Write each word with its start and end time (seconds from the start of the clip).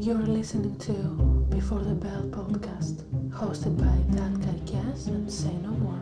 You're 0.00 0.14
listening 0.18 0.78
to 0.78 0.92
Before 1.50 1.80
the 1.80 1.92
Bell 1.92 2.22
podcast, 2.30 3.02
hosted 3.30 3.76
by 3.76 4.14
That 4.14 4.40
Guy 4.40 4.72
Cass 4.72 5.08
and 5.08 5.30
Say 5.30 5.52
No 5.54 5.70
More. 5.70 5.98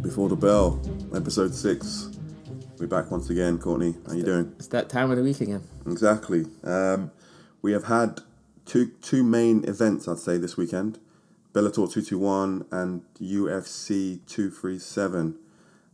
Before 0.00 0.28
the 0.28 0.36
Bell, 0.36 0.80
episode 1.12 1.52
six. 1.52 2.10
We're 2.78 2.86
back 2.86 3.10
once 3.10 3.28
again, 3.30 3.58
Courtney. 3.58 3.96
How 4.06 4.12
you 4.12 4.22
doing? 4.22 4.54
It's 4.56 4.68
that 4.68 4.88
time 4.88 5.10
of 5.10 5.16
the 5.16 5.24
week 5.24 5.40
again. 5.40 5.64
Exactly. 5.84 6.46
Um, 6.62 7.10
we 7.60 7.72
have 7.72 7.86
had 7.86 8.20
two 8.64 8.92
two 9.02 9.24
main 9.24 9.64
events, 9.64 10.06
I'd 10.06 10.18
say, 10.18 10.38
this 10.38 10.56
weekend. 10.56 11.00
Bellator 11.52 11.92
221 11.92 12.66
and 12.70 13.02
UFC 13.20 14.24
237. 14.28 15.36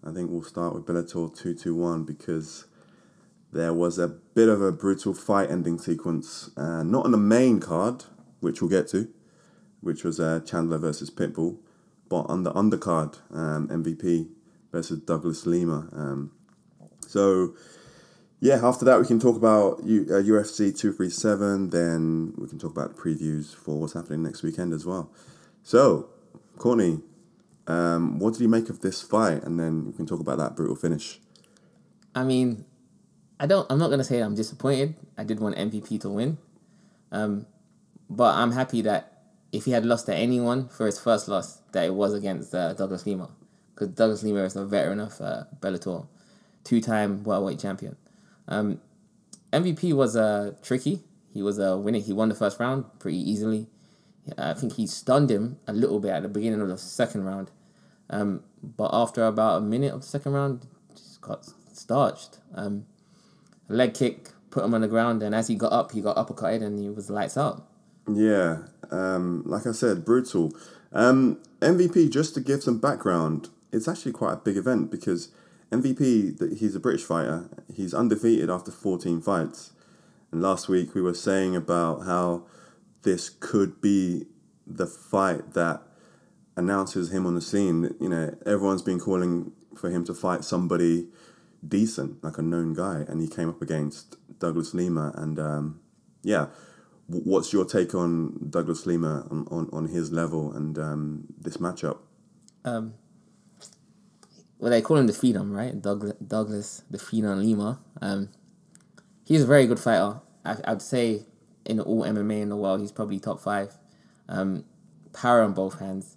I 0.06 0.12
think 0.12 0.30
we'll 0.30 0.42
start 0.42 0.74
with 0.74 0.84
Bellator 0.84 1.34
221 1.34 2.04
because 2.04 2.66
there 3.54 3.72
was 3.72 3.98
a 3.98 4.08
bit 4.08 4.48
of 4.48 4.60
a 4.60 4.72
brutal 4.72 5.14
fight 5.14 5.50
ending 5.50 5.78
sequence. 5.78 6.50
Uh, 6.56 6.82
not 6.82 7.04
on 7.04 7.12
the 7.12 7.16
main 7.16 7.60
card, 7.60 8.04
which 8.40 8.60
we'll 8.60 8.68
get 8.68 8.88
to, 8.88 9.08
which 9.80 10.02
was 10.02 10.18
uh, 10.18 10.40
Chandler 10.44 10.76
versus 10.76 11.08
Pitbull, 11.08 11.58
but 12.08 12.22
on 12.22 12.42
the 12.42 12.52
undercard, 12.52 13.18
um, 13.32 13.68
MVP 13.68 14.28
versus 14.72 14.98
Douglas 14.98 15.46
Lima. 15.46 15.88
Um, 15.92 16.32
so, 17.06 17.54
yeah, 18.40 18.58
after 18.60 18.84
that, 18.86 19.00
we 19.00 19.06
can 19.06 19.20
talk 19.20 19.36
about 19.36 19.84
U- 19.84 20.06
uh, 20.10 20.20
UFC 20.20 20.76
237. 20.76 21.70
Then 21.70 22.34
we 22.36 22.48
can 22.48 22.58
talk 22.58 22.72
about 22.72 22.96
previews 22.96 23.54
for 23.54 23.78
what's 23.78 23.92
happening 23.92 24.24
next 24.24 24.42
weekend 24.42 24.72
as 24.72 24.84
well. 24.84 25.12
So, 25.62 26.08
Courtney, 26.58 27.00
um, 27.68 28.18
what 28.18 28.32
did 28.32 28.42
you 28.42 28.48
make 28.48 28.68
of 28.68 28.80
this 28.80 29.00
fight? 29.00 29.44
And 29.44 29.60
then 29.60 29.86
we 29.86 29.92
can 29.92 30.06
talk 30.06 30.18
about 30.18 30.38
that 30.38 30.56
brutal 30.56 30.74
finish. 30.74 31.20
I 32.16 32.24
mean, 32.24 32.64
I 33.38 33.46
don't. 33.46 33.66
I'm 33.70 33.78
not 33.78 33.90
gonna 33.90 34.04
say 34.04 34.20
I'm 34.20 34.34
disappointed. 34.34 34.94
I 35.18 35.24
did 35.24 35.40
want 35.40 35.56
MVP 35.56 36.00
to 36.02 36.08
win, 36.08 36.38
um, 37.10 37.46
but 38.08 38.34
I'm 38.34 38.52
happy 38.52 38.82
that 38.82 39.22
if 39.52 39.64
he 39.64 39.72
had 39.72 39.84
lost 39.84 40.06
to 40.06 40.14
anyone 40.14 40.68
for 40.68 40.86
his 40.86 40.98
first 40.98 41.28
loss, 41.28 41.58
that 41.72 41.84
it 41.84 41.94
was 41.94 42.14
against 42.14 42.54
uh, 42.54 42.72
Douglas 42.74 43.06
Lima, 43.06 43.30
because 43.74 43.88
Douglas 43.88 44.22
Lima 44.22 44.44
is 44.44 44.56
a 44.56 44.64
veteran 44.64 45.00
of 45.00 45.20
uh, 45.20 45.44
Bellator, 45.60 46.06
two-time 46.64 47.22
welterweight 47.24 47.58
champion. 47.60 47.96
Um, 48.48 48.80
MVP 49.52 49.92
was 49.92 50.16
uh, 50.16 50.54
tricky. 50.62 51.02
He 51.32 51.42
was 51.42 51.58
a 51.58 51.72
uh, 51.72 51.76
winner. 51.76 51.98
He 51.98 52.12
won 52.12 52.28
the 52.28 52.34
first 52.34 52.58
round 52.60 52.84
pretty 52.98 53.18
easily. 53.18 53.68
I 54.38 54.54
think 54.54 54.74
he 54.74 54.86
stunned 54.86 55.30
him 55.30 55.58
a 55.66 55.72
little 55.72 56.00
bit 56.00 56.10
at 56.10 56.22
the 56.22 56.28
beginning 56.28 56.60
of 56.60 56.68
the 56.68 56.78
second 56.78 57.24
round. 57.24 57.50
Um, 58.10 58.42
but 58.62 58.90
after 58.92 59.24
about 59.24 59.58
a 59.58 59.60
minute 59.60 59.92
of 59.92 60.00
the 60.00 60.06
second 60.06 60.32
round, 60.32 60.66
just 60.94 61.20
got 61.20 61.46
starched. 61.72 62.38
Um, 62.54 62.86
leg 63.68 63.94
kick, 63.94 64.30
put 64.50 64.64
him 64.64 64.74
on 64.74 64.80
the 64.80 64.88
ground, 64.88 65.22
and 65.22 65.34
as 65.34 65.48
he 65.48 65.54
got 65.54 65.72
up, 65.72 65.92
he 65.92 66.00
got 66.00 66.16
uppercutted 66.16 66.62
and 66.62 66.78
he 66.78 66.88
was 66.88 67.10
lights 67.10 67.36
out. 67.36 67.66
Yeah, 68.08 68.64
um, 68.90 69.42
like 69.46 69.66
I 69.66 69.72
said, 69.72 70.04
brutal. 70.04 70.52
Um, 70.92 71.38
MVP, 71.60 72.10
just 72.10 72.34
to 72.34 72.40
give 72.40 72.62
some 72.62 72.78
background, 72.78 73.48
it's 73.72 73.88
actually 73.88 74.12
quite 74.12 74.34
a 74.34 74.36
big 74.36 74.56
event 74.56 74.90
because 74.90 75.30
MVP, 75.72 76.58
he's 76.58 76.74
a 76.74 76.80
British 76.80 77.02
fighter. 77.02 77.48
He's 77.74 77.94
undefeated 77.94 78.50
after 78.50 78.70
14 78.70 79.20
fights. 79.20 79.72
And 80.30 80.42
last 80.42 80.68
week 80.68 80.94
we 80.94 81.02
were 81.02 81.14
saying 81.14 81.56
about 81.56 82.04
how 82.04 82.44
this 83.02 83.28
could 83.28 83.80
be 83.80 84.26
the 84.66 84.86
fight 84.86 85.54
that 85.54 85.82
announces 86.56 87.12
him 87.12 87.26
on 87.26 87.34
the 87.34 87.40
scene. 87.40 87.94
You 88.00 88.08
know, 88.08 88.36
everyone's 88.46 88.82
been 88.82 89.00
calling 89.00 89.52
for 89.76 89.90
him 89.90 90.04
to 90.04 90.14
fight 90.14 90.44
somebody 90.44 91.08
decent, 91.66 92.22
like 92.22 92.38
a 92.38 92.42
known 92.42 92.74
guy, 92.74 93.04
and 93.08 93.20
he 93.20 93.28
came 93.28 93.48
up 93.48 93.62
against 93.62 94.16
Douglas 94.38 94.74
Lima. 94.74 95.12
And 95.16 95.38
um, 95.38 95.80
yeah, 96.22 96.46
what's 97.06 97.52
your 97.52 97.64
take 97.64 97.94
on 97.94 98.48
Douglas 98.50 98.86
Lima 98.86 99.26
on, 99.30 99.46
on, 99.50 99.68
on 99.72 99.88
his 99.88 100.12
level 100.12 100.52
and 100.52 100.78
um, 100.78 101.24
this 101.38 101.58
matchup? 101.58 101.98
Um, 102.64 102.94
well, 104.58 104.70
they 104.70 104.80
call 104.80 104.96
him 104.96 105.06
the 105.06 105.12
Phenom, 105.12 105.54
right? 105.54 105.80
Douglas, 105.80 106.14
Douglas 106.26 106.82
the 106.90 106.98
Phenom 106.98 107.38
Lima. 107.38 107.80
Um, 108.00 108.30
he's 109.24 109.42
a 109.42 109.46
very 109.46 109.66
good 109.66 109.78
fighter. 109.78 110.20
I, 110.44 110.56
I'd 110.64 110.82
say 110.82 111.24
in 111.64 111.80
all 111.80 112.02
MMA 112.02 112.40
in 112.42 112.48
the 112.48 112.56
world, 112.56 112.80
he's 112.80 112.92
probably 112.92 113.18
top 113.18 113.40
five. 113.40 113.74
Um, 114.28 114.64
power 115.12 115.42
on 115.42 115.52
both 115.52 115.78
hands. 115.78 116.16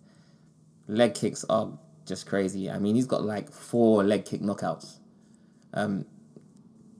Leg 0.87 1.13
kicks 1.13 1.43
are 1.49 1.77
just 2.05 2.25
crazy. 2.25 2.69
I 2.69 2.79
mean, 2.79 2.95
he's 2.95 3.05
got 3.05 3.23
like 3.23 3.51
four 3.51 4.03
leg 4.03 4.25
kick 4.25 4.41
knockouts. 4.41 4.99
Um, 5.73 6.05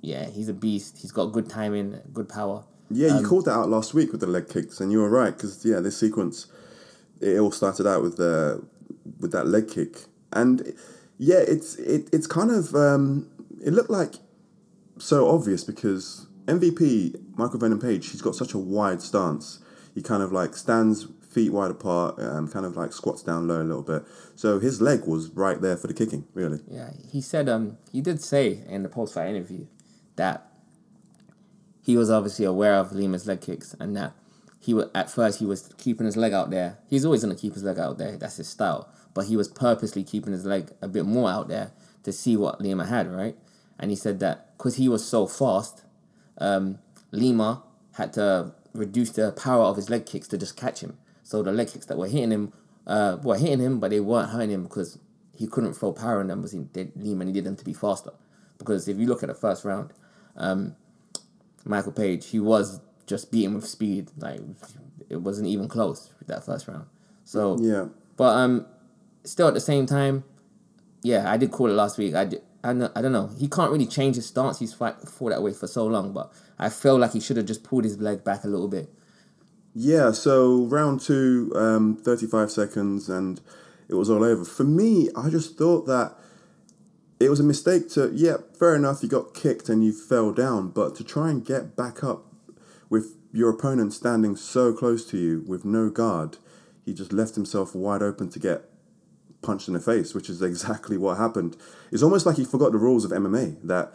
yeah, 0.01 0.25
he's 0.29 0.49
a 0.49 0.53
beast. 0.53 0.99
He's 0.99 1.11
got 1.11 1.27
good 1.27 1.49
timing, 1.49 1.99
good 2.13 2.29
power. 2.29 2.63
Yeah, 2.89 3.09
you 3.09 3.15
um, 3.15 3.25
called 3.25 3.45
that 3.45 3.51
out 3.51 3.69
last 3.69 3.93
week 3.93 4.11
with 4.11 4.21
the 4.21 4.27
leg 4.27 4.49
kicks, 4.49 4.79
and 4.79 4.91
you 4.91 4.99
were 4.99 5.09
right 5.09 5.35
because 5.35 5.65
yeah, 5.65 5.79
this 5.79 5.97
sequence 5.97 6.47
it 7.19 7.39
all 7.39 7.51
started 7.51 7.87
out 7.87 8.01
with 8.01 8.17
the 8.17 8.63
with 9.19 9.31
that 9.31 9.47
leg 9.47 9.69
kick, 9.69 10.05
and 10.31 10.73
yeah, 11.17 11.39
it's 11.39 11.75
it, 11.75 12.09
it's 12.13 12.27
kind 12.27 12.51
of 12.51 12.73
um, 12.75 13.29
it 13.63 13.73
looked 13.73 13.89
like 13.89 14.15
so 14.97 15.29
obvious 15.29 15.63
because 15.63 16.27
MVP 16.45 17.37
Michael 17.37 17.59
Venom 17.59 17.79
Page, 17.79 18.09
he's 18.11 18.21
got 18.21 18.35
such 18.35 18.53
a 18.53 18.57
wide 18.57 19.01
stance. 19.01 19.59
He 19.93 20.01
kind 20.01 20.23
of 20.23 20.31
like 20.31 20.55
stands 20.55 21.07
feet 21.37 21.53
wide 21.53 21.69
apart, 21.69 22.15
um, 22.17 22.47
kind 22.47 22.65
of 22.65 22.75
like 22.75 22.91
squats 22.91 23.21
down 23.21 23.47
low 23.47 23.61
a 23.61 23.63
little 23.63 23.83
bit. 23.83 24.03
So 24.35 24.57
his 24.57 24.81
leg 24.81 25.05
was 25.05 25.29
right 25.29 25.61
there 25.61 25.77
for 25.77 25.85
the 25.85 25.93
kicking, 25.93 26.25
really. 26.33 26.61
Yeah, 26.67 26.89
he 27.11 27.21
said 27.21 27.47
um 27.47 27.77
he 27.91 28.01
did 28.01 28.23
say 28.23 28.63
in 28.67 28.81
the 28.81 28.89
post 28.89 29.13
fight 29.13 29.29
interview 29.29 29.67
that 30.15 30.49
he 31.83 31.95
was 31.95 32.09
obviously 32.09 32.43
aware 32.43 32.73
of 32.73 32.91
Lima's 32.91 33.27
leg 33.27 33.41
kicks 33.41 33.75
and 33.79 33.95
that 33.95 34.13
he 34.59 34.73
was 34.73 34.87
at 34.95 35.11
first 35.11 35.37
he 35.37 35.45
was 35.45 35.71
keeping 35.77 36.07
his 36.07 36.17
leg 36.17 36.33
out 36.33 36.49
there. 36.49 36.79
He's 36.89 37.05
always 37.05 37.21
gonna 37.21 37.35
keep 37.35 37.53
his 37.53 37.63
leg 37.63 37.77
out 37.77 37.99
there. 37.99 38.17
That's 38.17 38.37
his 38.37 38.49
style. 38.49 38.89
But 39.13 39.27
he 39.27 39.37
was 39.37 39.47
purposely 39.47 40.03
keeping 40.03 40.33
his 40.33 40.43
leg 40.43 40.71
a 40.81 40.87
bit 40.87 41.05
more 41.05 41.29
out 41.29 41.49
there 41.49 41.71
to 42.01 42.11
see 42.11 42.35
what 42.35 42.59
Lima 42.59 42.87
had, 42.87 43.11
right? 43.11 43.37
And 43.77 43.91
he 43.91 43.95
said 43.95 44.19
that 44.21 44.57
because 44.57 44.77
he 44.77 44.89
was 44.89 45.05
so 45.05 45.27
fast, 45.27 45.83
um, 46.39 46.79
Lima 47.11 47.61
had 47.93 48.13
to 48.13 48.53
reduce 48.73 49.11
the 49.11 49.31
power 49.33 49.65
of 49.65 49.75
his 49.75 49.87
leg 49.87 50.07
kicks 50.07 50.27
to 50.29 50.37
just 50.39 50.57
catch 50.57 50.81
him. 50.81 50.97
So 51.27 51.43
the 51.43 51.51
leg 51.51 51.67
kicks 51.67 51.85
that 51.87 51.97
were 51.97 52.07
hitting 52.07 52.31
him 52.31 52.53
uh, 52.87 53.17
were 53.21 53.37
hitting 53.37 53.59
him, 53.59 53.81
but 53.81 53.91
they 53.91 53.99
weren't 53.99 54.29
hurting 54.29 54.51
him 54.51 54.63
because 54.63 54.97
he 55.35 55.45
couldn't 55.45 55.73
throw 55.73 55.91
power 55.91 56.21
in 56.21 56.27
them 56.27 56.39
because 56.39 56.53
he 56.53 56.59
did, 56.59 56.93
Lima 56.95 57.25
needed 57.25 57.43
them 57.43 57.57
to 57.57 57.65
be 57.65 57.73
faster. 57.73 58.11
Because 58.57 58.87
if 58.87 58.97
you 58.97 59.07
look 59.07 59.23
at 59.23 59.27
the 59.27 59.35
first 59.35 59.65
round, 59.65 59.91
um, 60.37 60.77
Michael 61.65 61.91
Page, 61.91 62.27
he 62.29 62.39
was 62.39 62.79
just 63.07 63.29
beating 63.29 63.55
with 63.55 63.65
speed. 63.65 64.09
Like 64.17 64.39
it 65.09 65.17
wasn't 65.17 65.49
even 65.49 65.67
close 65.67 66.13
that 66.27 66.45
first 66.45 66.65
round. 66.69 66.85
So 67.25 67.57
yeah, 67.59 67.87
but 68.15 68.29
um, 68.37 68.65
still 69.25 69.49
at 69.49 69.53
the 69.53 69.59
same 69.59 69.85
time, 69.85 70.23
yeah, 71.03 71.29
I 71.29 71.35
did 71.35 71.51
call 71.51 71.69
it 71.69 71.73
last 71.73 71.97
week. 71.97 72.15
I 72.15 72.23
did, 72.23 72.41
I, 72.63 72.69
I 72.69 73.01
don't 73.01 73.11
know. 73.11 73.29
He 73.37 73.49
can't 73.49 73.69
really 73.69 73.85
change 73.85 74.15
his 74.15 74.27
stance. 74.27 74.59
He's 74.59 74.73
fought 74.73 75.01
that 75.01 75.43
way 75.43 75.51
for 75.51 75.67
so 75.67 75.87
long, 75.87 76.13
but 76.13 76.31
I 76.57 76.69
feel 76.69 76.97
like 76.97 77.11
he 77.11 77.19
should 77.19 77.35
have 77.35 77.45
just 77.45 77.65
pulled 77.65 77.83
his 77.83 77.99
leg 77.99 78.23
back 78.23 78.45
a 78.45 78.47
little 78.47 78.69
bit 78.69 78.89
yeah, 79.79 80.11
so 80.11 80.63
round 80.63 81.01
two, 81.01 81.51
um, 81.55 81.97
35 81.97 82.49
seconds, 82.49 83.09
and 83.09 83.39
it 83.87 83.93
was 83.93 84.09
all 84.09 84.23
over. 84.23 84.43
For 84.43 84.63
me, 84.63 85.09
I 85.15 85.29
just 85.29 85.55
thought 85.55 85.85
that 85.85 86.15
it 87.19 87.29
was 87.29 87.39
a 87.39 87.43
mistake 87.43 87.87
to, 87.91 88.11
yeah, 88.11 88.37
fair 88.57 88.75
enough, 88.75 89.03
you 89.03 89.09
got 89.09 89.35
kicked 89.35 89.69
and 89.69 89.85
you 89.85 89.93
fell 89.93 90.31
down, 90.31 90.69
but 90.69 90.95
to 90.95 91.03
try 91.03 91.29
and 91.29 91.45
get 91.45 91.75
back 91.75 92.03
up 92.03 92.25
with 92.89 93.17
your 93.31 93.51
opponent 93.51 93.93
standing 93.93 94.35
so 94.35 94.73
close 94.73 95.05
to 95.11 95.17
you 95.17 95.43
with 95.47 95.63
no 95.63 95.91
guard, 95.91 96.37
he 96.83 96.91
just 96.91 97.13
left 97.13 97.35
himself 97.35 97.75
wide 97.75 98.01
open 98.01 98.29
to 98.31 98.39
get 98.39 98.63
punched 99.43 99.67
in 99.67 99.75
the 99.75 99.79
face, 99.79 100.15
which 100.15 100.27
is 100.27 100.41
exactly 100.41 100.97
what 100.97 101.17
happened. 101.17 101.55
It's 101.91 102.01
almost 102.01 102.25
like 102.25 102.37
he 102.37 102.45
forgot 102.45 102.71
the 102.71 102.79
rules 102.79 103.05
of 103.05 103.11
MMA 103.11 103.61
that, 103.61 103.93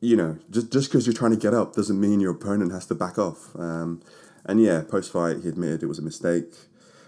you 0.00 0.16
know, 0.16 0.38
just 0.50 0.72
just 0.72 0.90
because 0.90 1.06
you're 1.06 1.14
trying 1.14 1.30
to 1.30 1.36
get 1.36 1.54
up 1.54 1.74
doesn't 1.74 2.00
mean 2.00 2.18
your 2.18 2.32
opponent 2.32 2.72
has 2.72 2.86
to 2.86 2.94
back 2.96 3.18
off. 3.18 3.54
Um, 3.56 4.02
and 4.46 4.60
yeah, 4.60 4.82
post 4.88 5.12
fight, 5.12 5.42
he 5.42 5.48
admitted 5.48 5.82
it 5.82 5.86
was 5.86 5.98
a 5.98 6.02
mistake. 6.02 6.54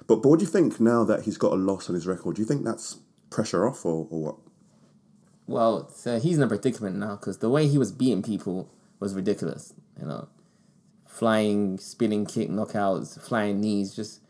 But, 0.06 0.23
but 0.23 0.29
what 0.29 0.38
do 0.40 0.44
you 0.44 0.50
think 0.50 0.81
now 0.81 1.05
that 1.05 1.23
he's 1.23 1.38
got 1.38 1.52
a 1.52 1.56
loss 1.56 1.88
on 1.88 1.94
his 1.94 2.06
record? 2.06 2.37
Do 2.37 2.43
you 2.43 2.46
think 2.46 2.64
that's 2.64 2.99
pressure 3.31 3.67
off 3.67 3.87
or, 3.87 4.06
or 4.11 4.23
what? 4.23 4.37
Well, 5.46 5.88
so 5.90 6.19
he's 6.19 6.37
in 6.37 6.43
a 6.43 6.49
predicament 6.49 6.96
now 6.96 7.17
because 7.17 7.38
the 7.38 7.49
way 7.49 7.67
he 7.69 7.79
was 7.79 7.93
beating 7.93 8.23
people 8.23 8.70
was 9.00 9.14
ridiculous. 9.14 9.73
You 9.99 10.06
know, 10.06 10.29
flying, 11.06 11.79
spinning 11.79 12.26
kick 12.26 12.50
knockouts, 12.50 13.20
flying 13.20 13.61
knees, 13.61 13.94
just 13.94 14.20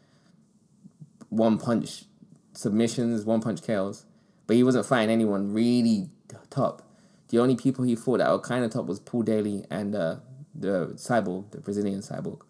one 1.28 1.58
punch 1.58 2.04
submissions, 2.52 3.24
one 3.24 3.40
punch 3.40 3.62
KOs. 3.62 4.04
But 4.46 4.56
he 4.56 4.62
wasn't 4.62 4.86
fighting 4.86 5.10
anyone 5.10 5.52
really 5.52 6.10
top. 6.50 6.82
The 7.28 7.38
only 7.38 7.56
people 7.56 7.84
he 7.84 7.94
fought 7.94 8.18
that 8.18 8.30
were 8.30 8.38
kind 8.38 8.64
of 8.64 8.72
top 8.72 8.86
was 8.86 9.00
Paul 9.00 9.22
Daley 9.22 9.64
and 9.70 9.94
uh, 9.94 10.16
the 10.54 10.94
cyborg, 10.94 11.50
the 11.50 11.60
Brazilian 11.60 12.00
cyborg. 12.00 12.40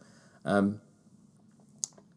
Um, 0.49 0.81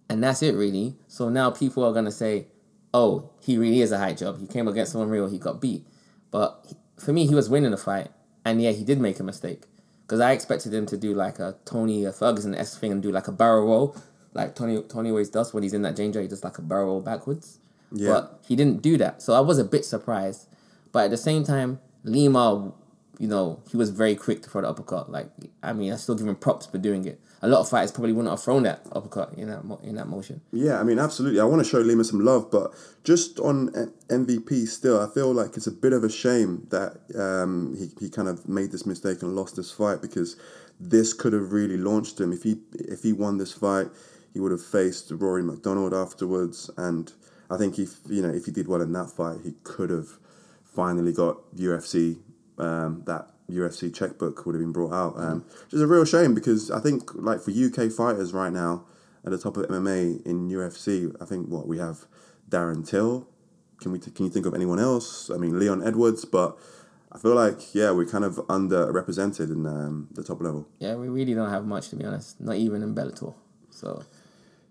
and 0.09 0.23
that's 0.23 0.41
it, 0.41 0.55
really. 0.55 0.95
So 1.07 1.29
now 1.29 1.51
people 1.51 1.83
are 1.83 1.93
going 1.93 2.05
to 2.05 2.11
say, 2.11 2.47
oh, 2.93 3.29
he 3.41 3.57
really 3.57 3.81
is 3.81 3.91
a 3.91 3.97
high 3.97 4.13
job. 4.13 4.39
He 4.39 4.47
came 4.47 4.67
against 4.67 4.93
someone 4.93 5.09
real, 5.09 5.29
he 5.29 5.37
got 5.37 5.61
beat. 5.61 5.85
But 6.31 6.73
for 6.97 7.13
me, 7.13 7.27
he 7.27 7.35
was 7.35 7.49
winning 7.49 7.71
the 7.71 7.77
fight. 7.77 8.09
And 8.43 8.61
yeah, 8.61 8.71
he 8.71 8.83
did 8.83 8.99
make 8.99 9.19
a 9.19 9.23
mistake. 9.23 9.63
because 10.11 10.19
I 10.19 10.33
expected 10.33 10.73
him 10.73 10.85
to 10.87 10.97
do 10.97 11.13
like 11.13 11.39
a 11.39 11.55
Tony 11.63 12.05
Ferguson 12.11 12.53
s 12.53 12.77
thing 12.77 12.91
and 12.91 13.01
do 13.01 13.13
like 13.13 13.29
a 13.29 13.31
barrel 13.31 13.65
roll, 13.65 13.95
like 14.33 14.55
Tony 14.55 14.83
Tony 14.89 15.09
always 15.09 15.29
does 15.29 15.53
when 15.53 15.63
he's 15.63 15.71
in 15.71 15.83
that 15.83 15.95
danger. 15.95 16.21
He 16.21 16.27
does 16.27 16.43
like 16.43 16.57
a 16.57 16.61
barrel 16.61 16.87
roll 16.87 17.01
backwards. 17.01 17.59
Yeah. 17.93 18.09
But 18.09 18.41
he 18.45 18.57
didn't 18.57 18.81
do 18.81 18.97
that, 18.97 19.21
so 19.21 19.31
I 19.31 19.39
was 19.39 19.57
a 19.57 19.63
bit 19.63 19.85
surprised. 19.85 20.49
But 20.91 21.05
at 21.05 21.11
the 21.11 21.17
same 21.17 21.45
time, 21.45 21.79
Lima, 22.03 22.73
you 23.21 23.27
know, 23.27 23.61
he 23.69 23.77
was 23.77 23.91
very 23.91 24.15
quick 24.15 24.41
to 24.41 24.49
throw 24.49 24.61
the 24.61 24.67
uppercut. 24.67 25.11
Like 25.11 25.29
I 25.61 25.73
mean, 25.73 25.93
I 25.93 25.97
still 25.97 26.15
give 26.15 26.25
him 26.25 26.35
props 26.35 26.65
for 26.65 26.79
doing 26.79 27.05
it. 27.05 27.21
A 27.43 27.47
lot 27.47 27.59
of 27.59 27.69
fighters 27.69 27.91
probably 27.91 28.13
wouldn't 28.13 28.31
have 28.31 28.41
thrown 28.41 28.63
that 28.63 28.87
uppercut 28.93 29.35
in 29.37 29.47
that 29.47 29.61
in 29.83 29.93
that 29.93 30.07
motion. 30.07 30.41
Yeah, 30.51 30.79
I 30.79 30.83
mean, 30.83 30.97
absolutely. 30.97 31.39
I 31.39 31.43
want 31.43 31.63
to 31.63 31.69
show 31.69 31.77
Lima 31.77 32.03
some 32.03 32.25
love, 32.25 32.49
but 32.49 32.73
just 33.03 33.39
on 33.39 33.69
MVP 34.09 34.67
still, 34.67 34.99
I 34.99 35.07
feel 35.13 35.31
like 35.31 35.55
it's 35.55 35.67
a 35.67 35.71
bit 35.71 35.93
of 35.93 36.03
a 36.03 36.09
shame 36.09 36.65
that 36.71 36.97
um, 37.15 37.75
he, 37.77 37.91
he 38.03 38.09
kind 38.09 38.27
of 38.27 38.49
made 38.49 38.71
this 38.71 38.87
mistake 38.87 39.21
and 39.21 39.35
lost 39.35 39.55
this 39.55 39.71
fight 39.71 40.01
because 40.01 40.35
this 40.79 41.13
could 41.13 41.33
have 41.33 41.51
really 41.53 41.77
launched 41.77 42.19
him. 42.19 42.33
If 42.33 42.41
he 42.41 42.57
if 42.73 43.03
he 43.03 43.13
won 43.13 43.37
this 43.37 43.53
fight, 43.53 43.89
he 44.33 44.39
would 44.39 44.51
have 44.51 44.65
faced 44.65 45.11
Rory 45.11 45.43
MacDonald 45.43 45.93
afterwards, 45.93 46.71
and 46.75 47.13
I 47.51 47.57
think 47.57 47.77
if 47.77 47.97
you 48.09 48.23
know 48.23 48.33
if 48.33 48.45
he 48.45 48.51
did 48.51 48.67
well 48.67 48.81
in 48.81 48.93
that 48.93 49.11
fight, 49.11 49.41
he 49.43 49.53
could 49.63 49.91
have 49.91 50.07
finally 50.63 51.13
got 51.13 51.37
UFC 51.55 52.17
um, 52.61 53.03
that 53.05 53.27
UFC 53.49 53.93
checkbook 53.93 54.45
would 54.45 54.55
have 54.55 54.61
been 54.61 54.71
brought 54.71 54.93
out, 54.93 55.13
um, 55.17 55.45
which 55.65 55.73
is 55.73 55.81
a 55.81 55.87
real 55.87 56.05
shame 56.05 56.33
because 56.33 56.71
I 56.71 56.79
think 56.79 57.13
like 57.15 57.41
for 57.41 57.51
UK 57.51 57.91
fighters 57.91 58.33
right 58.33 58.51
now 58.51 58.85
at 59.25 59.31
the 59.31 59.37
top 59.37 59.57
of 59.57 59.67
MMA 59.67 60.25
in 60.25 60.49
UFC, 60.49 61.15
I 61.21 61.25
think 61.25 61.47
what 61.47 61.67
we 61.67 61.77
have 61.77 62.05
Darren 62.49 62.87
Till. 62.87 63.27
Can 63.79 63.91
we 63.91 63.99
can 63.99 64.25
you 64.25 64.31
think 64.31 64.45
of 64.45 64.53
anyone 64.53 64.79
else? 64.79 65.29
I 65.29 65.37
mean 65.37 65.59
Leon 65.59 65.85
Edwards, 65.85 66.23
but 66.23 66.57
I 67.11 67.17
feel 67.17 67.35
like 67.35 67.73
yeah 67.73 67.91
we're 67.91 68.05
kind 68.05 68.23
of 68.23 68.35
underrepresented 68.47 69.51
in 69.51 69.65
um, 69.65 70.07
the 70.11 70.23
top 70.23 70.41
level. 70.41 70.67
Yeah, 70.79 70.95
we 70.95 71.09
really 71.09 71.33
don't 71.33 71.49
have 71.49 71.65
much 71.65 71.89
to 71.89 71.95
be 71.95 72.05
honest. 72.05 72.39
Not 72.39 72.55
even 72.55 72.83
in 72.83 72.95
Bellator. 72.95 73.33
So 73.69 74.03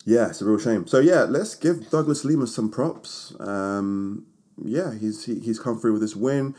Yeah, 0.05 0.29
it's 0.29 0.41
a 0.41 0.45
real 0.45 0.59
shame. 0.59 0.87
So 0.87 1.01
yeah, 1.01 1.25
let's 1.25 1.55
give 1.55 1.91
Douglas 1.91 2.25
Lima 2.25 2.47
some 2.47 2.71
props. 2.71 3.35
Um, 3.41 4.27
yeah, 4.63 4.95
he's 4.95 5.25
he, 5.25 5.41
he's 5.41 5.59
come 5.59 5.79
through 5.79 5.93
with 5.93 6.03
this 6.03 6.17
win. 6.17 6.55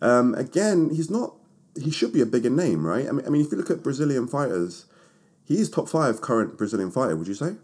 Um, 0.00 0.34
again, 0.34 0.90
he's 0.90 1.10
not. 1.10 1.34
He 1.78 1.90
should 1.90 2.12
be 2.12 2.22
a 2.22 2.26
bigger 2.26 2.50
name, 2.50 2.86
right? 2.86 3.06
I 3.06 3.12
mean, 3.12 3.26
I 3.26 3.28
mean, 3.28 3.44
if 3.44 3.52
you 3.52 3.58
look 3.58 3.70
at 3.70 3.82
Brazilian 3.82 4.26
fighters, 4.26 4.86
he's 5.44 5.68
top 5.68 5.88
five 5.88 6.20
current 6.20 6.56
Brazilian 6.56 6.90
fighter. 6.90 7.16
Would 7.16 7.28
you 7.28 7.34
say? 7.34 7.56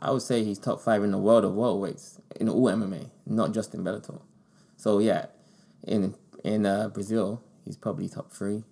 I 0.00 0.10
would 0.10 0.22
say 0.22 0.44
he's 0.44 0.58
top 0.58 0.80
five 0.80 1.02
in 1.02 1.10
the 1.12 1.18
world 1.18 1.44
of 1.44 1.52
welterweights 1.52 2.20
in 2.38 2.48
all 2.48 2.66
MMA, 2.66 3.10
not 3.26 3.54
just 3.54 3.74
in 3.74 3.82
Bellator. 3.82 4.20
So 4.76 4.98
yeah, 4.98 5.26
in 5.86 6.14
in 6.44 6.66
uh, 6.66 6.88
Brazil, 6.88 7.42
he's 7.64 7.76
probably 7.76 8.08
top 8.08 8.32
three. 8.32 8.64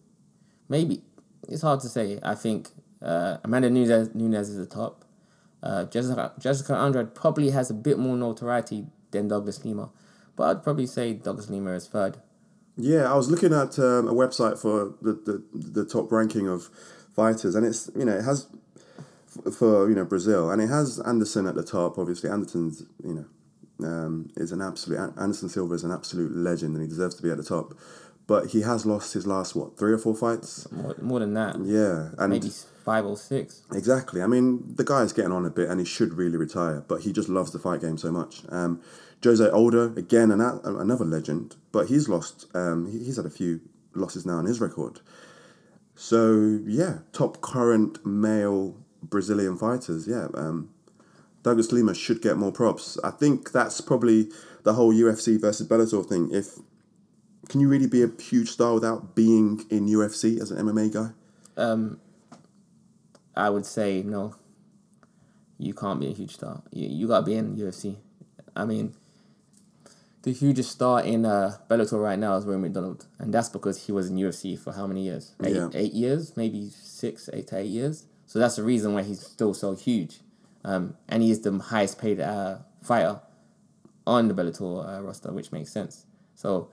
Maybe 0.69 1.03
it's 1.49 1.63
hard 1.63 1.81
to 1.81 1.89
say. 1.89 2.19
I 2.23 2.35
think 2.35 2.69
uh, 3.01 3.39
Amanda 3.45 3.71
Nunes 3.71 4.15
Nunes 4.15 4.49
is 4.49 4.59
the 4.59 4.67
top. 4.67 5.05
Uh, 5.63 5.85
Jessica 5.85 6.33
Jessica 6.39 6.75
Andrade 6.77 7.15
probably 7.15 7.51
has 7.51 7.71
a 7.71 7.75
bit 7.75 7.99
more 7.99 8.17
notoriety 8.17 8.87
than 9.11 9.29
Douglas 9.29 9.65
Lima, 9.65 9.91
but 10.37 10.45
I'd 10.45 10.63
probably 10.63 10.87
say 10.87 11.15
Douglas 11.15 11.49
Lima 11.49 11.73
is 11.73 11.87
third. 11.87 12.19
Yeah, 12.77 13.13
I 13.13 13.17
was 13.17 13.31
looking 13.31 13.53
at 13.53 13.79
um, 13.79 14.09
a 14.09 14.15
website 14.15 14.59
for 14.59 14.95
the, 15.03 15.13
the 15.13 15.43
the 15.53 15.85
top 15.85 16.11
ranking 16.11 16.49
of 16.49 16.69
fighters, 17.15 17.55
and 17.55 17.67
it's 17.67 17.91
you 17.97 18.05
know 18.05 18.17
it 18.17 18.25
has 18.25 18.49
f- 19.47 19.55
for 19.55 19.89
you 19.89 19.95
know 19.95 20.05
Brazil, 20.05 20.51
and 20.51 20.63
it 20.63 20.69
has 20.69 20.99
Anderson 21.01 21.47
at 21.47 21.55
the 21.55 21.63
top. 21.63 21.99
Obviously, 21.99 22.31
Anderson's 22.31 22.85
you 23.05 23.15
know 23.81 23.87
um, 23.87 24.31
is 24.37 24.53
an 24.53 24.63
absolute 24.63 25.13
Anderson 25.21 25.49
Silva 25.49 25.75
is 25.75 25.85
an 25.85 25.93
absolute 25.93 26.35
legend, 26.35 26.75
and 26.75 26.83
he 26.83 26.89
deserves 26.89 27.15
to 27.17 27.23
be 27.23 27.31
at 27.31 27.37
the 27.37 27.45
top. 27.45 27.75
But 28.27 28.47
he 28.51 28.63
has 28.63 28.87
lost 28.87 29.13
his 29.13 29.27
last 29.27 29.55
what 29.55 29.77
three 29.79 29.93
or 29.93 29.99
four 29.99 30.15
fights. 30.15 30.71
More, 30.71 30.97
more 31.03 31.21
than 31.21 31.35
that, 31.35 31.57
Yeah, 31.63 32.11
and 32.19 32.31
maybe 32.31 32.51
five 32.85 33.05
or 33.05 33.17
six. 33.17 33.63
Exactly. 33.75 34.23
I 34.23 34.27
mean, 34.27 34.75
the 34.77 34.85
guy 34.85 35.03
is 35.03 35.13
getting 35.13 35.33
on 35.33 35.45
a 35.45 35.51
bit, 35.51 35.69
and 35.69 35.79
he 35.81 35.85
should 35.85 36.15
really 36.15 36.37
retire. 36.39 36.85
But 36.87 37.03
he 37.03 37.13
just 37.13 37.29
loves 37.29 37.51
the 37.51 37.59
fight 37.59 37.81
game 37.81 37.99
so 37.99 38.11
much. 38.13 38.43
Um, 38.49 38.81
Jose 39.25 39.49
Aldo, 39.49 39.95
again, 39.97 40.31
an, 40.33 40.41
another 40.41 41.05
legend, 41.05 41.57
but 41.71 41.87
he's 41.89 42.09
lost. 42.09 42.47
Um, 42.55 42.87
he- 42.91 43.05
he's 43.05 43.17
had 43.17 43.27
a 43.27 43.31
few 43.31 43.61
losses 43.95 44.27
now 44.27 44.35
on 44.39 44.47
his 44.47 44.61
record. 44.61 45.01
So 45.95 46.59
yeah, 46.67 46.99
top 47.13 47.41
current 47.41 48.05
male 48.05 48.77
Brazilian 49.03 49.57
fighters. 49.57 50.07
Yeah, 50.09 50.29
um, 50.35 50.71
Douglas 51.43 51.71
Lima 51.73 51.95
should 51.95 52.23
get 52.23 52.37
more 52.37 52.53
props. 52.53 52.99
I 53.05 53.11
think 53.11 53.53
that's 53.53 53.81
probably 53.81 54.31
the 54.65 54.73
whole 54.75 54.93
UFC 54.93 55.41
versus 55.41 55.69
Bellator 55.69 56.05
thing. 56.07 56.31
If 56.33 56.59
can 57.49 57.61
you 57.61 57.69
really 57.69 57.87
be 57.87 58.03
a 58.03 58.11
huge 58.21 58.49
star 58.51 58.75
without 58.75 59.15
being 59.15 59.65
in 59.69 59.87
UFC 59.87 60.41
as 60.41 60.51
an 60.51 60.67
MMA 60.67 60.93
guy? 60.93 61.11
Um, 61.57 61.99
I 63.37 63.51
would 63.51 63.67
say 63.67 64.03
no. 64.03 64.35
You 65.59 65.75
can't 65.75 66.01
be 66.01 66.09
a 66.09 66.13
huge 66.15 66.35
star. 66.35 66.63
You, 66.73 66.89
you 66.89 67.07
gotta 67.09 67.27
be 67.27 67.35
in 67.35 67.57
UFC. 67.57 67.97
I 68.57 68.65
mean, 68.65 68.95
the 70.23 70.33
hugest 70.33 70.71
star 70.71 71.03
in 71.03 71.25
uh, 71.25 71.57
Bellator 71.69 72.01
right 72.03 72.19
now 72.19 72.37
is 72.37 72.45
Rory 72.45 72.59
MacDonald, 72.59 73.07
and 73.19 73.33
that's 73.35 73.49
because 73.49 73.87
he 73.87 73.93
was 73.93 74.09
in 74.09 74.17
UFC 74.17 74.59
for 74.59 74.73
how 74.73 74.87
many 74.87 75.03
years? 75.05 75.35
Eight, 75.43 75.57
Yeah. 75.57 75.69
eight 75.75 75.93
years, 75.93 76.37
maybe 76.37 76.71
six, 76.71 77.29
eight 77.33 77.49
to 77.49 77.59
eight 77.59 77.67
years. 77.71 78.07
So 78.27 78.39
that's 78.39 78.57
the 78.57 78.63
reason 78.63 78.95
why 78.95 79.03
he's 79.03 79.21
still 79.21 79.53
so 79.55 79.75
huge, 79.75 80.21
um, 80.65 80.95
and 81.09 81.23
is 81.23 81.41
the 81.41 81.59
highest 81.59 81.99
paid 81.99 82.21
uh, 82.21 82.59
fighter 82.83 83.21
on 84.07 84.29
the 84.29 84.35
Bellator 84.35 84.99
uh, 84.99 85.03
roster, 85.03 85.33
which 85.33 85.53
makes 85.53 85.71
sense. 85.71 86.07
So, 86.35 86.71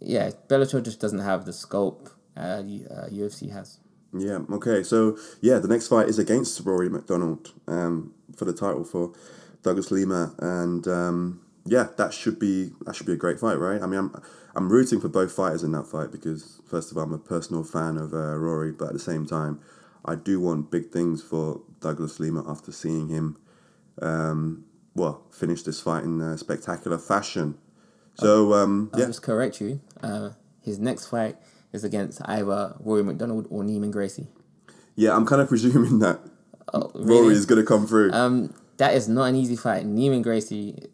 yeah, 0.00 0.30
Bellator 0.48 0.82
just 0.82 1.00
doesn't 1.00 1.18
have 1.20 1.44
the 1.44 1.52
scope 1.52 2.10
uh, 2.36 2.40
uh, 2.40 3.08
UFC 3.10 3.50
has. 3.50 3.78
Yeah. 4.16 4.38
Okay. 4.50 4.82
So 4.82 5.18
yeah, 5.40 5.58
the 5.58 5.68
next 5.68 5.88
fight 5.88 6.08
is 6.08 6.18
against 6.18 6.64
Rory 6.64 6.88
MacDonald 6.88 7.52
um, 7.66 8.14
for 8.36 8.44
the 8.46 8.54
title 8.54 8.84
for 8.84 9.12
Douglas 9.62 9.90
Lima, 9.90 10.34
and 10.38 10.88
um, 10.88 11.40
yeah, 11.70 11.88
that 11.96 12.12
should 12.14 12.38
be 12.38 12.70
that 12.86 12.96
should 12.96 13.06
be 13.06 13.12
a 13.12 13.16
great 13.16 13.38
fight, 13.38 13.58
right? 13.58 13.80
I 13.82 13.86
mean, 13.86 13.98
I'm 13.98 14.22
I'm 14.54 14.68
rooting 14.70 15.00
for 15.00 15.08
both 15.08 15.32
fighters 15.32 15.62
in 15.62 15.72
that 15.72 15.86
fight 15.86 16.10
because 16.10 16.60
first 16.66 16.90
of 16.90 16.96
all, 16.96 17.04
I'm 17.04 17.12
a 17.12 17.18
personal 17.18 17.64
fan 17.64 17.96
of 17.96 18.12
uh, 18.12 18.36
Rory, 18.36 18.72
but 18.72 18.86
at 18.88 18.92
the 18.94 18.98
same 18.98 19.26
time, 19.26 19.60
I 20.04 20.14
do 20.14 20.40
want 20.40 20.70
big 20.70 20.90
things 20.90 21.22
for 21.22 21.60
Douglas 21.80 22.18
Lima 22.18 22.44
after 22.48 22.72
seeing 22.72 23.08
him, 23.08 23.36
um, 24.00 24.64
well, 24.94 25.22
finish 25.30 25.62
this 25.62 25.80
fight 25.80 26.04
in 26.04 26.20
uh, 26.20 26.36
spectacular 26.36 26.98
fashion. 26.98 27.58
So 28.14 28.54
um, 28.54 28.90
I'll 28.92 29.00
yeah, 29.00 29.06
just 29.06 29.22
correct 29.22 29.60
you. 29.60 29.80
Uh, 30.02 30.30
his 30.60 30.78
next 30.78 31.06
fight 31.06 31.36
is 31.72 31.84
against 31.84 32.20
either 32.24 32.74
Rory 32.80 33.04
MacDonald 33.04 33.46
or 33.50 33.62
Neiman 33.62 33.92
Gracie. 33.92 34.28
yeah, 34.96 35.14
I'm 35.14 35.26
kind 35.26 35.40
of 35.42 35.48
presuming 35.54 36.00
that 36.00 36.20
Oh, 36.74 36.90
Rory 36.94 37.34
is 37.34 37.46
going 37.46 37.60
to 37.60 37.66
come 37.66 37.86
through. 37.86 38.12
Um, 38.12 38.52
that 38.76 38.94
is 38.94 39.08
not 39.08 39.24
an 39.24 39.36
easy 39.36 39.56
fight. 39.56 39.86
Neiman 39.86 40.22
Gracie, 40.22 40.88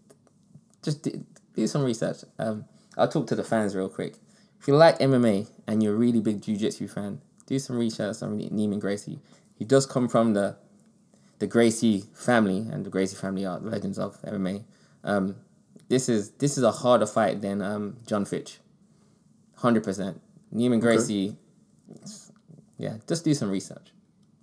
just 0.85 1.03
do, 1.03 1.25
do 1.57 1.67
some 1.67 1.83
research. 1.83 2.19
Um, 2.39 2.67
I'll 2.97 3.09
talk 3.09 3.27
to 3.29 3.35
the 3.35 3.43
fans 3.43 3.75
real 3.75 3.89
quick. 3.89 4.17
If 4.61 4.69
you 4.69 4.77
like 4.77 4.99
MMA 4.99 5.49
and 5.67 5.83
you're 5.83 5.95
a 5.95 5.97
really 5.97 6.21
big 6.21 6.43
jiu-jitsu 6.43 6.89
fan, 6.89 7.21
do 7.47 7.59
some 7.59 7.77
research 7.77 8.23
on 8.23 8.39
Neiman 8.39 8.81
Gracie. 8.81 9.19
He 9.59 9.65
does 9.65 9.87
come 9.87 10.09
from 10.09 10.35
the 10.35 10.57
the 11.41 11.47
Gracie 11.49 12.05
family, 12.15 12.59
and 12.71 12.87
the 12.87 12.91
Gracie 12.91 13.17
family 13.17 13.45
are 13.45 13.59
the 13.59 13.69
legends 13.69 13.99
of 13.99 14.21
MMA. 14.23 14.63
Um, 15.03 15.37
this 15.89 16.09
is 16.09 16.31
this 16.33 16.57
is 16.57 16.65
a 16.65 16.71
harder 16.71 17.07
fight 17.07 17.41
than 17.41 17.61
um, 17.61 17.97
Jon 18.07 18.25
Fitch. 18.25 18.61
Hundred 19.57 19.85
percent. 19.85 20.21
Neiman 20.55 20.81
Gracie. 20.81 21.37
Yeah, 22.79 22.97
just 23.09 23.25
do 23.25 23.35
some 23.35 23.51
research. 23.51 23.94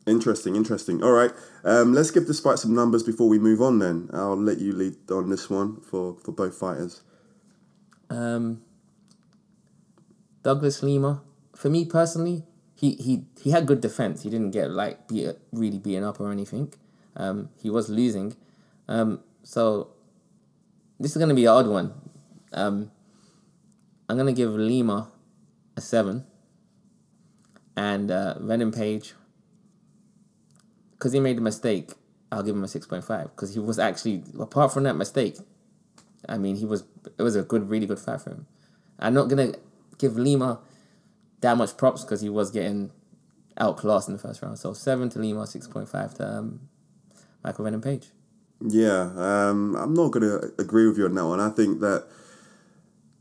Interesting, 0.08 0.56
interesting. 0.56 1.04
All 1.04 1.12
right, 1.12 1.32
um, 1.64 1.94
let's 1.94 2.10
give 2.10 2.28
this 2.28 2.40
fight 2.40 2.58
some 2.58 2.74
numbers 2.74 3.04
before 3.04 3.30
we 3.30 3.38
move 3.38 3.62
on. 3.62 3.80
Then 3.80 4.10
I'll 4.14 4.36
let 4.36 4.60
you 4.60 4.74
lead 4.74 4.96
on 5.12 5.30
this 5.30 5.50
one 5.50 5.80
for 5.82 6.16
for 6.24 6.32
both 6.32 6.56
fighters. 6.56 7.04
Um, 8.10 8.62
Douglas 10.44 10.82
Lima, 10.82 11.22
for 11.56 11.70
me 11.70 11.86
personally, 11.86 12.44
he, 12.74 12.96
he, 12.96 13.26
he 13.42 13.52
had 13.52 13.68
good 13.68 13.80
defense. 13.80 14.24
He 14.24 14.30
didn't 14.30 14.52
get 14.52 14.72
like 14.72 15.08
beat, 15.08 15.36
really 15.52 15.78
beaten 15.78 16.04
up 16.04 16.20
or 16.20 16.32
anything. 16.32 16.74
Um, 17.16 17.50
he 17.62 17.70
was 17.70 17.90
losing. 17.90 18.36
Um, 18.88 19.20
so 19.44 19.90
this 21.00 21.12
is 21.12 21.18
gonna 21.18 21.36
be 21.36 21.46
an 21.46 21.52
odd 21.52 21.68
one. 21.68 21.94
Um, 22.54 22.92
I'm 24.10 24.18
gonna 24.18 24.34
give 24.34 24.52
Lima 24.52 25.10
a 25.78 25.82
seven, 25.82 26.26
and 27.78 28.10
uh, 28.10 28.40
Venom 28.40 28.72
Page, 28.72 29.14
because 31.02 31.14
he 31.14 31.20
made 31.20 31.40
a 31.40 31.42
mistake, 31.42 31.94
I'll 32.32 32.44
give 32.44 32.56
him 32.56 32.64
a 32.64 32.68
six 32.68 32.86
point 32.86 33.04
five. 33.04 33.36
Because 33.36 33.56
he 33.56 33.60
was 33.60 33.80
actually 33.80 34.24
apart 34.40 34.72
from 34.72 34.84
that 34.84 34.96
mistake, 34.96 35.38
I 36.30 36.38
mean, 36.38 36.58
he 36.58 36.66
was. 36.66 36.84
It 37.18 37.24
was 37.24 37.36
a 37.36 37.42
good, 37.42 37.68
really 37.72 37.88
good 37.88 37.98
fight 37.98 38.22
for 38.22 38.30
him. 38.30 38.46
I'm 39.00 39.16
not 39.16 39.28
gonna 39.28 39.54
give 39.98 40.16
Lima 40.16 40.60
that 41.42 41.58
much 41.58 41.76
props 41.76 42.04
because 42.04 42.22
he 42.22 42.30
was 42.30 42.52
getting 42.52 42.92
outclassed 43.58 44.08
in 44.08 44.14
the 44.14 44.20
first 44.20 44.44
round. 44.44 44.60
So 44.60 44.74
seven 44.74 45.10
to 45.10 45.20
Lima, 45.20 45.48
six 45.48 45.68
point 45.68 45.90
five 45.90 46.14
to 46.16 46.28
um, 46.28 46.70
Michael 47.44 47.66
Venom 47.66 47.82
Page. 47.82 48.10
Yeah, 48.64 49.10
um, 49.16 49.76
I'm 49.76 49.96
not 49.96 50.14
to 50.14 50.54
agree 50.60 50.88
with 50.88 51.00
you 51.00 51.06
on 51.06 51.16
that 51.16 51.26
one. 51.26 51.40
I 51.40 51.50
think 51.50 51.80
that 51.80 52.06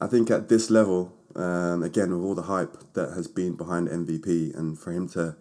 I 0.03 0.07
think 0.07 0.31
at 0.31 0.51
this 0.51 0.69
level, 0.69 1.15
Um, 1.37 1.85
again, 1.85 2.11
with 2.11 2.25
all 2.27 2.35
the 2.35 2.43
hype 2.43 2.77
that 2.95 3.15
has 3.15 3.29
been 3.29 3.55
behind 3.55 3.89
MVP, 3.89 4.53
and 4.59 4.77
for 4.79 4.91
him 4.91 5.09
to 5.11 5.37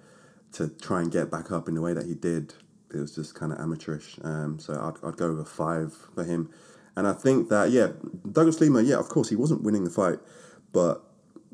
to 0.54 0.70
try 0.70 1.02
and 1.02 1.12
get 1.12 1.30
back 1.30 1.52
up 1.52 1.68
in 1.68 1.76
the 1.76 1.82
way 1.82 1.94
that 1.94 2.06
he 2.06 2.16
did, 2.16 2.54
it 2.94 2.98
was 2.98 3.16
just 3.16 3.36
kind 3.36 3.52
of 3.52 3.60
amateurish. 3.60 4.18
Um, 4.24 4.60
so 4.60 4.74
I'd, 4.74 5.08
I'd 5.08 5.18
go 5.18 5.30
with 5.30 5.40
a 5.40 5.46
five 5.46 5.94
for 6.16 6.24
him. 6.24 6.50
And 6.96 7.08
I 7.08 7.14
think 7.14 7.50
that, 7.50 7.72
yeah, 7.72 7.90
Douglas 8.30 8.60
Lima, 8.60 8.82
yeah, 8.82 8.98
of 8.98 9.10
course, 9.10 9.30
he 9.30 9.36
wasn't 9.36 9.64
winning 9.64 9.84
the 9.84 9.90
fight, 9.90 10.20
but 10.74 11.04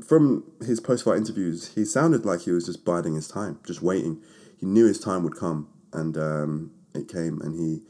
from 0.04 0.44
his 0.66 0.80
post 0.80 1.06
fight 1.06 1.18
interviews, 1.18 1.74
he 1.76 1.86
sounded 1.86 2.26
like 2.26 2.42
he 2.42 2.52
was 2.52 2.66
just 2.66 2.84
biding 2.84 3.16
his 3.16 3.28
time, 3.28 3.60
just 3.66 3.82
waiting. 3.82 4.22
He 4.58 4.66
knew 4.66 4.86
his 4.86 5.00
time 5.00 5.24
would 5.24 5.36
come, 5.38 5.70
and 5.94 6.18
um, 6.18 6.72
it 6.94 7.08
came, 7.08 7.42
and 7.42 7.56
he 7.56 7.82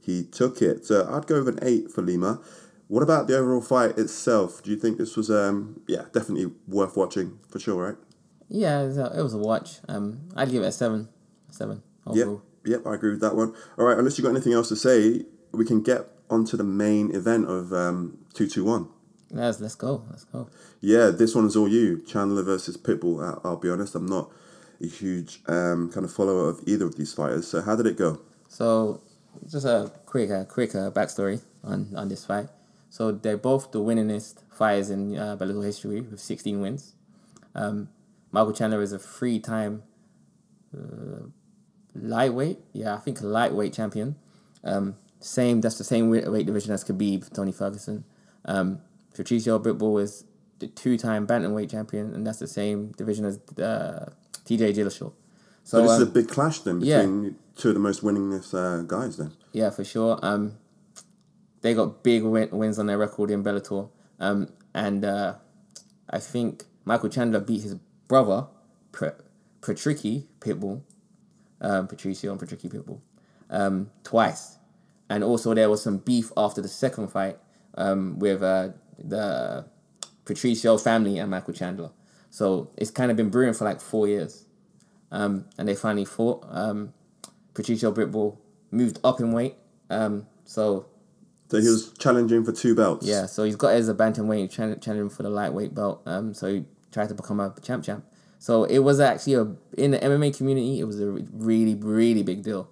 he 0.00 0.24
took 0.24 0.60
it. 0.60 0.84
So 0.84 1.08
I'd 1.08 1.26
go 1.26 1.42
with 1.42 1.48
an 1.48 1.60
eight 1.62 1.90
for 1.90 2.02
Lima. 2.02 2.40
What 2.88 3.02
about 3.02 3.28
the 3.28 3.38
overall 3.38 3.60
fight 3.60 3.96
itself? 3.96 4.62
Do 4.62 4.70
you 4.70 4.76
think 4.76 4.98
this 4.98 5.16
was, 5.16 5.30
um, 5.30 5.80
yeah, 5.86 6.06
definitely 6.12 6.52
worth 6.66 6.96
watching 6.96 7.38
for 7.48 7.58
sure, 7.58 7.86
right? 7.86 7.96
Yeah, 8.54 8.82
it 8.82 8.86
was 8.88 8.98
a, 8.98 9.18
it 9.18 9.22
was 9.22 9.32
a 9.34 9.38
watch. 9.38 9.78
Um, 9.88 10.28
I'd 10.36 10.50
give 10.50 10.62
it 10.62 10.66
a 10.66 10.72
seven. 10.72 11.08
Seven 11.50 11.82
Yep, 12.12 12.26
overall. 12.26 12.42
yep, 12.64 12.86
I 12.86 12.94
agree 12.94 13.10
with 13.10 13.20
that 13.22 13.34
one. 13.34 13.54
All 13.78 13.84
right, 13.86 13.96
unless 13.98 14.18
you've 14.18 14.24
got 14.24 14.30
anything 14.30 14.52
else 14.52 14.68
to 14.68 14.76
say, 14.76 15.24
we 15.52 15.64
can 15.64 15.82
get 15.82 16.06
onto 16.28 16.56
the 16.56 16.64
main 16.64 17.14
event 17.14 17.46
of 17.46 17.72
um, 17.72 18.18
221. 18.34 18.88
Let's 19.30 19.60
let's 19.60 19.74
go. 19.74 20.04
Let's 20.10 20.24
go. 20.24 20.48
Yeah, 20.80 21.08
this 21.10 21.34
one 21.34 21.46
is 21.46 21.56
all 21.56 21.68
you. 21.68 22.02
Chandler 22.06 22.42
versus 22.42 22.76
Pitbull. 22.76 23.22
I- 23.22 23.40
I'll 23.48 23.56
be 23.56 23.70
honest, 23.70 23.94
I'm 23.94 24.04
not 24.06 24.30
a 24.82 24.86
huge 24.86 25.40
um, 25.46 25.90
kind 25.90 26.04
of 26.04 26.12
follower 26.12 26.48
of 26.50 26.60
either 26.66 26.84
of 26.86 26.96
these 26.96 27.14
fighters. 27.14 27.46
So 27.48 27.62
how 27.62 27.74
did 27.76 27.86
it 27.86 27.96
go? 27.96 28.20
So, 28.48 29.00
just 29.50 29.64
a 29.64 29.90
quick, 30.04 30.30
uh, 30.30 30.44
quick 30.44 30.74
uh, 30.74 30.90
backstory 30.90 31.40
on, 31.64 31.92
on 31.96 32.08
this 32.08 32.26
fight. 32.26 32.48
So 32.90 33.12
they're 33.12 33.38
both 33.38 33.72
the 33.72 33.80
winningest 33.80 34.42
fighters 34.50 34.90
in 34.90 35.16
uh, 35.16 35.36
Bellator 35.38 35.64
history 35.64 36.02
with 36.02 36.20
16 36.20 36.60
wins. 36.60 36.92
Um, 37.54 37.88
Michael 38.32 38.52
Chandler 38.52 38.82
is 38.82 38.92
a 38.92 38.98
three-time 38.98 39.82
uh, 40.76 41.26
lightweight, 41.94 42.58
yeah, 42.72 42.94
I 42.94 42.98
think 42.98 43.22
lightweight 43.22 43.72
champion. 43.72 44.16
Um, 44.64 44.96
same, 45.20 45.60
that's 45.60 45.78
the 45.78 45.84
same 45.84 46.10
weight 46.10 46.46
division 46.46 46.72
as 46.72 46.84
Khabib, 46.84 47.32
Tony 47.32 47.52
Ferguson. 47.52 48.04
Um, 48.44 48.80
Patricio 49.14 49.58
Pitbull 49.58 50.02
is 50.02 50.24
the 50.58 50.66
two-time 50.66 51.26
bantamweight 51.26 51.70
champion, 51.70 52.14
and 52.14 52.26
that's 52.26 52.38
the 52.38 52.48
same 52.48 52.92
division 52.92 53.24
as 53.24 53.38
uh, 53.58 54.10
T.J. 54.44 54.72
Dillashaw. 54.72 55.12
So 55.64 55.82
this 55.82 55.92
is 55.92 56.02
um, 56.02 56.08
a 56.08 56.10
big 56.10 56.28
clash 56.28 56.60
then 56.60 56.80
yeah. 56.80 56.98
between 56.98 57.36
two 57.56 57.68
of 57.68 57.74
the 57.74 57.80
most 57.80 58.02
winningest 58.02 58.54
uh, 58.54 58.82
guys 58.82 59.16
then. 59.16 59.32
Yeah, 59.52 59.70
for 59.70 59.84
sure. 59.84 60.18
Um, 60.22 60.56
they 61.60 61.74
got 61.74 62.02
big 62.02 62.24
win- 62.24 62.50
wins 62.50 62.78
on 62.78 62.86
their 62.86 62.98
record 62.98 63.30
in 63.30 63.44
Bellator. 63.44 63.88
Um, 64.18 64.48
and 64.74 65.04
uh, 65.04 65.34
I 66.10 66.18
think 66.18 66.64
Michael 66.84 67.08
Chandler 67.08 67.40
beat 67.40 67.62
his 67.62 67.76
brother, 68.12 68.46
Patricky 69.62 70.26
Pitbull, 70.38 70.82
um, 71.62 71.86
Patricio 71.86 72.30
and 72.30 72.38
Patricky 72.38 72.68
Pitbull, 72.70 73.00
um, 73.48 73.90
twice. 74.04 74.58
And 75.08 75.24
also 75.24 75.54
there 75.54 75.70
was 75.70 75.82
some 75.82 75.96
beef 75.96 76.30
after 76.36 76.60
the 76.60 76.68
second 76.68 77.08
fight 77.08 77.38
um, 77.74 78.18
with 78.18 78.42
uh, 78.42 78.68
the 78.98 79.64
Patricio 80.26 80.76
family 80.76 81.16
and 81.18 81.30
Michael 81.30 81.54
Chandler. 81.54 81.90
So 82.28 82.70
it's 82.76 82.90
kind 82.90 83.10
of 83.10 83.16
been 83.16 83.30
brewing 83.30 83.54
for 83.54 83.64
like 83.64 83.80
four 83.80 84.06
years. 84.06 84.44
Um, 85.10 85.46
and 85.56 85.66
they 85.66 85.74
finally 85.74 86.04
fought. 86.04 86.44
Um, 86.50 86.92
Patricio 87.54 87.92
Pitbull 87.92 88.36
moved 88.70 88.98
up 89.04 89.20
in 89.20 89.32
weight. 89.32 89.54
Um, 89.88 90.26
so 90.44 90.84
So 91.50 91.62
he 91.62 91.66
was 91.66 91.94
challenging 91.98 92.44
for 92.44 92.52
two 92.52 92.74
belts. 92.74 93.06
yeah, 93.06 93.24
so 93.24 93.44
he's 93.44 93.56
got 93.56 93.72
as 93.72 93.88
a 93.88 93.94
bantamweight, 93.94 94.50
challenging 94.50 95.08
for 95.08 95.22
the 95.22 95.30
lightweight 95.30 95.74
belt. 95.74 96.02
Um, 96.04 96.34
so 96.34 96.46
he 96.48 96.64
tried 96.92 97.08
to 97.08 97.14
become 97.14 97.40
a 97.40 97.54
champ 97.62 97.84
champ. 97.84 98.04
So 98.38 98.64
it 98.64 98.80
was 98.80 99.00
actually 99.00 99.34
a 99.34 99.54
in 99.78 99.92
the 99.92 99.98
MMA 99.98 100.36
community, 100.36 100.80
it 100.80 100.84
was 100.84 101.00
a 101.00 101.10
really 101.32 101.74
really 101.74 102.22
big 102.22 102.42
deal. 102.42 102.68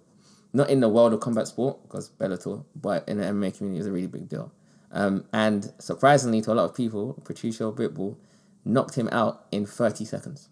Not 0.52 0.68
in 0.68 0.80
the 0.80 0.88
world 0.88 1.12
of 1.12 1.20
combat 1.20 1.46
sport 1.46 1.82
because 1.82 2.10
Bellator, 2.10 2.64
but 2.74 3.08
in 3.08 3.18
the 3.18 3.24
MMA 3.24 3.56
community, 3.56 3.78
it 3.78 3.82
was 3.82 3.86
a 3.86 3.92
really 3.92 4.08
big 4.08 4.28
deal. 4.28 4.52
Um, 4.90 5.24
and 5.32 5.72
surprisingly 5.78 6.42
to 6.42 6.52
a 6.52 6.54
lot 6.54 6.64
of 6.64 6.74
people, 6.74 7.22
Patricio 7.24 7.70
Pitbull 7.70 8.16
knocked 8.64 8.96
him 8.96 9.08
out 9.12 9.46
in 9.52 9.64
thirty 9.64 10.04
seconds. 10.04 10.48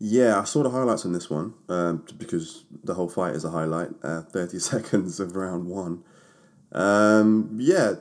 Yeah, 0.00 0.38
I 0.40 0.44
saw 0.44 0.62
the 0.62 0.70
highlights 0.70 1.04
on 1.04 1.12
this 1.12 1.28
one 1.28 1.54
um, 1.68 2.04
because 2.18 2.64
the 2.84 2.94
whole 2.94 3.08
fight 3.08 3.34
is 3.34 3.44
a 3.44 3.50
highlight. 3.50 3.90
Uh, 4.02 4.22
Thirty 4.22 4.58
seconds 4.72 5.18
of 5.20 5.34
round 5.34 5.66
one. 5.66 6.02
Um, 6.72 7.56
yeah, 7.58 7.94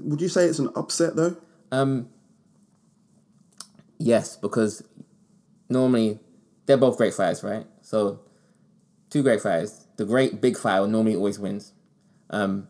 would 0.00 0.20
you 0.20 0.28
say 0.28 0.44
it's 0.44 0.58
an 0.58 0.70
upset 0.76 1.16
though? 1.16 1.36
Um, 1.70 2.10
yes, 4.02 4.36
because 4.36 4.82
normally 5.68 6.18
they're 6.66 6.76
both 6.76 6.96
great 6.96 7.14
fighters, 7.14 7.42
right? 7.42 7.66
So 7.80 8.20
two 9.10 9.22
great 9.22 9.40
fighters. 9.40 9.86
The 9.96 10.04
great 10.04 10.40
big 10.40 10.56
fighter 10.56 10.86
normally 10.86 11.14
always 11.14 11.38
wins. 11.38 11.72
Um, 12.30 12.68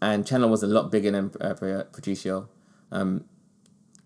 and 0.00 0.26
Chandler 0.26 0.48
was 0.48 0.62
a 0.62 0.66
lot 0.66 0.90
bigger 0.90 1.10
than 1.10 1.32
uh, 1.40 1.54
Patricio. 1.92 2.48
Um, 2.92 3.24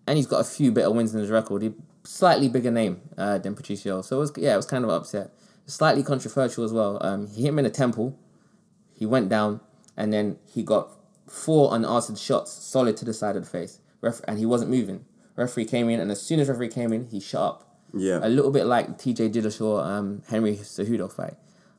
and 0.07 0.17
he's 0.17 0.27
got 0.27 0.39
a 0.39 0.43
few 0.43 0.71
better 0.71 0.91
wins 0.91 1.13
in 1.13 1.19
his 1.19 1.29
record. 1.29 1.61
He 1.61 1.73
slightly 2.03 2.49
bigger 2.49 2.71
name 2.71 3.01
uh, 3.17 3.37
than 3.37 3.55
Patricio. 3.55 4.01
So 4.01 4.17
it 4.17 4.19
was 4.19 4.33
yeah, 4.37 4.53
it 4.53 4.57
was 4.57 4.65
kind 4.65 4.83
of 4.83 4.89
upset. 4.89 5.31
Slightly 5.67 6.01
controversial 6.01 6.63
as 6.63 6.73
well. 6.73 6.97
Um, 7.01 7.27
he 7.27 7.43
hit 7.43 7.49
him 7.49 7.59
in 7.59 7.65
the 7.65 7.69
temple. 7.69 8.17
He 8.91 9.05
went 9.05 9.29
down, 9.29 9.61
and 9.95 10.11
then 10.11 10.39
he 10.51 10.63
got 10.63 10.89
four 11.27 11.69
unanswered 11.71 12.17
shots 12.17 12.51
solid 12.51 12.97
to 12.97 13.05
the 13.05 13.13
side 13.13 13.35
of 13.35 13.43
the 13.43 13.49
face. 13.49 13.79
Ref- 14.01 14.21
and 14.27 14.39
he 14.39 14.45
wasn't 14.47 14.71
moving. 14.71 15.05
Referee 15.39 15.65
came 15.65 15.89
in, 15.89 15.99
and 15.99 16.11
as 16.11 16.21
soon 16.21 16.39
as 16.39 16.49
referee 16.49 16.67
came 16.69 16.91
in, 16.93 17.05
he 17.05 17.19
shut 17.19 17.41
up. 17.41 17.77
Yeah. 17.93 18.19
A 18.21 18.29
little 18.29 18.51
bit 18.51 18.65
like 18.65 18.97
T.J. 18.99 19.29
Dillashaw, 19.29 19.83
um, 19.83 20.21
Henry 20.27 20.55
Cejudo 20.57 21.11
fight. 21.11 21.35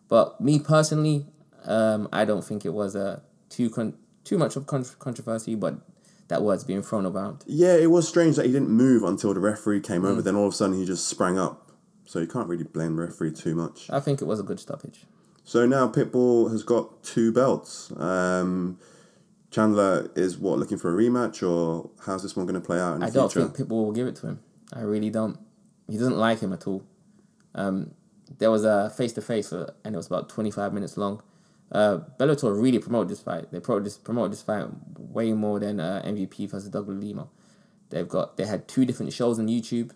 But 0.08 0.40
me 0.40 0.58
personally, 0.58 1.26
um, 1.64 2.08
I 2.12 2.24
don't 2.24 2.42
think 2.44 2.64
it 2.64 2.72
was 2.72 2.96
a 2.96 3.22
too 3.48 3.70
con- 3.70 3.94
too 4.24 4.38
much 4.38 4.56
of 4.56 4.66
con- 4.66 4.86
controversy, 4.98 5.54
but 5.54 5.74
that 6.28 6.42
word's 6.42 6.64
being 6.64 6.82
thrown 6.82 7.06
around. 7.06 7.44
Yeah, 7.46 7.74
it 7.76 7.90
was 7.90 8.08
strange 8.08 8.36
that 8.36 8.46
he 8.46 8.52
didn't 8.52 8.70
move 8.70 9.04
until 9.04 9.34
the 9.34 9.40
referee 9.40 9.80
came 9.80 10.02
Mm. 10.02 10.08
over. 10.10 10.22
Then 10.22 10.34
all 10.36 10.46
of 10.48 10.54
a 10.54 10.56
sudden 10.56 10.76
he 10.78 10.84
just 10.84 11.06
sprang 11.06 11.38
up. 11.38 11.70
So 12.06 12.18
you 12.18 12.26
can't 12.26 12.48
really 12.48 12.64
blame 12.64 12.96
the 12.96 13.02
referee 13.02 13.32
too 13.32 13.54
much. 13.54 13.88
I 13.90 14.00
think 14.00 14.20
it 14.20 14.24
was 14.24 14.40
a 14.40 14.42
good 14.42 14.58
stoppage. 14.58 15.06
So 15.44 15.66
now 15.66 15.86
Pitbull 15.88 16.50
has 16.50 16.62
got 16.64 17.02
two 17.04 17.30
belts. 17.32 17.92
Um, 17.96 18.78
Chandler 19.50 20.10
is 20.14 20.38
what 20.38 20.58
looking 20.58 20.78
for 20.78 20.92
a 20.92 21.02
rematch, 21.02 21.46
or 21.48 21.90
how's 22.06 22.22
this 22.22 22.36
one 22.36 22.46
going 22.46 22.60
to 22.60 22.64
play 22.64 22.78
out 22.78 22.94
in 22.94 23.00
the 23.00 23.06
I 23.06 23.10
don't 23.10 23.30
future? 23.32 23.48
think 23.48 23.68
Pitbull 23.68 23.84
will 23.84 23.92
give 23.92 24.06
it 24.06 24.16
to 24.16 24.28
him. 24.28 24.40
I 24.72 24.82
really 24.82 25.10
don't. 25.10 25.38
He 25.88 25.96
doesn't 25.98 26.16
like 26.16 26.40
him 26.40 26.52
at 26.52 26.66
all. 26.66 26.84
Um, 27.54 27.90
there 28.38 28.50
was 28.50 28.64
a 28.64 28.90
face 28.90 29.12
to 29.14 29.22
face, 29.22 29.50
and 29.50 29.68
it 29.84 29.96
was 29.96 30.06
about 30.06 30.28
twenty 30.28 30.52
five 30.52 30.72
minutes 30.72 30.96
long. 30.96 31.22
Uh, 31.72 31.98
Bellator 32.18 32.60
really 32.60 32.78
promoted 32.78 33.08
this 33.08 33.20
fight. 33.20 33.50
They 33.50 33.60
promoted 33.60 33.86
this, 33.86 33.98
promoted 33.98 34.32
this 34.32 34.42
fight 34.42 34.66
way 34.98 35.32
more 35.32 35.58
than 35.58 35.80
uh, 35.80 36.02
MVP 36.04 36.48
versus 36.50 36.68
Douglas 36.68 37.02
Lima. 37.02 37.28
They've 37.90 38.08
got 38.08 38.36
they 38.36 38.46
had 38.46 38.68
two 38.68 38.84
different 38.84 39.12
shows 39.12 39.38
on 39.38 39.48
YouTube. 39.48 39.90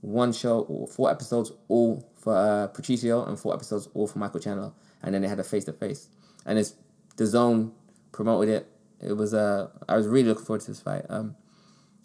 One 0.00 0.32
show, 0.32 0.60
or 0.60 0.86
four 0.86 1.10
episodes, 1.10 1.52
all 1.68 2.08
for 2.16 2.36
uh, 2.36 2.66
Patricio, 2.68 3.24
and 3.24 3.38
four 3.38 3.54
episodes 3.54 3.88
all 3.94 4.06
for 4.06 4.18
Michael 4.18 4.40
Chandler. 4.40 4.72
And 5.02 5.14
then 5.14 5.22
they 5.22 5.28
had 5.28 5.38
a 5.38 5.44
face 5.44 5.64
to 5.64 5.72
face, 5.72 6.08
and 6.44 6.58
it's 6.58 6.74
DAZN 7.16 7.70
promoted 8.12 8.48
it. 8.48 8.68
It 9.00 9.12
was 9.12 9.34
uh, 9.34 9.68
I 9.88 9.96
was 9.96 10.06
really 10.06 10.28
looking 10.28 10.44
forward 10.44 10.62
to 10.62 10.68
this 10.68 10.80
fight. 10.80 11.04
Um, 11.08 11.36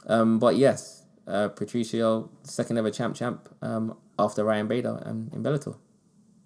um, 0.08 0.40
but 0.40 0.56
yes, 0.56 1.04
uh, 1.28 1.50
Patricio, 1.50 2.30
second 2.44 2.78
ever 2.78 2.92
champ 2.92 3.16
champ 3.16 3.50
um, 3.62 3.98
after 4.20 4.44
Ryan 4.44 4.68
Bader 4.68 5.02
um, 5.06 5.30
in 5.34 5.44
Bellator. 5.44 5.78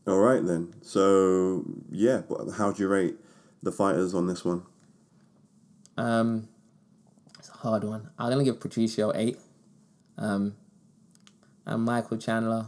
All 0.07 0.19
right 0.19 0.45
then. 0.45 0.73
So 0.81 1.63
yeah, 1.91 2.21
how 2.57 2.71
do 2.71 2.83
you 2.83 2.87
rate 2.87 3.15
the 3.63 3.71
fighters 3.71 4.13
on 4.13 4.27
this 4.27 4.45
one? 4.45 4.63
Um, 5.97 6.47
it's 7.39 7.49
a 7.49 7.53
hard 7.53 7.83
one. 7.83 8.09
I'm 8.19 8.29
gonna 8.29 8.43
give 8.43 8.59
Patricio 8.59 9.11
eight. 9.15 9.37
Um, 10.17 10.55
and 11.65 11.83
Michael 11.83 12.17
Chandler. 12.17 12.67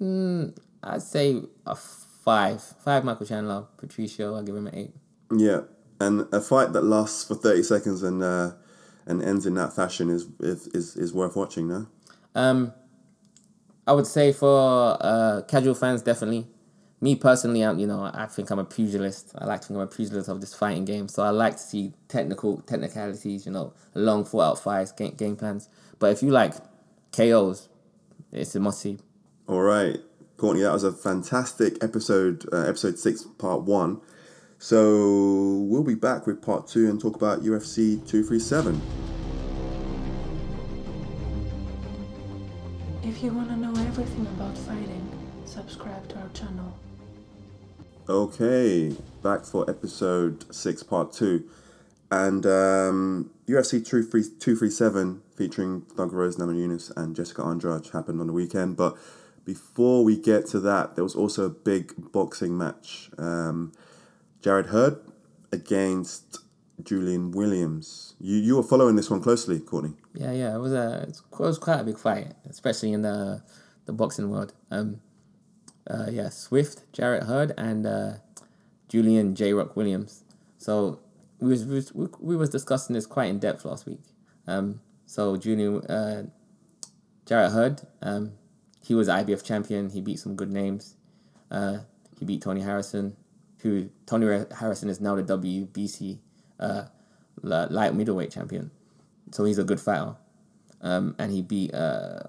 Mm, 0.00 0.56
I'd 0.82 1.02
say 1.02 1.42
a 1.66 1.74
five. 1.74 2.62
Five 2.62 3.04
Michael 3.04 3.26
Chandler. 3.26 3.66
Patricio, 3.76 4.34
I'll 4.34 4.42
give 4.42 4.56
him 4.56 4.66
an 4.66 4.74
eight. 4.74 4.94
Yeah, 5.30 5.62
and 6.00 6.26
a 6.32 6.40
fight 6.40 6.72
that 6.72 6.82
lasts 6.82 7.24
for 7.24 7.34
thirty 7.34 7.62
seconds 7.62 8.02
and 8.02 8.22
uh, 8.22 8.52
and 9.06 9.22
ends 9.22 9.46
in 9.46 9.54
that 9.54 9.74
fashion 9.74 10.10
is 10.10 10.26
is 10.40 10.96
is, 10.96 11.12
worth 11.12 11.36
watching. 11.36 11.68
No. 11.68 11.86
Um, 12.34 12.72
I 13.86 13.92
would 13.92 14.06
say 14.06 14.32
for 14.32 14.96
uh, 15.00 15.42
casual 15.48 15.74
fans, 15.74 16.02
definitely. 16.02 16.46
Me 17.00 17.14
personally, 17.14 17.62
I'm 17.62 17.78
you 17.78 17.86
know 17.86 18.10
I 18.12 18.26
think 18.26 18.50
I'm 18.50 18.58
a 18.58 18.64
pugilist. 18.64 19.32
I 19.38 19.46
like 19.46 19.62
to 19.62 19.68
think 19.68 19.76
I'm 19.76 19.84
a 19.84 19.86
pugilist 19.86 20.28
of 20.28 20.40
this 20.40 20.54
fighting 20.54 20.84
game, 20.84 21.08
so 21.08 21.22
I 21.22 21.30
like 21.30 21.56
to 21.56 21.62
see 21.62 21.94
technical 22.08 22.60
technicalities. 22.62 23.46
You 23.46 23.52
know, 23.52 23.72
long 23.94 24.24
thought 24.24 24.42
out 24.42 24.58
fights, 24.58 24.92
game, 24.92 25.14
game 25.14 25.36
plans. 25.36 25.68
But 25.98 26.12
if 26.12 26.22
you 26.22 26.30
like 26.30 26.54
KOs, 27.12 27.68
it's 28.32 28.54
a 28.54 28.60
must 28.60 28.80
see. 28.80 28.98
All 29.46 29.60
right, 29.60 29.98
Courtney, 30.36 30.62
that 30.62 30.72
was 30.72 30.84
a 30.84 30.92
fantastic 30.92 31.82
episode, 31.82 32.46
uh, 32.52 32.62
episode 32.62 32.98
six, 32.98 33.24
part 33.38 33.62
one. 33.62 34.00
So 34.60 35.64
we'll 35.68 35.84
be 35.84 35.94
back 35.94 36.26
with 36.26 36.42
part 36.42 36.66
two 36.66 36.90
and 36.90 37.00
talk 37.00 37.14
about 37.14 37.42
UFC 37.42 38.04
237. 38.08 38.80
If 43.04 43.22
you 43.22 43.32
want 43.32 43.48
to 43.50 43.56
know 43.56 43.70
everything 43.70 44.26
about 44.26 44.58
fighting, 44.58 45.08
subscribe 45.44 46.08
to 46.08 46.16
our 46.18 46.28
channel. 46.30 46.76
Okay, 48.08 48.96
back 49.22 49.44
for 49.44 49.68
episode 49.70 50.52
six, 50.52 50.82
part 50.82 51.12
two. 51.12 51.48
And 52.10 52.44
um, 52.44 53.30
UFC 53.46 53.84
237 53.86 55.22
featuring 55.36 55.82
Thug 55.82 56.12
Rose, 56.12 56.36
Namajunas, 56.36 56.90
and 56.96 57.14
Jessica 57.14 57.42
Andrade 57.44 57.86
happened 57.92 58.20
on 58.20 58.26
the 58.26 58.32
weekend. 58.32 58.76
But 58.76 58.96
before 59.44 60.02
we 60.02 60.16
get 60.16 60.46
to 60.46 60.60
that, 60.60 60.96
there 60.96 61.04
was 61.04 61.14
also 61.14 61.44
a 61.44 61.50
big 61.50 61.92
boxing 62.12 62.58
match. 62.58 63.10
Um, 63.18 63.72
Jarrett 64.42 64.66
Hurd 64.66 65.00
against 65.52 66.40
Julian 66.82 67.32
Williams. 67.32 68.14
You 68.20 68.36
you 68.36 68.56
were 68.56 68.62
following 68.62 68.96
this 68.96 69.10
one 69.10 69.20
closely, 69.20 69.60
Courtney. 69.60 69.94
Yeah, 70.14 70.32
yeah, 70.32 70.54
it 70.54 70.58
was 70.58 70.72
a 70.72 71.08
it 71.08 71.38
was 71.38 71.58
quite 71.58 71.80
a 71.80 71.84
big 71.84 71.98
fight, 71.98 72.34
especially 72.48 72.92
in 72.92 73.02
the 73.02 73.42
the 73.86 73.92
boxing 73.92 74.30
world. 74.30 74.52
Um, 74.70 75.00
uh, 75.88 76.06
yeah, 76.10 76.28
Swift, 76.28 76.92
Jarrett 76.92 77.24
Hurd, 77.24 77.54
and 77.56 77.86
uh, 77.86 78.12
Julian 78.88 79.34
J 79.34 79.52
Rock 79.54 79.76
Williams. 79.76 80.22
So 80.58 81.00
we 81.40 81.48
was, 81.48 81.64
we 81.64 81.74
was 81.76 81.92
we 82.20 82.36
was 82.36 82.50
discussing 82.50 82.94
this 82.94 83.06
quite 83.06 83.30
in 83.30 83.38
depth 83.38 83.64
last 83.64 83.86
week. 83.86 84.02
Um, 84.46 84.80
so 85.06 85.36
Julian 85.36 85.80
uh, 85.86 86.24
Hurd, 87.28 87.82
um, 88.02 88.32
he 88.84 88.94
was 88.94 89.08
IBF 89.08 89.44
champion. 89.44 89.90
He 89.90 90.00
beat 90.00 90.18
some 90.18 90.36
good 90.36 90.50
names. 90.50 90.94
Uh, 91.50 91.78
he 92.18 92.24
beat 92.24 92.42
Tony 92.42 92.60
Harrison, 92.60 93.16
who 93.62 93.90
Tony 94.06 94.44
Harrison 94.56 94.88
is 94.88 95.00
now 95.00 95.14
the 95.16 95.22
WBC 95.22 96.18
uh, 96.60 96.84
light 97.42 97.94
middleweight 97.94 98.30
champion. 98.30 98.70
So 99.32 99.44
he's 99.44 99.58
a 99.58 99.64
good 99.64 99.80
fighter. 99.80 100.16
Um, 100.80 101.16
and 101.18 101.32
he 101.32 101.42
beat 101.42 101.74
uh, 101.74 102.20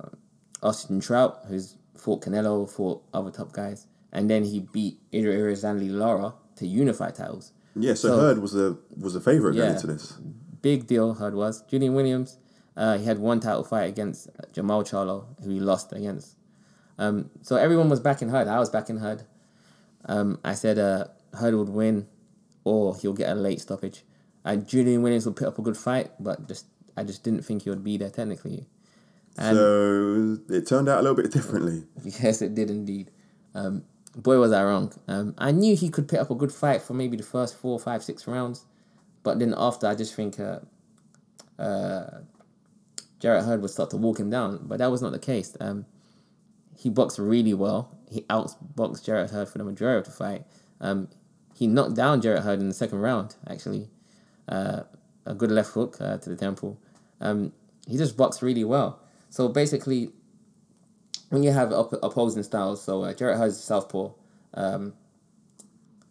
Austin 0.63 0.99
Trout, 0.99 1.41
who's 1.47 1.75
fought 1.95 2.23
Canelo, 2.23 2.69
fought 2.69 3.03
other 3.13 3.31
top 3.31 3.51
guys. 3.51 3.87
And 4.11 4.29
then 4.29 4.43
he 4.43 4.59
beat 4.59 4.99
Idris 5.13 5.63
Erislandy 5.63 5.91
Lara 5.91 6.33
to 6.55 6.67
unify 6.67 7.11
titles. 7.11 7.51
Yeah, 7.75 7.93
so, 7.93 8.09
so 8.09 8.19
Hurd 8.19 8.39
was 8.39 8.55
a 8.55 8.77
was 8.97 9.15
a 9.15 9.21
favorite 9.21 9.55
yeah, 9.55 9.63
going 9.63 9.75
into 9.75 9.87
this. 9.87 10.17
Big 10.61 10.87
deal 10.87 11.13
Hurd 11.13 11.35
was. 11.35 11.61
Julian 11.63 11.93
Williams, 11.93 12.37
uh, 12.75 12.97
he 12.97 13.05
had 13.05 13.19
one 13.19 13.39
title 13.39 13.63
fight 13.63 13.83
against 13.83 14.29
Jamal 14.51 14.83
Charlo, 14.83 15.25
who 15.43 15.51
he 15.51 15.59
lost 15.59 15.93
against. 15.93 16.35
Um, 16.97 17.29
so 17.43 17.55
everyone 17.55 17.87
was 17.87 17.99
backing 17.99 18.29
Hurd. 18.29 18.47
I 18.47 18.59
was 18.59 18.69
backing 18.69 18.97
Hurd. 18.97 19.23
Um, 20.05 20.39
I 20.43 20.55
said 20.55 20.79
uh, 20.79 21.05
Hurd 21.33 21.55
would 21.55 21.69
win, 21.69 22.07
or 22.63 22.95
he'll 22.95 23.13
get 23.13 23.29
a 23.29 23.35
late 23.35 23.61
stoppage. 23.61 24.03
And 24.43 24.67
Julian 24.67 25.01
Williams 25.01 25.25
would 25.25 25.35
put 25.35 25.47
up 25.47 25.59
a 25.59 25.61
good 25.61 25.77
fight, 25.77 26.11
but 26.19 26.47
just 26.47 26.65
I 26.95 27.03
just 27.03 27.23
didn't 27.23 27.43
think 27.43 27.63
he 27.63 27.69
would 27.69 27.83
be 27.83 27.97
there 27.97 28.09
technically. 28.09 28.67
And 29.37 29.57
so 29.57 30.37
it 30.49 30.67
turned 30.67 30.89
out 30.89 30.99
a 30.99 31.01
little 31.01 31.15
bit 31.15 31.31
differently. 31.31 31.83
Yes, 32.21 32.41
it 32.41 32.55
did 32.55 32.69
indeed. 32.69 33.11
Um, 33.55 33.83
boy, 34.15 34.37
was 34.37 34.51
I 34.51 34.63
wrong. 34.63 34.93
Um, 35.07 35.35
I 35.37 35.51
knew 35.51 35.75
he 35.75 35.89
could 35.89 36.07
put 36.07 36.19
up 36.19 36.29
a 36.29 36.35
good 36.35 36.51
fight 36.51 36.81
for 36.81 36.93
maybe 36.93 37.15
the 37.17 37.23
first 37.23 37.55
four, 37.55 37.79
five, 37.79 38.03
six 38.03 38.27
rounds, 38.27 38.65
but 39.23 39.39
then 39.39 39.53
after, 39.57 39.87
I 39.87 39.95
just 39.95 40.13
think 40.13 40.39
uh, 40.39 40.59
uh, 41.57 42.19
Jarrett 43.19 43.45
Hurd 43.45 43.61
would 43.61 43.71
start 43.71 43.89
to 43.91 43.97
walk 43.97 44.19
him 44.19 44.29
down. 44.29 44.59
But 44.63 44.79
that 44.79 44.91
was 44.91 45.01
not 45.01 45.11
the 45.11 45.19
case. 45.19 45.55
Um, 45.59 45.85
he 46.77 46.89
boxed 46.89 47.19
really 47.19 47.53
well. 47.53 47.97
He 48.09 48.21
outboxed 48.21 49.05
Jarrett 49.05 49.31
Hurd 49.31 49.49
for 49.49 49.57
the 49.57 49.63
majority 49.63 49.99
of 49.99 50.05
the 50.05 50.11
fight. 50.11 50.45
Um, 50.81 51.09
he 51.59 51.67
knocked 51.67 51.93
down 51.93 52.21
Jarrett 52.21 52.43
Hurd 52.43 52.61
in 52.61 52.69
the 52.69 52.73
second 52.73 52.99
round, 52.99 53.35
actually. 53.45 53.89
Uh, 54.47 54.83
a 55.25 55.33
good 55.33 55.51
left 55.51 55.71
hook 55.71 55.97
uh, 55.99 56.17
to 56.17 56.29
the 56.29 56.37
temple. 56.37 56.79
Um, 57.19 57.51
he 57.85 57.97
just 57.97 58.15
boxed 58.15 58.41
really 58.41 58.63
well. 58.63 59.01
So 59.29 59.49
basically, 59.49 60.11
when 61.31 61.43
you 61.43 61.51
have 61.51 61.73
op- 61.73 61.99
opposing 62.01 62.43
styles, 62.43 62.81
so 62.81 63.03
uh, 63.03 63.13
Jarrett 63.13 63.37
has 63.39 63.61
southpaw, 63.61 64.13
um, 64.53 64.93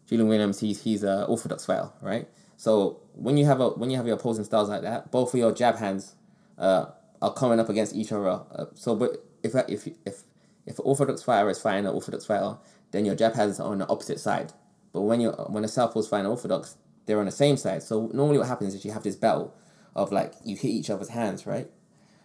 Julian 0.07 0.29
Williams 0.29 0.61
he's 0.61 0.83
he's 0.83 1.03
a 1.03 1.25
orthodox 1.25 1.65
fighter, 1.65 1.89
right? 2.03 2.29
So 2.59 3.01
when 3.15 3.39
you 3.39 3.47
have 3.47 3.61
a 3.61 3.71
when 3.71 3.89
you 3.89 3.97
have 3.97 4.07
your 4.07 4.17
opposing 4.17 4.45
styles 4.45 4.69
like 4.69 4.83
that, 4.83 5.11
both 5.11 5.33
of 5.33 5.41
your 5.41 5.53
jab 5.53 5.77
hands 5.79 6.15
uh, 6.59 6.87
are 7.23 7.33
coming 7.33 7.59
up 7.59 7.71
against 7.71 7.95
each 7.95 8.13
other. 8.13 8.43
Uh, 8.55 8.67
so 8.75 8.95
but 8.95 9.25
if 9.43 9.55
if 9.67 9.89
if 10.05 10.25
if 10.67 10.79
an 10.79 10.85
orthodox 10.85 11.23
fighter 11.23 11.49
is 11.49 11.59
fighting 11.59 11.87
an 11.87 11.95
orthodox 11.95 12.27
fighter, 12.27 12.59
then 12.91 13.07
your 13.07 13.15
jab 13.15 13.33
hands 13.35 13.59
are 13.59 13.73
on 13.73 13.79
the 13.79 13.89
opposite 13.89 14.21
side. 14.21 14.53
But 14.99 15.05
when 15.05 15.21
you 15.21 15.31
when 15.31 15.65
a 15.65 15.69
southpaw 15.69 16.01
is 16.01 16.09
fighting 16.09 16.27
orthodox, 16.27 16.77
they're 17.07 17.21
on 17.21 17.27
the 17.27 17.31
same 17.31 17.57
side. 17.57 17.85
So 17.85 18.11
normally 18.13 18.39
what 18.39 18.49
happens 18.49 18.75
is 18.75 18.85
you 18.85 18.91
have 18.91 19.05
this 19.05 19.15
battle 19.15 19.55
of 19.95 20.11
like 20.11 20.33
you 20.45 20.57
hit 20.57 20.71
each 20.71 20.91
other's 20.91 21.11
hands, 21.11 21.47
right? 21.47 21.71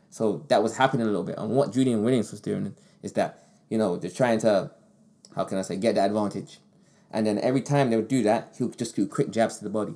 So 0.09 0.43
that 0.47 0.63
was 0.63 0.75
happening 0.75 1.03
a 1.03 1.05
little 1.05 1.23
bit. 1.23 1.37
And 1.37 1.51
what 1.51 1.71
Julian 1.71 2.03
Williams 2.03 2.31
was 2.31 2.41
doing 2.41 2.75
is 3.03 3.13
that, 3.13 3.47
you 3.69 3.77
know, 3.77 3.95
they're 3.95 4.09
trying 4.09 4.39
to, 4.39 4.71
how 5.35 5.43
can 5.43 5.59
I 5.59 5.61
say, 5.61 5.75
get 5.75 5.93
the 5.93 6.03
advantage. 6.03 6.57
And 7.11 7.27
then 7.27 7.37
every 7.37 7.61
time 7.61 7.91
they 7.91 7.95
would 7.95 8.07
do 8.07 8.23
that, 8.23 8.55
he 8.57 8.63
would 8.63 8.75
just 8.75 8.95
do 8.95 9.05
quick 9.05 9.29
jabs 9.29 9.59
to 9.59 9.63
the 9.63 9.69
body. 9.69 9.93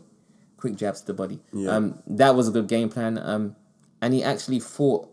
Quick 0.58 0.76
jabs 0.76 1.02
to 1.02 1.08
the 1.08 1.13
body. 1.16 1.40
Yeah. 1.52 1.72
Um, 1.72 2.04
that 2.06 2.36
was 2.36 2.48
a 2.48 2.52
good 2.52 2.68
game 2.68 2.90
plan. 2.90 3.18
Um, 3.18 3.56
and 4.04 4.13
he 4.13 4.24
actually 4.24 4.60
fought 4.60 5.12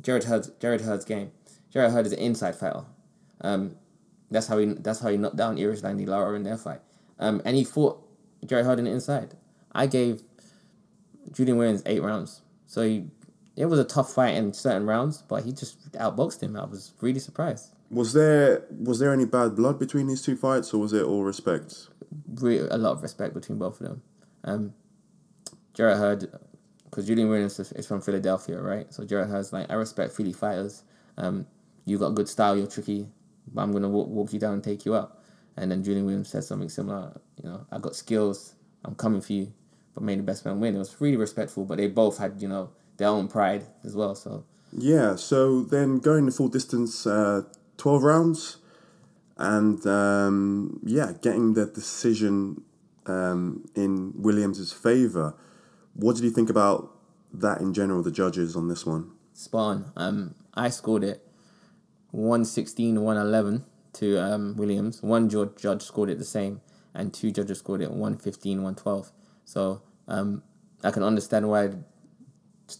Jarrett 0.00 0.24
Hurd's, 0.24 0.50
Jarrett 0.60 0.80
Hurd's 0.80 1.04
game. 1.04 1.32
Jarrett 1.70 1.92
Hurd 1.92 2.06
is 2.06 2.12
an 2.12 2.20
inside 2.20 2.56
fighter. 2.56 2.86
Um, 3.42 3.76
that's 4.30 4.46
how 4.46 4.58
he 4.58 4.66
that's 4.66 5.00
how 5.00 5.08
he 5.08 5.16
knocked 5.16 5.36
down 5.36 5.56
Erislandy 5.56 6.06
Lara 6.06 6.34
in 6.36 6.42
their 6.42 6.56
fight. 6.56 6.80
Um, 7.18 7.42
and 7.44 7.56
he 7.56 7.64
fought 7.64 8.02
Jarrett 8.44 8.66
Hurd 8.66 8.78
in 8.78 8.84
the 8.86 8.90
inside. 8.90 9.34
I 9.72 9.86
gave 9.86 10.22
Julian 11.32 11.58
Williams 11.58 11.82
eight 11.86 12.02
rounds. 12.02 12.42
So 12.66 12.82
he 12.82 13.06
it 13.56 13.66
was 13.66 13.78
a 13.78 13.84
tough 13.84 14.12
fight 14.12 14.34
in 14.34 14.52
certain 14.52 14.86
rounds, 14.86 15.22
but 15.22 15.44
he 15.44 15.52
just 15.52 15.92
outboxed 15.92 16.42
him. 16.42 16.56
I 16.56 16.64
was 16.64 16.92
really 17.00 17.20
surprised. 17.20 17.74
Was 17.90 18.12
there 18.12 18.64
was 18.70 19.00
there 19.00 19.12
any 19.12 19.24
bad 19.24 19.56
blood 19.56 19.78
between 19.78 20.06
these 20.06 20.22
two 20.22 20.36
fights, 20.36 20.72
or 20.72 20.78
was 20.78 20.92
it 20.92 21.02
all 21.02 21.24
respect? 21.24 21.88
a 22.42 22.78
lot 22.78 22.92
of 22.92 23.02
respect 23.02 23.34
between 23.34 23.58
both 23.58 23.80
of 23.80 23.86
them. 23.86 24.02
Um, 24.44 24.74
Jarrett 25.74 25.98
Hurd, 25.98 26.32
because 26.84 27.06
Julian 27.06 27.28
Williams 27.28 27.58
is 27.60 27.86
from 27.86 28.00
Philadelphia, 28.00 28.60
right? 28.60 28.92
So 28.92 29.04
Jarrett 29.04 29.28
Hurd's 29.28 29.52
like, 29.52 29.70
I 29.70 29.74
respect 29.74 30.12
Philly 30.12 30.32
fighters. 30.32 30.82
Um, 31.16 31.46
you 31.84 31.98
got 31.98 32.14
good 32.14 32.28
style, 32.28 32.56
you're 32.56 32.66
tricky, 32.66 33.08
but 33.52 33.62
I'm 33.62 33.72
gonna 33.72 33.88
walk, 33.88 34.08
walk 34.08 34.32
you 34.32 34.38
down 34.38 34.54
and 34.54 34.64
take 34.64 34.84
you 34.84 34.94
out. 34.94 35.18
And 35.56 35.70
then 35.70 35.82
Julian 35.82 36.06
Williams 36.06 36.28
said 36.28 36.44
something 36.44 36.68
similar. 36.68 37.20
You 37.42 37.48
know, 37.48 37.66
I 37.70 37.78
got 37.78 37.96
skills, 37.96 38.54
I'm 38.84 38.94
coming 38.94 39.20
for 39.20 39.32
you, 39.32 39.52
but 39.94 40.02
made 40.02 40.18
the 40.18 40.22
best 40.22 40.44
man 40.44 40.60
win. 40.60 40.74
It 40.74 40.78
was 40.78 41.00
really 41.00 41.16
respectful, 41.16 41.64
but 41.64 41.78
they 41.78 41.86
both 41.86 42.18
had 42.18 42.40
you 42.40 42.48
know 42.48 42.70
their 42.96 43.08
own 43.08 43.28
pride 43.28 43.66
as 43.84 43.94
well. 43.94 44.14
So 44.14 44.44
yeah. 44.72 45.16
So 45.16 45.62
then 45.62 45.98
going 45.98 46.26
the 46.26 46.32
full 46.32 46.48
distance, 46.48 47.06
uh, 47.06 47.42
twelve 47.76 48.02
rounds, 48.02 48.58
and 49.36 49.84
um, 49.86 50.80
yeah, 50.84 51.12
getting 51.20 51.54
the 51.54 51.66
decision 51.66 52.62
um, 53.06 53.68
in 53.74 54.12
Williams's 54.14 54.72
favor. 54.72 55.34
What 55.94 56.16
did 56.16 56.24
you 56.24 56.30
think 56.30 56.48
about 56.48 56.96
that 57.34 57.60
in 57.60 57.74
general? 57.74 58.02
The 58.02 58.12
judges 58.12 58.56
on 58.56 58.68
this 58.68 58.86
one. 58.86 59.10
Spawn. 59.34 59.92
Um, 59.96 60.34
I 60.54 60.68
scored 60.68 61.04
it 61.04 61.26
116 62.12 63.00
111 63.00 63.64
to 63.94 64.18
um, 64.18 64.56
Williams. 64.56 65.02
One 65.02 65.28
judge, 65.28 65.50
judge 65.58 65.82
scored 65.82 66.10
it 66.10 66.18
the 66.18 66.24
same, 66.24 66.60
and 66.94 67.12
two 67.12 67.30
judges 67.30 67.58
scored 67.58 67.82
it 67.82 67.90
115 67.90 68.58
112. 68.58 69.12
So 69.44 69.82
um, 70.08 70.42
I 70.82 70.90
can 70.90 71.02
understand 71.02 71.48
why 71.48 71.70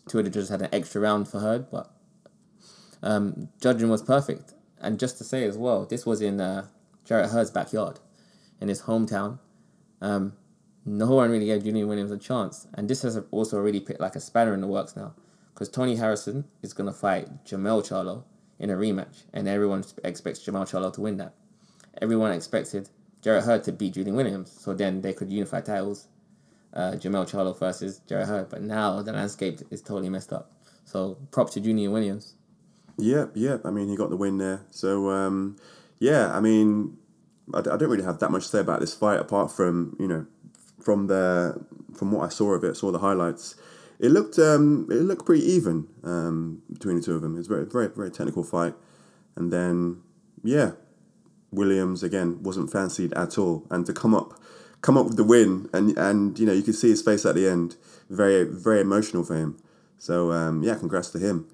two 0.08 0.18
of 0.18 0.24
the 0.24 0.30
judges 0.30 0.48
had 0.48 0.62
an 0.62 0.68
extra 0.72 1.00
round 1.00 1.28
for 1.28 1.40
her, 1.40 1.58
but 1.58 1.90
um, 3.02 3.48
judging 3.60 3.88
was 3.88 4.02
perfect. 4.02 4.54
And 4.80 4.98
just 4.98 5.18
to 5.18 5.24
say 5.24 5.44
as 5.44 5.58
well, 5.58 5.84
this 5.84 6.06
was 6.06 6.22
in 6.22 6.40
uh, 6.40 6.66
Jarrett 7.04 7.30
Hurd's 7.30 7.50
backyard, 7.50 8.00
in 8.60 8.68
his 8.68 8.82
hometown. 8.82 9.38
Um, 10.00 10.34
no 10.86 11.10
one 11.10 11.30
really 11.30 11.46
gave 11.46 11.64
Julian 11.64 11.88
Williams 11.88 12.10
a 12.10 12.18
chance, 12.18 12.66
and 12.74 12.88
this 12.88 13.02
has 13.02 13.18
also 13.30 13.58
already 13.58 13.80
put 13.80 14.00
like 14.00 14.16
a 14.16 14.20
spanner 14.20 14.54
in 14.54 14.60
the 14.60 14.66
works 14.66 14.96
now, 14.96 15.14
because 15.52 15.68
Tony 15.68 15.96
Harrison 15.96 16.44
is 16.62 16.72
gonna 16.72 16.92
fight 16.92 17.44
Jermell 17.44 17.82
Charlo 17.86 18.24
in 18.60 18.70
a 18.70 18.74
rematch, 18.74 19.24
and 19.32 19.48
everyone 19.48 19.84
expects 20.04 20.40
Jermell 20.40 20.70
Charlo 20.70 20.92
to 20.92 21.00
win 21.00 21.16
that. 21.16 21.34
Everyone 22.00 22.30
expected 22.30 22.88
Jarrett 23.22 23.44
Hurd 23.44 23.64
to 23.64 23.72
beat 23.72 23.94
Julian 23.94 24.14
Williams, 24.14 24.56
so 24.56 24.72
then 24.72 25.00
they 25.00 25.12
could 25.12 25.30
unify 25.30 25.60
titles 25.60 26.06
uh, 26.72 26.92
Jermell 26.92 27.28
Charlo 27.28 27.58
versus 27.58 28.00
Jarrett 28.08 28.28
Hurd. 28.28 28.48
But 28.48 28.62
now 28.62 29.02
the 29.02 29.12
landscape 29.12 29.60
is 29.70 29.82
totally 29.82 30.08
messed 30.08 30.32
up. 30.32 30.52
So 30.84 31.18
props 31.30 31.54
to 31.54 31.60
Junior 31.60 31.90
Williams. 31.90 32.34
Yep, 32.98 33.32
yep. 33.34 33.62
I 33.64 33.70
mean, 33.70 33.88
he 33.88 33.96
got 33.96 34.10
the 34.10 34.16
win 34.16 34.38
there. 34.38 34.62
So, 34.70 35.10
um, 35.10 35.56
yeah, 35.98 36.34
I 36.34 36.40
mean, 36.40 36.98
I, 37.54 37.58
I 37.58 37.62
don't 37.62 37.88
really 37.88 38.04
have 38.04 38.18
that 38.18 38.30
much 38.30 38.44
to 38.44 38.48
say 38.48 38.60
about 38.60 38.80
this 38.80 38.94
fight 38.94 39.20
apart 39.20 39.50
from, 39.50 39.96
you 39.98 40.06
know, 40.06 40.26
from 40.80 41.06
the 41.06 41.64
from 41.94 42.12
what 42.12 42.24
I 42.24 42.28
saw 42.28 42.54
of 42.54 42.64
it, 42.64 42.76
saw 42.76 42.90
the 42.90 42.98
highlights. 42.98 43.54
It 44.00 44.10
looked 44.10 44.38
um, 44.38 44.88
it 44.90 45.02
looked 45.02 45.26
pretty 45.26 45.44
even 45.44 45.86
um, 46.02 46.62
between 46.72 46.96
the 46.96 47.02
two 47.02 47.14
of 47.14 47.20
them. 47.20 47.38
It's 47.38 47.48
very 47.48 47.66
very 47.66 47.88
very 47.88 48.10
technical 48.10 48.42
fight, 48.42 48.74
and 49.36 49.52
then 49.52 50.00
yeah, 50.42 50.72
Williams 51.50 52.02
again 52.02 52.42
wasn't 52.42 52.72
fancied 52.72 53.12
at 53.12 53.36
all, 53.36 53.66
and 53.70 53.84
to 53.84 53.92
come 53.92 54.14
up 54.14 54.40
come 54.80 54.96
up 54.96 55.04
with 55.04 55.16
the 55.16 55.24
win, 55.24 55.68
and 55.74 55.96
and 55.98 56.38
you 56.38 56.46
know 56.46 56.52
you 56.52 56.62
can 56.62 56.72
see 56.72 56.88
his 56.88 57.02
face 57.02 57.26
at 57.26 57.34
the 57.34 57.46
end, 57.46 57.76
very 58.08 58.44
very 58.44 58.80
emotional 58.80 59.22
for 59.22 59.36
him. 59.36 59.58
So 59.98 60.32
um, 60.32 60.62
yeah, 60.62 60.76
congrats 60.76 61.10
to 61.10 61.18
him. 61.18 61.46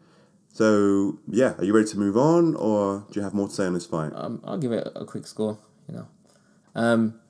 So 0.53 1.19
yeah, 1.27 1.55
are 1.59 1.65
you 1.65 1.75
ready 1.75 1.89
to 1.89 1.99
move 1.99 2.17
on, 2.17 2.55
or 2.55 3.05
do 3.11 3.19
you 3.19 3.25
have 3.25 3.35
more 3.35 3.49
to 3.49 3.55
say 3.55 3.67
on 3.67 3.75
this 3.75 3.87
fight? 3.87 4.13
Um, 4.15 4.41
I'll 4.45 4.57
give 4.57 4.71
it 4.71 4.87
a 4.95 5.05
quick 5.05 5.27
score. 5.27 5.59
You 5.89 5.97
know, 5.97 6.09
um, 6.77 7.21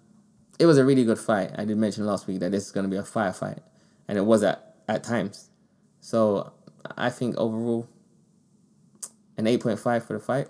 it 0.59 0.67
was 0.67 0.77
a 0.77 0.85
really 0.85 1.05
good 1.05 1.19
fight. 1.19 1.53
I 1.57 1.65
did 1.65 1.79
mention 1.79 2.05
last 2.05 2.27
week 2.27 2.41
that 2.41 2.53
this 2.53 2.67
is 2.67 2.71
going 2.71 2.85
to 2.85 2.91
be 2.91 2.99
a 2.99 3.03
firefight, 3.03 3.61
and 4.09 4.19
it 4.19 4.27
was 4.27 4.43
at 4.43 4.76
at 4.89 5.05
times. 5.05 5.51
So 6.01 6.53
I 6.97 7.11
think 7.11 7.37
overall, 7.37 7.89
an 9.37 9.47
eight 9.47 9.61
point 9.61 9.79
five 9.79 10.05
for 10.07 10.13
the 10.13 10.21
fight. 10.21 10.49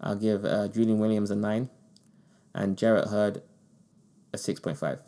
I'll 0.00 0.16
give 0.16 0.44
uh, 0.44 0.68
Julian 0.68 0.98
Williams 0.98 1.30
a 1.30 1.36
nine, 1.36 1.70
and 2.54 2.78
Jarrett 2.78 3.08
Hurd 3.08 3.42
a 4.32 4.38
six 4.38 4.60
point 4.60 4.78
five. 4.78 5.00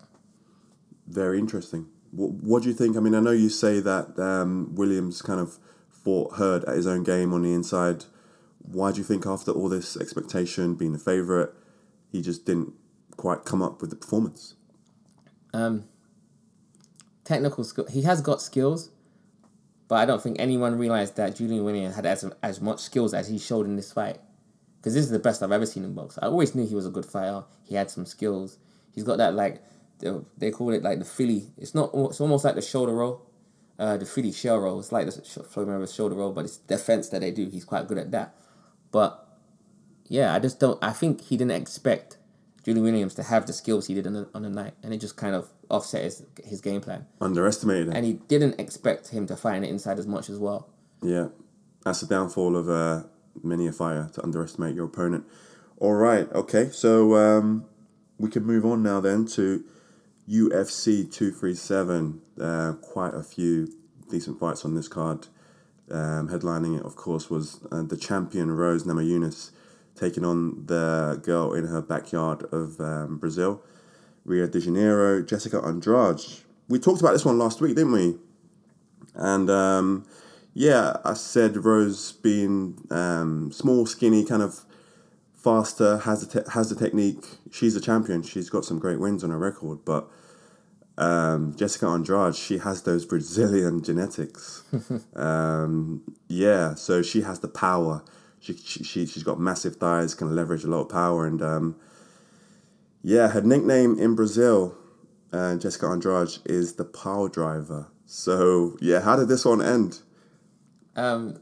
Very 1.06 1.38
interesting. 1.38 1.86
What, 2.10 2.32
what 2.32 2.62
do 2.62 2.68
you 2.68 2.74
think? 2.74 2.96
I 2.96 3.00
mean, 3.00 3.14
I 3.14 3.20
know 3.20 3.30
you 3.30 3.48
say 3.48 3.80
that 3.80 4.18
um, 4.18 4.74
Williams 4.74 5.22
kind 5.22 5.40
of 5.40 5.58
fought 5.88 6.36
Hurd 6.36 6.64
at 6.64 6.74
his 6.74 6.86
own 6.86 7.04
game 7.04 7.32
on 7.32 7.42
the 7.42 7.52
inside. 7.52 8.06
Why 8.58 8.90
do 8.90 8.98
you 8.98 9.04
think 9.04 9.26
after 9.26 9.52
all 9.52 9.68
this 9.68 9.96
expectation, 9.96 10.74
being 10.74 10.92
the 10.92 10.98
favourite, 10.98 11.50
he 12.10 12.20
just 12.20 12.44
didn't 12.44 12.72
quite 13.16 13.44
come 13.44 13.62
up 13.62 13.80
with 13.80 13.90
the 13.90 13.96
performance? 13.96 14.54
Um, 15.52 15.84
technical 17.30 17.62
skill. 17.64 17.86
He 17.86 18.02
has 18.02 18.20
got 18.20 18.42
skills, 18.42 18.90
but 19.88 19.96
I 19.96 20.04
don't 20.04 20.20
think 20.20 20.36
anyone 20.38 20.76
realized 20.76 21.16
that 21.16 21.36
Julian 21.36 21.64
Williams 21.64 21.94
had 21.94 22.06
as 22.06 22.24
as 22.42 22.60
much 22.60 22.80
skills 22.80 23.14
as 23.14 23.28
he 23.28 23.38
showed 23.38 23.66
in 23.66 23.76
this 23.76 23.92
fight. 23.92 24.18
Because 24.76 24.94
this 24.94 25.04
is 25.04 25.10
the 25.10 25.18
best 25.18 25.42
I've 25.42 25.52
ever 25.52 25.66
seen 25.66 25.84
in 25.84 25.94
box. 25.94 26.18
I 26.20 26.26
always 26.26 26.54
knew 26.54 26.66
he 26.66 26.74
was 26.74 26.86
a 26.86 26.90
good 26.90 27.04
fighter. 27.04 27.44
He 27.62 27.74
had 27.74 27.90
some 27.90 28.06
skills. 28.06 28.58
He's 28.92 29.04
got 29.04 29.18
that 29.18 29.34
like 29.34 29.62
the, 29.98 30.24
they 30.38 30.50
call 30.50 30.72
it 30.72 30.82
like 30.82 30.98
the 30.98 31.04
Philly. 31.04 31.52
It's 31.56 31.74
not. 31.74 31.90
It's 31.94 32.20
almost 32.20 32.44
like 32.44 32.56
the 32.56 32.62
shoulder 32.62 32.94
roll, 32.94 33.30
uh, 33.78 33.96
the 33.96 34.06
Philly 34.06 34.32
shell 34.32 34.58
roll. 34.58 34.80
It's 34.80 34.90
like 34.90 35.06
the 35.06 35.12
Floyd 35.12 35.68
Mayweather 35.68 35.94
shoulder 35.94 36.16
roll, 36.16 36.32
but 36.32 36.46
it's 36.46 36.56
defense 36.56 37.08
that 37.10 37.20
they 37.20 37.30
do. 37.30 37.48
He's 37.48 37.64
quite 37.64 37.86
good 37.86 37.98
at 37.98 38.10
that. 38.10 38.34
But 38.90 39.24
yeah, 40.08 40.34
I 40.34 40.40
just 40.40 40.58
don't. 40.58 40.82
I 40.82 40.92
think 40.92 41.20
he 41.20 41.36
didn't 41.36 41.62
expect 41.62 42.16
Julian 42.64 42.84
Williams 42.84 43.14
to 43.14 43.22
have 43.22 43.46
the 43.46 43.52
skills 43.52 43.86
he 43.86 43.94
did 43.94 44.06
on 44.06 44.12
the, 44.12 44.28
on 44.34 44.42
the 44.42 44.50
night, 44.50 44.74
and 44.82 44.92
it 44.92 44.98
just 44.98 45.16
kind 45.16 45.34
of 45.34 45.50
offset 45.70 46.04
his 46.04 46.22
his 46.44 46.60
game 46.60 46.80
plan. 46.80 47.06
Underestimated 47.20 47.88
him. 47.88 47.94
And 47.94 48.04
he 48.04 48.14
didn't 48.14 48.60
expect 48.60 49.08
him 49.08 49.26
to 49.28 49.36
fight 49.36 49.62
inside 49.62 49.98
as 49.98 50.06
much 50.06 50.28
as 50.28 50.38
well. 50.38 50.68
Yeah, 51.02 51.28
that's 51.84 52.00
the 52.00 52.06
downfall 52.06 52.56
of 52.56 52.68
uh, 52.68 53.04
many 53.42 53.66
a 53.66 53.72
fighter 53.72 54.10
to 54.14 54.22
underestimate 54.22 54.74
your 54.74 54.86
opponent. 54.86 55.24
All 55.78 55.94
right, 55.94 56.30
okay, 56.32 56.68
so 56.70 57.16
um, 57.16 57.64
we 58.18 58.28
can 58.28 58.44
move 58.44 58.66
on 58.66 58.82
now 58.82 59.00
then 59.00 59.24
to 59.28 59.64
UFC 60.28 61.10
237. 61.10 62.20
Uh, 62.38 62.72
quite 62.82 63.14
a 63.14 63.22
few 63.22 63.72
decent 64.10 64.38
fights 64.38 64.64
on 64.64 64.74
this 64.74 64.88
card. 64.88 65.28
Um, 65.90 66.28
headlining 66.28 66.78
it, 66.78 66.84
of 66.84 66.96
course, 66.96 67.30
was 67.30 67.66
uh, 67.72 67.82
the 67.82 67.96
champion 67.96 68.50
Rose 68.50 68.84
Namajunas 68.84 69.50
taking 70.00 70.24
on 70.24 70.64
the 70.66 71.20
girl 71.22 71.52
in 71.52 71.66
her 71.66 71.82
backyard 71.82 72.42
of 72.52 72.80
um, 72.80 73.18
Brazil, 73.18 73.62
Rio 74.24 74.46
de 74.46 74.58
Janeiro, 74.58 75.22
Jessica 75.22 75.60
Andrade. 75.60 76.22
We 76.68 76.78
talked 76.78 77.00
about 77.00 77.12
this 77.12 77.24
one 77.24 77.38
last 77.38 77.60
week, 77.60 77.76
didn't 77.76 77.92
we? 77.92 78.16
And 79.14 79.50
um, 79.50 80.06
yeah, 80.54 80.96
I 81.04 81.14
said 81.14 81.64
Rose 81.64 82.12
being 82.12 82.78
um, 82.90 83.52
small, 83.52 83.84
skinny, 83.86 84.24
kind 84.24 84.42
of 84.42 84.64
faster, 85.34 85.98
has 85.98 86.26
the 86.26 86.42
te- 86.42 86.50
has 86.52 86.70
the 86.70 86.76
technique. 86.76 87.24
She's 87.50 87.76
a 87.76 87.80
champion. 87.80 88.22
She's 88.22 88.48
got 88.48 88.64
some 88.64 88.78
great 88.78 88.98
wins 88.98 89.22
on 89.22 89.30
her 89.30 89.38
record, 89.38 89.84
but 89.84 90.08
um, 90.96 91.54
Jessica 91.56 91.86
Andrade, 91.86 92.36
she 92.36 92.58
has 92.58 92.82
those 92.82 93.04
Brazilian 93.04 93.82
genetics. 93.82 94.62
um, 95.16 96.02
yeah, 96.28 96.74
so 96.74 97.02
she 97.02 97.22
has 97.22 97.40
the 97.40 97.48
power. 97.48 98.02
She, 98.40 98.54
she, 98.54 98.82
she, 98.84 99.06
she's 99.06 99.22
got 99.22 99.38
massive 99.38 99.76
thighs, 99.76 100.14
can 100.14 100.34
leverage 100.34 100.64
a 100.64 100.68
lot 100.68 100.82
of 100.82 100.88
power. 100.88 101.26
And 101.26 101.42
um, 101.42 101.76
yeah, 103.02 103.28
her 103.28 103.42
nickname 103.42 103.98
in 103.98 104.14
Brazil, 104.14 104.76
uh, 105.32 105.56
Jessica 105.56 105.86
Andrade, 105.86 106.38
is 106.46 106.74
the 106.74 106.84
power 106.84 107.28
driver. 107.28 107.88
So 108.06 108.76
yeah, 108.80 109.00
how 109.00 109.16
did 109.16 109.28
this 109.28 109.44
one 109.44 109.62
end? 109.62 110.00
Um, 110.96 111.40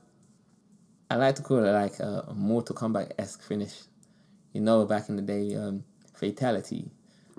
I 1.10 1.16
like 1.16 1.36
to 1.36 1.42
call 1.42 1.64
it 1.64 1.70
like 1.70 1.98
a, 2.00 2.32
Mortal 2.34 2.74
Kombat 2.74 3.12
esque 3.18 3.42
finish. 3.42 3.74
You 4.52 4.60
know, 4.60 4.84
back 4.84 5.08
in 5.08 5.16
the 5.16 5.22
day, 5.22 5.54
um, 5.54 5.84
fatality. 6.14 6.90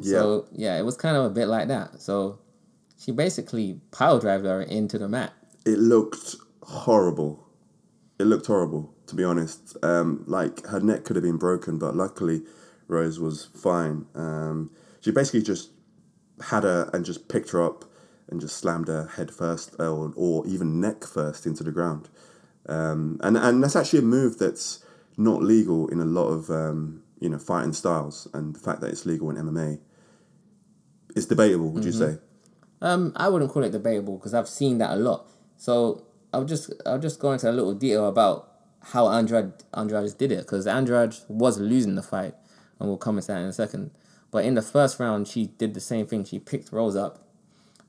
So 0.01 0.47
yeah, 0.53 0.79
it 0.79 0.83
was 0.83 0.95
kind 0.95 1.17
of 1.17 1.25
a 1.25 1.29
bit 1.29 1.47
like 1.47 1.67
that. 1.67 2.01
So 2.01 2.39
she 2.97 3.11
basically 3.11 3.79
power 3.91 4.19
drove 4.19 4.43
her 4.43 4.61
into 4.61 4.97
the 4.97 5.09
mat. 5.09 5.33
It 5.65 5.77
looked 5.77 6.35
horrible. 6.63 7.45
It 8.17 8.23
looked 8.23 8.47
horrible, 8.47 8.93
to 9.09 9.15
be 9.15 9.23
honest. 9.23 9.75
Um, 9.83 10.23
like 10.27 10.65
her 10.67 10.79
neck 10.79 11.03
could 11.03 11.15
have 11.15 11.23
been 11.23 11.37
broken, 11.37 11.77
but 11.77 11.95
luckily 11.95 12.43
Rose 12.87 13.19
was 13.19 13.45
fine. 13.45 14.05
Um, 14.15 14.71
she 15.01 15.11
basically 15.11 15.43
just 15.43 15.71
had 16.41 16.63
her 16.63 16.89
and 16.93 17.05
just 17.05 17.27
picked 17.27 17.51
her 17.51 17.63
up 17.63 17.85
and 18.29 18.39
just 18.39 18.57
slammed 18.57 18.87
her 18.87 19.07
head 19.07 19.31
first 19.31 19.75
or, 19.79 20.13
or 20.15 20.45
even 20.47 20.79
neck 20.79 21.03
first 21.03 21.45
into 21.45 21.63
the 21.63 21.71
ground. 21.71 22.09
Um, 22.67 23.19
and 23.23 23.35
and 23.37 23.63
that's 23.63 23.75
actually 23.75 23.99
a 23.99 24.03
move 24.03 24.37
that's 24.37 24.83
not 25.17 25.41
legal 25.41 25.87
in 25.87 25.99
a 25.99 26.05
lot 26.05 26.27
of 26.27 26.49
um, 26.49 27.03
you 27.19 27.29
know 27.29 27.39
fighting 27.39 27.73
styles, 27.73 28.27
and 28.33 28.55
the 28.55 28.59
fact 28.59 28.81
that 28.81 28.91
it's 28.91 29.05
legal 29.05 29.29
in 29.29 29.37
MMA 29.37 29.79
is 31.15 31.25
debatable. 31.25 31.69
Would 31.71 31.85
you 31.85 31.91
say? 31.91 32.17
Um, 32.81 33.11
I 33.15 33.27
wouldn't 33.27 33.51
call 33.51 33.63
it 33.63 33.71
debatable 33.71 34.17
because 34.17 34.33
I've 34.33 34.47
seen 34.47 34.77
that 34.77 34.91
a 34.91 34.95
lot. 34.95 35.27
So 35.57 36.05
I'll 36.33 36.45
just 36.45 36.71
I'll 36.85 36.99
just 36.99 37.19
go 37.19 37.31
into 37.31 37.49
a 37.49 37.51
little 37.51 37.73
detail 37.73 38.07
about 38.07 38.48
how 38.81 39.09
Andrade 39.09 39.53
Andrade 39.73 40.17
did 40.17 40.31
it 40.31 40.39
because 40.39 40.67
Andrade 40.67 41.15
was 41.27 41.59
losing 41.59 41.95
the 41.95 42.03
fight, 42.03 42.33
and 42.79 42.89
we'll 42.89 42.97
come 42.97 43.17
into 43.17 43.27
that 43.27 43.39
in 43.39 43.45
a 43.45 43.53
second. 43.53 43.91
But 44.31 44.45
in 44.45 44.55
the 44.55 44.61
first 44.61 44.99
round, 44.99 45.27
she 45.27 45.47
did 45.47 45.73
the 45.73 45.79
same 45.79 46.05
thing. 46.05 46.23
She 46.23 46.39
picked 46.39 46.71
Rose 46.71 46.95
up, 46.95 47.27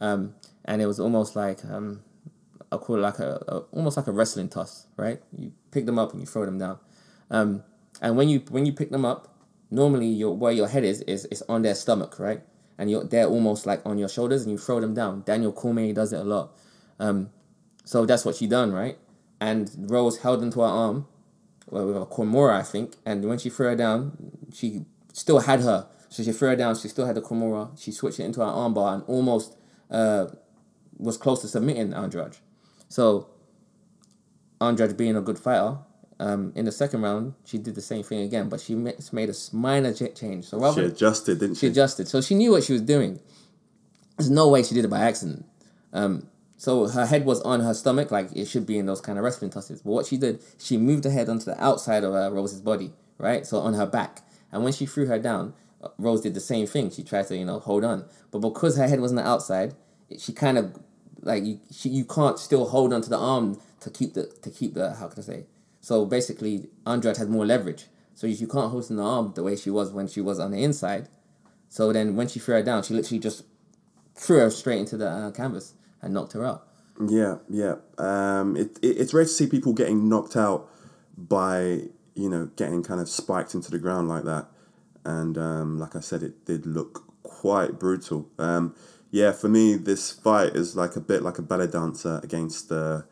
um, 0.01 0.35
and 0.65 0.81
it 0.81 0.87
was 0.87 0.99
almost 0.99 1.37
like 1.37 1.65
um, 1.65 2.03
I 2.73 2.77
call 2.77 2.97
it 2.97 3.01
like 3.01 3.19
a, 3.19 3.43
a 3.49 3.59
almost 3.73 3.97
like 3.97 4.07
a 4.07 4.13
wrestling 4.13 4.49
toss, 4.49 4.87
right? 4.97 5.21
You 5.37 5.53
pick 5.71 5.87
them 5.87 5.99
up 5.99 6.13
and 6.13 6.21
you 6.21 6.27
throw 6.27 6.45
them 6.45 6.59
down, 6.59 6.79
um, 7.31 7.63
and 8.01 8.17
when 8.17 8.29
you 8.29 8.41
when 8.51 8.67
you 8.67 8.73
pick 8.73 8.91
them 8.91 9.05
up, 9.05 9.35
normally 9.71 10.07
your 10.07 10.37
where 10.37 10.53
your 10.53 10.69
head 10.69 10.85
is 10.85 11.03
is 11.03 11.27
is 11.27 11.43
on 11.49 11.63
their 11.63 11.75
stomach, 11.75 12.19
right? 12.19 12.43
And 12.79 12.91
you're 12.91 13.05
they're 13.05 13.27
almost 13.27 13.67
like 13.67 13.83
on 13.85 13.99
your 13.99 14.09
shoulders, 14.09 14.43
and 14.43 14.51
you 14.51 14.59
throw 14.59 14.81
them 14.81 14.95
down. 14.95 15.23
Daniel 15.27 15.53
Cormier 15.53 15.93
does 15.93 16.13
it 16.13 16.21
a 16.21 16.25
lot, 16.25 16.57
um, 16.99 17.31
so 17.85 18.07
that's 18.07 18.25
what 18.25 18.37
she 18.37 18.47
done, 18.47 18.73
right? 18.73 18.99
And 19.41 19.71
Rose 19.91 20.19
held 20.19 20.43
into 20.43 20.61
her 20.61 20.67
arm, 20.67 21.07
well, 21.71 21.87
with 21.87 21.97
a 21.97 22.07
Kimura, 22.07 22.59
I 22.59 22.63
think, 22.63 22.97
and 23.07 23.25
when 23.25 23.39
she 23.39 23.49
threw 23.49 23.67
her 23.69 23.77
down, 23.77 24.17
she 24.53 24.85
still 25.13 25.41
had 25.41 25.61
her. 25.61 25.87
So 26.11 26.23
she 26.23 26.33
threw 26.33 26.49
her 26.49 26.57
down. 26.57 26.75
She 26.77 26.89
still 26.89 27.07
had 27.07 27.15
the 27.17 27.23
Kimura. 27.23 27.81
She 27.81 27.93
switched 27.93 28.21
it 28.21 28.25
into 28.25 28.41
her 28.41 28.47
armbar 28.47 28.95
and 28.95 29.03
almost 29.05 29.57
uh, 29.91 30.27
was 30.99 31.17
close 31.17 31.41
to 31.43 31.49
submitting 31.49 31.95
Andrade. 31.95 32.37
So 32.89 33.29
Andrade 34.61 34.97
being 34.97 35.17
a 35.17 35.21
good 35.21 35.39
fighter, 35.39 35.79
um, 36.19 36.53
in 36.55 36.67
the 36.67 36.73
second 36.73 37.01
round 37.01 37.33
she 37.47 37.57
did 37.57 37.75
the 37.75 37.81
same 37.81 38.03
thing 38.03 38.21
again, 38.21 38.49
but 38.51 38.61
she 38.61 38.75
made 38.75 39.31
a 39.31 39.35
minor 39.53 39.93
change. 39.95 40.45
So 40.47 40.75
She 40.75 40.81
adjusted, 40.83 41.39
didn't 41.41 41.55
she 41.55 41.61
she? 41.61 41.67
adjusted, 41.69 42.09
so 42.09 42.21
she 42.21 42.35
knew 42.35 42.51
what 42.51 42.65
she 42.65 42.73
was 42.75 42.83
doing. 42.83 43.21
There's 44.19 44.31
no 44.31 44.49
way 44.49 44.63
she 44.63 44.75
did 44.75 44.85
it 44.85 44.89
by 44.89 44.99
accident. 45.01 45.47
Um, 45.95 46.29
so 46.61 46.89
her 46.89 47.07
head 47.07 47.25
was 47.25 47.41
on 47.41 47.61
her 47.61 47.73
stomach, 47.73 48.11
like 48.11 48.37
it 48.37 48.45
should 48.45 48.67
be 48.67 48.77
in 48.77 48.85
those 48.85 49.01
kind 49.01 49.17
of 49.17 49.25
wrestling 49.25 49.51
tosses. 49.51 49.81
But 49.81 49.93
what 49.93 50.05
she 50.05 50.19
did, 50.19 50.43
she 50.59 50.77
moved 50.77 51.05
her 51.05 51.11
head 51.11 51.31
onto 51.31 51.47
the 51.47 51.59
outside 51.59 52.05
of 52.05 52.15
uh, 52.15 52.31
Rose's 52.31 52.61
body, 52.61 52.93
right? 53.17 53.47
So 53.47 53.61
on 53.61 53.73
her 53.73 53.87
back. 53.87 54.21
And 54.53 54.63
when 54.63 54.75
she 54.75 54.85
threw 54.85 55.07
her 55.07 55.19
down, 55.19 55.55
uh, 55.83 55.89
Rose 55.97 56.21
did 56.21 56.35
the 56.35 56.41
same 56.41 56.67
thing. 56.67 56.91
She 56.91 57.03
tried 57.03 57.29
to, 57.29 57.37
you 57.39 57.47
know, 57.47 57.61
hold 57.61 57.83
on. 57.83 58.05
But 58.31 58.41
because 58.41 58.77
her 58.77 58.87
head 58.87 59.01
was 59.01 59.11
on 59.11 59.17
the 59.17 59.27
outside, 59.27 59.75
she 60.19 60.35
kind 60.35 60.59
of 60.59 60.79
like 61.23 61.47
you, 61.47 61.61
she, 61.73 61.89
you 61.89 62.05
can't 62.05 62.39
still 62.39 62.69
hold 62.69 62.93
onto 62.93 63.09
the 63.09 63.17
arm 63.17 63.59
to 63.81 63.89
keep 63.89 64.13
the 64.13 64.27
to 64.43 64.51
keep 64.51 64.75
the 64.75 64.93
how 64.93 65.09
can 65.09 65.23
I 65.23 65.25
say? 65.25 65.47
So 65.81 66.05
basically, 66.05 66.69
Andrade 66.87 67.17
had 67.17 67.31
more 67.31 67.47
leverage. 67.47 67.87
So 68.15 68.27
you 68.27 68.47
can't 68.47 68.71
hold 68.71 68.91
in 68.91 68.97
the 68.97 69.03
arm 69.03 69.33
the 69.35 69.43
way 69.43 69.57
she 69.57 69.71
was 69.71 69.93
when 69.93 70.09
she 70.09 70.21
was 70.21 70.39
on 70.39 70.51
the 70.51 70.63
inside, 70.63 71.09
so 71.71 71.91
then 71.91 72.17
when 72.17 72.29
she 72.29 72.39
threw 72.39 72.57
her 72.57 72.63
down, 72.63 72.83
she 72.83 72.93
literally 72.93 73.19
just 73.19 73.45
threw 74.15 74.41
her 74.41 74.51
straight 74.51 74.81
into 74.81 74.99
the 74.99 75.09
uh, 75.09 75.31
canvas 75.31 75.73
and 76.03 76.15
knocked 76.15 76.33
her 76.33 76.45
out. 76.45 76.67
Yeah, 77.09 77.37
yeah. 77.49 77.77
Um, 77.99 78.57
it, 78.57 78.79
it 78.83 78.99
it's 78.99 79.15
rare 79.15 79.25
to 79.25 79.29
see 79.29 79.47
people 79.47 79.73
getting 79.73 80.09
knocked 80.09 80.37
out 80.37 80.69
by 81.17 81.85
you 82.15 82.29
know 82.29 82.51
getting 82.57 82.83
kind 82.83 83.01
of 83.01 83.09
spiked 83.09 83.55
into 83.55 83.71
the 83.71 83.79
ground 83.79 84.09
like 84.09 84.25
that, 84.25 84.49
and 85.05 85.39
um, 85.39 85.79
like 85.79 85.97
I 85.97 86.01
said, 86.01 86.23
it 86.23 86.45
did 86.45 86.67
look 86.67 87.05
quite 87.23 87.79
brutal. 87.79 88.29
Um, 88.39 88.75
yeah, 89.11 89.33
for 89.33 89.49
me, 89.49 89.75
this 89.75 90.13
fight 90.13 90.55
is 90.55 90.77
like 90.77 90.97
a 90.97 91.01
bit 91.01 91.23
like 91.23 91.39
a 91.39 91.43
ballet 91.43 91.69
dancer 91.69 92.21
against 92.23 92.71
uh, 92.71 93.03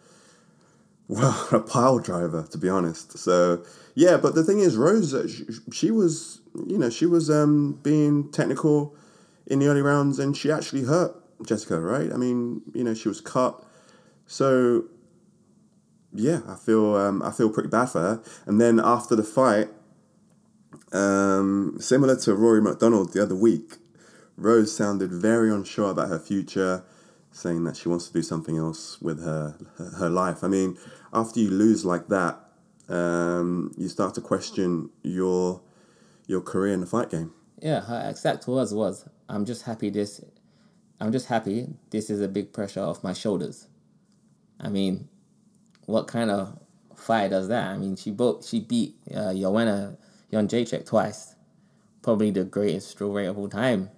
well 1.08 1.48
a 1.52 1.60
pile 1.60 1.98
driver, 1.98 2.46
to 2.50 2.58
be 2.58 2.68
honest. 2.68 3.18
So 3.18 3.64
yeah, 3.94 4.18
but 4.18 4.34
the 4.34 4.44
thing 4.44 4.60
is, 4.60 4.76
Rose, 4.76 5.14
she, 5.34 5.46
she 5.72 5.90
was 5.90 6.40
you 6.66 6.76
know 6.76 6.90
she 6.90 7.06
was 7.06 7.30
um, 7.30 7.78
being 7.82 8.30
technical 8.30 8.94
in 9.46 9.60
the 9.60 9.66
early 9.66 9.80
rounds, 9.80 10.18
and 10.18 10.36
she 10.36 10.52
actually 10.52 10.82
hurt 10.82 11.16
Jessica, 11.44 11.80
right? 11.80 12.12
I 12.12 12.16
mean, 12.16 12.62
you 12.74 12.84
know, 12.84 12.94
she 12.94 13.08
was 13.08 13.20
cut. 13.20 13.62
So 14.26 14.84
yeah, 16.12 16.40
I 16.48 16.56
feel 16.56 16.94
um, 16.96 17.22
I 17.22 17.30
feel 17.30 17.50
pretty 17.50 17.68
bad 17.68 17.86
for 17.86 18.00
her. 18.00 18.22
And 18.46 18.60
then 18.60 18.80
after 18.82 19.14
the 19.14 19.22
fight, 19.22 19.68
um, 20.92 21.76
similar 21.80 22.16
to 22.16 22.34
Rory 22.34 22.62
MacDonald 22.62 23.12
the 23.12 23.22
other 23.22 23.34
week, 23.34 23.76
Rose 24.36 24.74
sounded 24.74 25.12
very 25.12 25.50
unsure 25.50 25.90
about 25.90 26.08
her 26.08 26.18
future, 26.18 26.84
saying 27.30 27.64
that 27.64 27.76
she 27.76 27.88
wants 27.88 28.08
to 28.08 28.12
do 28.12 28.22
something 28.22 28.56
else 28.56 29.00
with 29.00 29.22
her 29.22 29.56
her, 29.98 30.08
life. 30.08 30.42
I 30.42 30.48
mean, 30.48 30.76
after 31.12 31.40
you 31.40 31.50
lose 31.50 31.84
like 31.84 32.08
that, 32.08 32.38
um, 32.88 33.72
you 33.76 33.88
start 33.88 34.14
to 34.14 34.20
question 34.20 34.90
your 35.02 35.60
your 36.26 36.40
career 36.40 36.72
in 36.72 36.80
the 36.80 36.86
fight 36.86 37.10
game. 37.10 37.32
Yeah, 37.60 37.80
her 37.80 38.08
exact 38.08 38.46
words 38.46 38.72
was, 38.72 39.08
"I'm 39.28 39.44
just 39.44 39.62
happy 39.62 39.90
this, 39.90 40.20
I'm 41.00 41.12
just 41.12 41.26
happy 41.26 41.68
this 41.90 42.10
is 42.10 42.20
a 42.20 42.28
big 42.28 42.52
pressure 42.52 42.80
off 42.82 43.02
my 43.04 43.12
shoulders." 43.12 43.66
I 44.60 44.68
mean, 44.68 45.08
what 45.86 46.08
kind 46.08 46.30
of 46.30 46.58
fight 46.96 47.30
does 47.30 47.48
that? 47.48 47.68
I 47.68 47.76
mean, 47.78 47.96
she 47.96 48.10
both 48.10 48.46
she 48.46 48.60
beat 48.60 48.96
uh, 49.14 49.32
Joanna 49.34 49.96
Jędrzejczyk 50.32 50.84
twice, 50.86 51.34
probably 52.02 52.30
the 52.30 52.44
greatest 52.44 52.96
strawweight 52.98 53.28
of 53.30 53.38
all 53.38 53.48
time, 53.48 53.90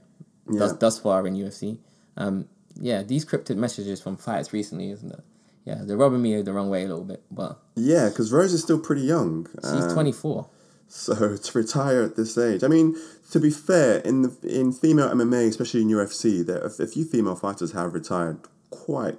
thus 0.47 0.73
thus 0.75 0.99
far 0.99 1.27
in 1.27 1.35
UFC. 1.35 1.79
Um, 2.17 2.49
yeah, 2.77 3.03
these 3.03 3.25
cryptic 3.25 3.57
messages 3.57 4.01
from 4.01 4.17
fights 4.17 4.53
recently, 4.53 4.91
isn't 4.91 5.11
it? 5.13 5.21
Yeah, 5.65 5.83
they're 5.83 5.97
rubbing 5.97 6.23
me 6.23 6.41
the 6.43 6.53
wrong 6.53 6.71
way 6.71 6.85
a 6.85 6.89
little 6.89 7.05
bit, 7.05 7.23
but 7.31 7.61
Yeah, 7.77 8.09
because 8.09 8.33
Rose 8.33 8.53
is 8.53 8.63
still 8.63 8.79
pretty 8.81 9.03
young. 9.03 9.47
she's 9.63 9.85
Um, 9.85 9.93
24. 9.93 10.49
So 10.93 11.37
to 11.37 11.59
retire 11.59 12.03
at 12.03 12.17
this 12.17 12.37
age, 12.37 12.65
I 12.65 12.67
mean, 12.67 12.97
to 13.31 13.39
be 13.39 13.51
fair, 13.51 13.99
in 14.01 14.23
the 14.23 14.37
in 14.43 14.73
female 14.73 15.09
MMA, 15.09 15.47
especially 15.47 15.83
in 15.83 15.89
UFC, 15.89 16.45
there 16.45 16.59
a 16.59 16.69
few 16.69 17.05
female 17.05 17.37
fighters 17.37 17.71
have 17.71 17.95
retired 17.95 18.41
quite 18.71 19.17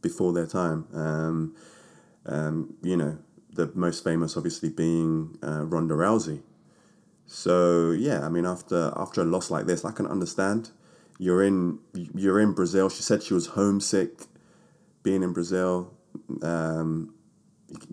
before 0.00 0.32
their 0.32 0.46
time. 0.46 0.86
Um, 0.94 1.56
um, 2.24 2.74
you 2.82 2.96
know, 2.96 3.18
the 3.52 3.68
most 3.74 4.04
famous 4.04 4.36
obviously 4.36 4.68
being 4.68 5.36
uh, 5.42 5.64
Ronda 5.64 5.94
Rousey. 5.94 6.42
So 7.26 7.90
yeah, 7.90 8.24
I 8.24 8.28
mean, 8.28 8.46
after 8.46 8.92
after 8.96 9.20
a 9.20 9.24
loss 9.24 9.50
like 9.50 9.66
this, 9.66 9.84
I 9.84 9.90
can 9.90 10.06
understand. 10.06 10.70
You're 11.18 11.42
in 11.42 11.80
you're 11.94 12.38
in 12.38 12.52
Brazil. 12.52 12.88
She 12.90 13.02
said 13.02 13.24
she 13.24 13.34
was 13.34 13.48
homesick, 13.48 14.26
being 15.02 15.24
in 15.24 15.32
Brazil. 15.32 15.92
Um, 16.42 17.12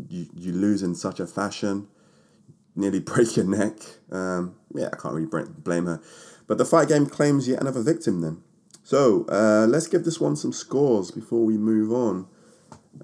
you 0.08 0.28
you 0.36 0.54
lose 0.54 0.84
in 0.84 0.94
such 0.94 1.20
a 1.20 1.26
fashion 1.26 1.88
nearly 2.76 3.00
break 3.12 3.36
your 3.36 3.46
neck. 3.46 3.78
Um, 4.12 4.56
yeah, 4.74 4.90
I 4.92 4.96
can't 4.96 5.14
really 5.14 5.46
blame 5.60 5.86
her. 5.86 6.02
But 6.48 6.58
the 6.58 6.66
fight 6.66 6.88
game 6.88 7.08
claims 7.08 7.48
yet 7.48 7.62
another 7.62 7.82
victim 7.82 8.22
then. 8.22 8.44
So 8.84 9.26
uh, 9.30 9.66
let's 9.68 9.88
give 9.88 10.06
this 10.06 10.20
one 10.20 10.36
some 10.36 10.54
scores 10.54 11.10
before 11.10 11.44
we 11.44 11.58
move 11.58 11.92
on. 11.92 12.28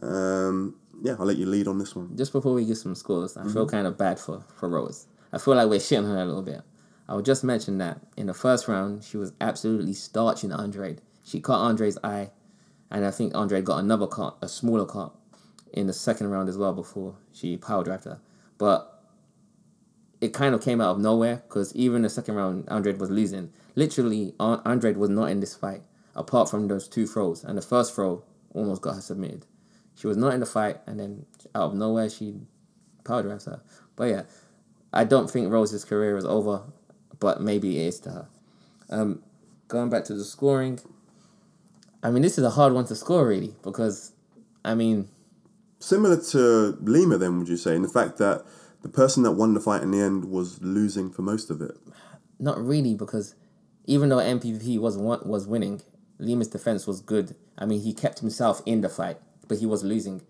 Um, 0.01 0.75
yeah, 1.01 1.15
I'll 1.17 1.25
let 1.25 1.37
you 1.37 1.47
lead 1.47 1.67
on 1.67 1.79
this 1.79 1.95
one. 1.95 2.15
just 2.15 2.31
before 2.31 2.53
we 2.53 2.65
get 2.65 2.77
some 2.77 2.93
scores, 2.93 3.35
I 3.35 3.47
feel 3.47 3.67
kind 3.67 3.87
of 3.87 3.97
bad 3.97 4.19
for, 4.19 4.43
for 4.59 4.69
Rose. 4.69 5.07
I 5.33 5.39
feel 5.39 5.55
like 5.55 5.67
we're 5.67 5.79
shitting 5.79 6.05
her 6.05 6.19
a 6.19 6.25
little 6.25 6.43
bit. 6.43 6.61
I 7.09 7.15
would 7.15 7.25
just 7.25 7.43
mention 7.43 7.79
that 7.79 7.99
in 8.15 8.27
the 8.27 8.33
first 8.33 8.67
round, 8.67 9.03
she 9.03 9.17
was 9.17 9.33
absolutely 9.41 9.93
starching 9.93 10.51
Andrade. 10.51 11.01
She 11.25 11.39
caught 11.39 11.59
Andre's 11.67 11.97
eye, 12.03 12.29
and 12.91 13.05
I 13.05 13.11
think 13.11 13.33
Andre 13.33 13.61
got 13.61 13.79
another 13.79 14.07
cut, 14.07 14.37
a 14.41 14.47
smaller 14.47 14.85
cut, 14.85 15.13
in 15.73 15.87
the 15.87 15.93
second 15.93 16.29
round 16.29 16.47
as 16.47 16.57
well 16.57 16.73
before 16.73 17.15
she 17.33 17.57
power 17.57 17.83
her. 17.83 18.19
But 18.57 19.00
it 20.21 20.33
kind 20.33 20.55
of 20.55 20.61
came 20.61 20.79
out 20.79 20.91
of 20.95 20.99
nowhere 20.99 21.43
because 21.47 21.75
even 21.75 22.03
the 22.03 22.09
second 22.09 22.35
round, 22.35 22.67
Andrade 22.69 22.99
was 22.99 23.09
losing. 23.09 23.51
Literally, 23.75 24.33
An- 24.39 24.61
Andrade 24.65 24.97
was 24.97 25.09
not 25.09 25.31
in 25.31 25.39
this 25.39 25.55
fight 25.55 25.81
apart 26.15 26.49
from 26.49 26.67
those 26.67 26.87
two 26.87 27.07
throws, 27.07 27.43
and 27.43 27.57
the 27.57 27.61
first 27.61 27.95
throw 27.95 28.23
almost 28.53 28.81
got 28.81 28.95
her 28.95 29.01
submitted. 29.01 29.45
She 29.95 30.07
was 30.07 30.17
not 30.17 30.33
in 30.33 30.39
the 30.39 30.45
fight, 30.45 30.77
and 30.85 30.99
then 30.99 31.25
out 31.55 31.71
of 31.71 31.73
nowhere, 31.73 32.09
she 32.09 32.35
power 33.03 33.23
drags 33.23 33.45
her. 33.45 33.61
But 33.95 34.05
yeah, 34.05 34.23
I 34.93 35.03
don't 35.03 35.29
think 35.29 35.51
Rose's 35.51 35.85
career 35.85 36.17
is 36.17 36.25
over, 36.25 36.63
but 37.19 37.41
maybe 37.41 37.79
it 37.79 37.87
is 37.87 37.99
to 38.01 38.09
her. 38.11 38.27
Um, 38.89 39.23
going 39.67 39.89
back 39.89 40.03
to 40.05 40.13
the 40.13 40.23
scoring, 40.23 40.79
I 42.03 42.11
mean, 42.11 42.21
this 42.21 42.37
is 42.37 42.43
a 42.43 42.51
hard 42.51 42.73
one 42.73 42.85
to 42.85 42.95
score 42.95 43.27
really 43.27 43.55
because, 43.63 44.11
I 44.65 44.75
mean, 44.75 45.07
Similar 45.81 46.21
to 46.29 46.77
Lima, 46.83 47.17
then, 47.17 47.39
would 47.39 47.49
you 47.49 47.57
say, 47.57 47.75
in 47.75 47.81
the 47.81 47.89
fact 47.89 48.17
that 48.19 48.45
the 48.81 48.89
person 48.89 49.23
that 49.23 49.31
won 49.31 49.53
the 49.53 49.59
fight 49.59 49.83
in 49.83 49.91
the 49.91 49.99
end 49.99 50.25
was 50.25 50.61
losing 50.61 51.11
for 51.11 51.21
most 51.21 51.49
of 51.49 51.61
it? 51.61 51.77
not 52.41 52.59
really 52.59 52.95
because 52.95 53.35
even 53.85 54.09
though 54.09 54.17
MVP 54.17 54.79
was 54.79 54.97
was 54.97 55.47
winning, 55.47 55.81
Lima's 56.17 56.47
defense 56.49 56.85
was 56.85 56.99
good. 56.99 57.35
I 57.57 57.65
mean, 57.65 57.81
he 57.81 57.93
kept 57.93 58.19
himself 58.19 58.61
in 58.65 58.81
the 58.81 58.89
fight, 58.89 59.17
but 59.47 59.59
he 59.59 59.65
was 59.65 59.83
losing. 59.83 60.21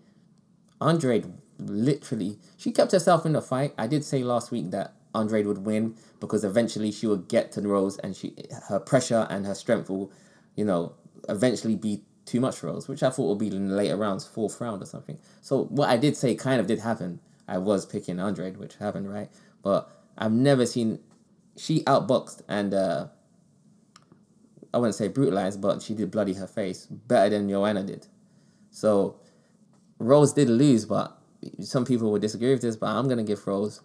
Andre 0.80 1.24
literally, 1.58 2.38
she 2.56 2.70
kept 2.70 2.92
herself 2.92 3.24
in 3.24 3.32
the 3.32 3.42
fight. 3.42 3.72
I 3.78 3.86
did 3.86 4.04
say 4.04 4.22
last 4.22 4.50
week 4.50 4.70
that 4.70 4.94
Andre 5.14 5.42
would 5.44 5.64
win 5.64 5.96
because 6.20 6.44
eventually 6.44 6.92
she 6.92 7.06
would 7.06 7.28
get 7.28 7.52
to 7.52 7.62
Rose 7.62 7.98
and 7.98 8.14
she 8.14 8.34
her 8.68 8.78
pressure 8.78 9.26
and 9.30 9.46
her 9.46 9.54
strength 9.54 9.88
will, 9.88 10.12
you 10.54 10.64
know, 10.64 10.94
eventually 11.28 11.76
be 11.76 12.02
too 12.24 12.40
much 12.40 12.56
for 12.58 12.68
Rose, 12.68 12.88
which 12.88 13.02
I 13.02 13.10
thought 13.10 13.28
would 13.28 13.38
be 13.38 13.54
in 13.54 13.68
the 13.68 13.74
later 13.74 13.96
rounds, 13.96 14.26
fourth 14.26 14.60
round 14.60 14.82
or 14.82 14.86
something. 14.86 15.18
So 15.40 15.64
what 15.64 15.88
I 15.88 15.96
did 15.96 16.16
say 16.16 16.34
kind 16.34 16.60
of 16.60 16.66
did 16.66 16.80
happen. 16.80 17.20
I 17.48 17.58
was 17.58 17.86
picking 17.86 18.20
Andrade, 18.20 18.56
which 18.56 18.76
happened, 18.76 19.12
right? 19.12 19.30
But 19.62 19.90
I've 20.16 20.32
never 20.32 20.66
seen 20.66 21.00
she 21.56 21.82
outboxed 21.84 22.42
and 22.48 22.72
uh, 22.72 23.06
I 24.72 24.78
wouldn't 24.78 24.94
say 24.94 25.08
brutalized, 25.08 25.60
but 25.60 25.82
she 25.82 25.94
did 25.94 26.10
bloody 26.10 26.34
her 26.34 26.46
face 26.46 26.86
better 26.86 27.30
than 27.30 27.48
Joanna 27.48 27.82
did. 27.82 28.06
So 28.70 29.20
Rose 29.98 30.32
did 30.32 30.48
lose, 30.48 30.86
but 30.86 31.18
some 31.60 31.84
people 31.84 32.10
would 32.12 32.22
disagree 32.22 32.52
with 32.52 32.62
this, 32.62 32.76
but 32.76 32.86
I'm 32.86 33.08
gonna 33.08 33.24
give 33.24 33.46
Rose 33.46 33.80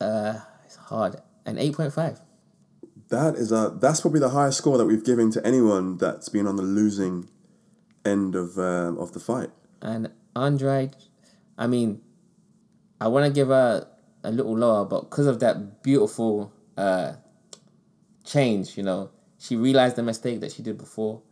uh 0.00 0.40
it's 0.64 0.76
hard. 0.76 1.16
An 1.46 1.58
eight 1.58 1.76
point 1.76 1.92
five. 1.92 2.20
That 3.08 3.36
is 3.36 3.52
a 3.52 3.76
that's 3.80 4.00
probably 4.00 4.20
the 4.20 4.30
highest 4.30 4.58
score 4.58 4.78
that 4.78 4.86
we've 4.86 5.04
given 5.04 5.30
to 5.32 5.46
anyone 5.46 5.98
that's 5.98 6.28
been 6.28 6.46
on 6.46 6.56
the 6.56 6.62
losing 6.62 7.28
end 8.04 8.34
of 8.34 8.58
um, 8.58 8.98
of 8.98 9.12
the 9.12 9.20
fight. 9.20 9.50
And 9.80 10.10
Andrade, 10.34 10.96
I 11.56 11.66
mean, 11.66 12.00
I 13.00 13.08
want 13.08 13.26
to 13.26 13.32
give 13.32 13.48
her 13.48 13.88
a 14.22 14.30
little 14.30 14.56
lower, 14.56 14.84
but 14.84 15.10
because 15.10 15.26
of 15.26 15.40
that 15.40 15.82
beautiful 15.82 16.52
uh, 16.76 17.14
change, 18.24 18.76
you 18.76 18.82
know, 18.82 19.10
she 19.38 19.56
realized 19.56 19.96
the 19.96 20.02
mistake 20.02 20.40
that 20.40 20.52
she 20.52 20.62
did 20.62 20.78
before. 20.78 21.22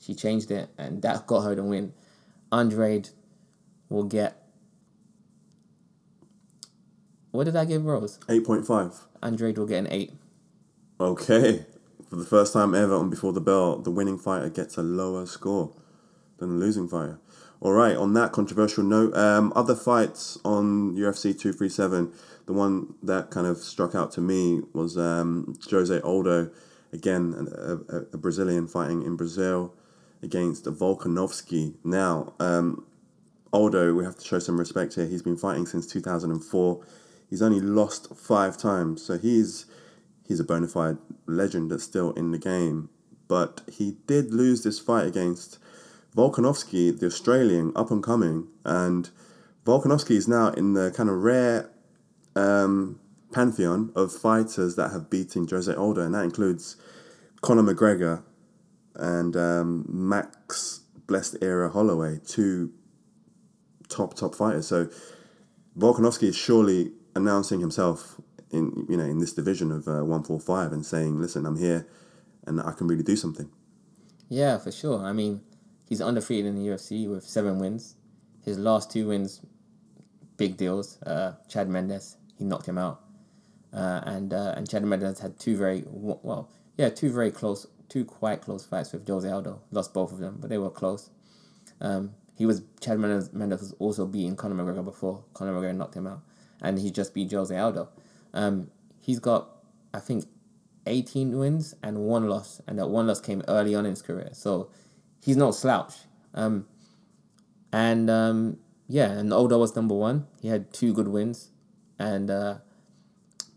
She 0.00 0.14
changed 0.14 0.50
it, 0.50 0.70
and 0.78 1.02
that 1.02 1.26
got 1.26 1.42
her 1.42 1.54
the 1.54 1.62
win. 1.62 1.92
Andrade 2.50 3.10
will 3.88 4.04
get. 4.04 4.36
What 7.30 7.44
did 7.44 7.54
I 7.54 7.64
give 7.64 7.84
Rose? 7.84 8.18
Eight 8.28 8.44
point 8.44 8.66
five. 8.66 8.94
Andrade 9.22 9.58
will 9.58 9.66
get 9.66 9.78
an 9.78 9.88
eight. 9.90 10.12
Okay. 10.98 11.66
For 12.08 12.16
the 12.16 12.24
first 12.24 12.52
time 12.52 12.74
ever 12.74 12.94
on 12.94 13.08
Before 13.08 13.32
the 13.32 13.40
Bell, 13.40 13.78
the 13.78 13.90
winning 13.90 14.18
fighter 14.18 14.48
gets 14.48 14.76
a 14.76 14.82
lower 14.82 15.26
score 15.26 15.72
than 16.38 16.48
the 16.48 16.56
losing 16.56 16.88
fighter. 16.88 17.20
All 17.62 17.72
right, 17.72 17.94
on 17.94 18.14
that 18.14 18.32
controversial 18.32 18.82
note, 18.84 19.14
um, 19.14 19.52
other 19.54 19.74
fights 19.74 20.38
on 20.46 20.96
UFC 20.96 21.38
237, 21.38 22.10
the 22.46 22.54
one 22.54 22.94
that 23.02 23.30
kind 23.30 23.46
of 23.46 23.58
struck 23.58 23.94
out 23.94 24.10
to 24.12 24.22
me 24.22 24.62
was 24.72 24.96
um, 24.96 25.58
Jose 25.70 26.00
Aldo, 26.00 26.50
again, 26.94 27.48
a, 27.54 27.96
a, 27.96 27.98
a 28.14 28.16
Brazilian 28.16 28.66
fighting 28.66 29.02
in 29.02 29.14
Brazil 29.14 29.74
against 30.22 30.64
Volkanovski. 30.64 31.74
Now, 31.84 32.32
um, 32.40 32.86
Aldo, 33.52 33.92
we 33.92 34.04
have 34.04 34.16
to 34.16 34.24
show 34.24 34.38
some 34.38 34.58
respect 34.58 34.94
here. 34.94 35.06
He's 35.06 35.22
been 35.22 35.36
fighting 35.36 35.66
since 35.66 35.86
2004. 35.86 36.80
He's 37.28 37.42
only 37.42 37.60
lost 37.60 38.14
five 38.16 38.56
times, 38.56 39.02
so 39.02 39.18
he's 39.18 39.66
he's 40.26 40.40
a 40.40 40.44
bona 40.44 40.66
fide 40.66 40.98
legend 41.26 41.70
that's 41.70 41.84
still 41.84 42.12
in 42.12 42.30
the 42.30 42.38
game. 42.38 42.88
But 43.28 43.60
he 43.70 43.96
did 44.06 44.32
lose 44.32 44.64
this 44.64 44.78
fight 44.78 45.06
against 45.06 45.58
Volkanovski, 46.16 46.98
the 46.98 47.06
Australian, 47.06 47.72
up 47.76 47.90
and 47.90 48.02
coming, 48.02 48.48
and 48.64 49.10
Volkanovski 49.64 50.12
is 50.12 50.26
now 50.26 50.48
in 50.48 50.74
the 50.74 50.90
kind 50.90 51.08
of 51.08 51.16
rare 51.16 51.70
um, 52.34 52.98
pantheon 53.32 53.92
of 53.94 54.12
fighters 54.12 54.76
that 54.76 54.90
have 54.90 55.08
beaten 55.10 55.46
Jose 55.46 55.72
Aldo, 55.72 56.02
and 56.02 56.14
that 56.14 56.24
includes 56.24 56.76
Conor 57.42 57.62
McGregor 57.62 58.22
and 58.94 59.36
um, 59.36 59.84
Max 59.88 60.80
Blessed 61.06 61.36
Era 61.42 61.70
Holloway, 61.70 62.18
two 62.26 62.72
top 63.88 64.14
top 64.14 64.34
fighters. 64.34 64.66
So 64.66 64.88
Volkanovski 65.78 66.24
is 66.24 66.36
surely 66.36 66.92
announcing 67.14 67.60
himself 67.60 68.20
in 68.50 68.86
you 68.88 68.96
know 68.96 69.04
in 69.04 69.18
this 69.18 69.32
division 69.32 69.70
of 69.70 69.86
uh, 69.86 70.04
one 70.04 70.22
four 70.22 70.40
five 70.40 70.72
and 70.72 70.84
saying, 70.84 71.20
"Listen, 71.20 71.46
I'm 71.46 71.56
here, 71.56 71.86
and 72.46 72.60
I 72.60 72.72
can 72.72 72.86
really 72.86 73.02
do 73.02 73.16
something." 73.16 73.50
Yeah, 74.28 74.58
for 74.58 74.70
sure. 74.70 75.04
I 75.04 75.12
mean, 75.12 75.40
he's 75.90 76.00
undefeated 76.00 76.46
in 76.46 76.54
the 76.54 76.70
UFC 76.70 77.06
with 77.10 77.24
seven 77.24 77.58
wins. 77.58 77.96
His 78.42 78.58
last 78.58 78.90
two 78.90 79.08
wins, 79.08 79.42
big 80.38 80.56
deals. 80.56 81.02
Uh, 81.02 81.34
Chad 81.48 81.68
Mendes, 81.68 82.16
he 82.38 82.44
knocked 82.44 82.66
him 82.66 82.78
out, 82.78 83.02
uh, 83.74 84.00
and 84.06 84.32
uh, 84.32 84.54
and 84.56 84.66
Chad 84.66 84.82
Mendes 84.82 85.18
had 85.18 85.38
two 85.38 85.58
very 85.58 85.84
well, 85.86 86.48
yeah, 86.78 86.88
two 86.88 87.12
very 87.12 87.30
close, 87.30 87.66
two 87.90 88.06
quite 88.06 88.40
close 88.40 88.64
fights 88.64 88.92
with 88.92 89.06
Jose 89.06 89.28
Aldo. 89.28 89.60
Lost 89.70 89.92
both 89.92 90.12
of 90.12 90.18
them, 90.18 90.38
but 90.40 90.48
they 90.48 90.56
were 90.56 90.70
close. 90.70 91.10
Um, 91.82 92.12
he 92.38 92.46
was 92.46 92.62
Chad 92.80 92.98
Mendes, 92.98 93.34
Mendes 93.34 93.60
was 93.60 93.72
also 93.78 94.06
beating 94.06 94.36
Conor 94.36 94.54
McGregor 94.54 94.84
before 94.84 95.24
Conor 95.34 95.52
McGregor 95.52 95.76
knocked 95.76 95.96
him 95.96 96.06
out, 96.06 96.22
and 96.62 96.78
he 96.78 96.90
just 96.90 97.12
beat 97.12 97.30
Jose 97.30 97.54
Aldo. 97.54 97.90
Um, 98.32 98.70
he's 99.00 99.18
got 99.18 99.50
I 99.92 99.98
think 99.98 100.24
eighteen 100.86 101.36
wins 101.36 101.74
and 101.82 101.98
one 101.98 102.28
loss, 102.28 102.62
and 102.66 102.78
that 102.78 102.86
one 102.88 103.08
loss 103.08 103.20
came 103.20 103.42
early 103.48 103.74
on 103.74 103.84
in 103.84 103.90
his 103.90 104.00
career. 104.00 104.30
So 104.32 104.70
he's 105.22 105.36
no 105.36 105.50
slouch. 105.50 105.94
Um, 106.34 106.66
and 107.72 108.10
um, 108.10 108.58
yeah, 108.88 109.10
and 109.10 109.32
Aldo 109.32 109.58
was 109.58 109.74
number 109.76 109.94
one. 109.94 110.26
He 110.40 110.48
had 110.48 110.72
two 110.72 110.92
good 110.92 111.08
wins, 111.08 111.50
and 111.98 112.30
uh, 112.30 112.58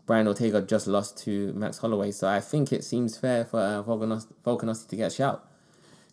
Brian 0.06 0.26
Ortega 0.28 0.60
just 0.62 0.86
lost 0.86 1.18
to 1.24 1.52
Max 1.54 1.78
Holloway. 1.78 2.10
So 2.12 2.28
I 2.28 2.40
think 2.40 2.72
it 2.72 2.84
seems 2.84 3.16
fair 3.16 3.44
for 3.44 3.58
uh, 3.60 3.82
Volkanos- 3.82 4.26
Volkanovski 4.44 4.88
to 4.88 4.96
get 4.96 5.06
a 5.12 5.14
shout. 5.14 5.48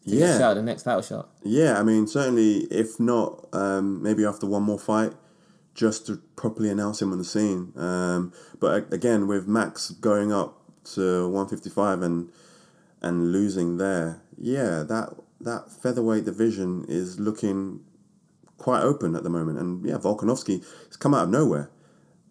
To 0.07 0.09
Yeah. 0.15 0.27
get 0.27 0.37
shout, 0.39 0.55
the 0.55 0.63
next 0.63 0.83
title 0.83 1.01
shot. 1.03 1.29
Yeah, 1.43 1.79
I 1.79 1.83
mean, 1.83 2.07
certainly, 2.07 2.61
if 2.71 2.99
not, 2.99 3.47
um, 3.53 4.01
maybe 4.01 4.25
after 4.25 4.47
one 4.47 4.63
more 4.63 4.79
fight, 4.79 5.13
just 5.75 6.07
to 6.07 6.17
properly 6.35 6.69
announce 6.69 7.01
him 7.01 7.11
on 7.11 7.19
the 7.19 7.23
scene. 7.23 7.71
Um, 7.75 8.33
but 8.59 8.91
again, 8.91 9.27
with 9.27 9.47
Max 9.47 9.91
going 9.91 10.31
up 10.33 10.57
to 10.95 11.27
155 11.29 12.01
and 12.01 12.29
and 13.03 13.31
losing 13.31 13.77
there, 13.77 14.21
yeah, 14.37 14.83
that 14.87 15.13
that 15.43 15.71
featherweight 15.71 16.25
division 16.25 16.85
is 16.87 17.19
looking 17.19 17.81
quite 18.57 18.81
open 18.81 19.15
at 19.15 19.23
the 19.23 19.29
moment. 19.29 19.59
And 19.59 19.85
yeah, 19.85 19.97
Volkanovski 19.97 20.63
has 20.87 20.97
come 20.97 21.13
out 21.13 21.23
of 21.23 21.29
nowhere. 21.29 21.69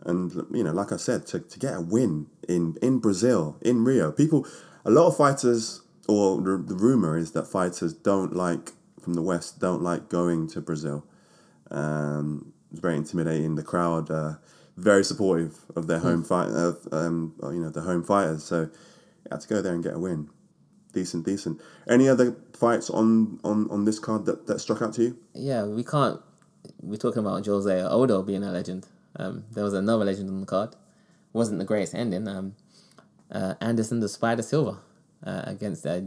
And 0.05 0.33
you 0.51 0.65
know, 0.65 0.73
like 0.73 0.93
I 0.93 0.97
said, 0.97 1.27
to, 1.29 1.41
to 1.41 1.59
get 1.59 1.75
a 1.75 1.81
win 1.81 2.27
in 2.49 2.77
in 2.81 3.01
Brazil, 3.01 3.59
in 3.61 3.85
Rio, 3.85 4.11
people, 4.13 4.47
a 4.85 4.91
lot 4.91 5.09
of 5.09 5.17
fighters, 5.17 5.83
or 6.09 6.41
the, 6.41 6.57
the 6.57 6.75
rumor 6.75 7.19
is 7.19 7.33
that 7.33 7.47
fighters 7.47 7.93
don't 7.93 8.35
like 8.35 8.73
from 9.01 9.15
the 9.15 9.23
West 9.23 9.61
don't 9.61 9.83
like 9.83 10.09
going 10.09 10.47
to 10.49 10.61
Brazil. 10.61 11.05
Um, 11.71 12.53
it's 12.71 12.81
very 12.81 12.97
intimidating. 12.97 13.57
The 13.57 13.63
crowd, 13.63 14.11
uh, 14.11 14.35
very 14.77 15.05
supportive 15.05 15.59
of 15.77 15.87
their 15.87 15.99
home 15.99 16.25
fight, 16.25 16.49
of 16.49 16.87
um, 16.93 17.35
you 17.43 17.61
know, 17.61 17.71
the 17.71 17.83
home 17.83 18.03
fighters. 18.03 18.45
So, 18.45 18.63
you 18.63 18.71
had 19.31 19.41
to 19.41 19.49
go 19.49 19.61
there 19.61 19.75
and 19.75 19.83
get 19.83 19.95
a 19.95 19.99
win. 19.99 20.31
Decent, 20.93 21.25
decent. 21.25 21.61
Any 21.89 22.09
other 22.09 22.37
fights 22.53 22.91
on 22.91 23.39
on 23.45 23.71
on 23.71 23.85
this 23.85 23.99
card 23.99 24.25
that 24.27 24.47
that 24.47 24.59
struck 24.61 24.83
out 24.83 24.95
to 24.95 25.03
you? 25.03 25.19
Yeah, 25.35 25.65
we 25.65 25.85
can't. 25.85 26.21
We're 26.83 26.97
talking 26.97 27.21
about 27.21 27.47
Jose 27.47 27.81
Aldo 27.81 28.23
being 28.23 28.43
a 28.43 28.51
legend. 28.53 28.87
Um, 29.17 29.45
there 29.53 29.65
was 29.65 29.75
another 29.75 30.05
legend 30.05 30.29
on 30.29 30.41
the 30.41 30.47
card. 30.47 30.77
wasn't 31.33 31.59
the 31.59 31.65
greatest 31.65 31.95
ending. 31.95 32.27
Um, 32.29 32.55
uh, 33.31 33.55
Anderson 33.61 34.01
the 34.01 34.09
Spider 34.09 34.43
Silva 34.43 34.79
uh, 35.25 35.43
against 35.47 35.87
uh, 35.87 36.01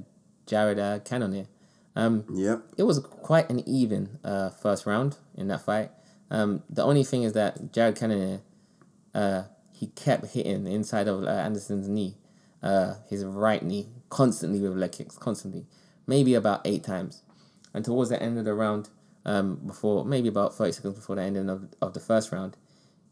Jared 0.45 0.79
uh, 0.79 0.99
Cannonier. 0.99 1.47
Um, 1.95 2.25
Yep. 2.33 2.63
it 2.77 2.83
was 2.83 2.99
quite 2.99 3.49
an 3.49 3.59
even 3.67 4.17
uh, 4.23 4.49
first 4.49 4.85
round 4.85 5.17
in 5.35 5.47
that 5.47 5.61
fight. 5.61 5.91
Um, 6.31 6.63
the 6.69 6.83
only 6.83 7.03
thing 7.03 7.23
is 7.23 7.33
that 7.33 7.71
Jared 7.71 7.95
Cannonier, 7.95 8.41
uh, 9.13 9.43
he 9.71 9.87
kept 9.87 10.27
hitting 10.33 10.63
the 10.65 10.71
inside 10.73 11.07
of 11.07 11.23
uh, 11.23 11.27
Anderson's 11.27 11.87
knee, 11.87 12.15
uh, 12.61 12.95
his 13.07 13.23
right 13.23 13.61
knee, 13.63 13.89
constantly 14.13 14.59
with 14.59 14.77
leg 14.77 14.91
kicks, 14.91 15.17
constantly, 15.17 15.65
maybe 16.05 16.35
about 16.35 16.61
eight 16.65 16.83
times. 16.83 17.23
And 17.73 17.83
towards 17.83 18.09
the 18.11 18.21
end 18.21 18.37
of 18.37 18.45
the 18.45 18.53
round, 18.53 18.89
um, 19.25 19.55
before 19.65 20.05
maybe 20.05 20.29
about 20.29 20.53
thirty 20.53 20.71
seconds 20.71 20.95
before 20.95 21.15
the 21.15 21.23
ending 21.23 21.49
of, 21.49 21.67
of 21.81 21.93
the 21.93 21.99
first 21.99 22.31
round, 22.31 22.55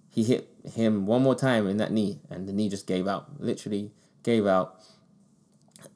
he 0.09 0.23
hit 0.23 0.47
him 0.73 1.07
one 1.07 1.23
more 1.23 1.35
time 1.35 1.67
in 1.67 1.77
that 1.77 1.91
knee, 1.91 2.19
and 2.29 2.47
the 2.47 2.53
knee 2.53 2.69
just 2.69 2.85
gave 2.85 3.07
out. 3.07 3.41
Literally 3.41 3.91
gave 4.23 4.45
out. 4.45 4.79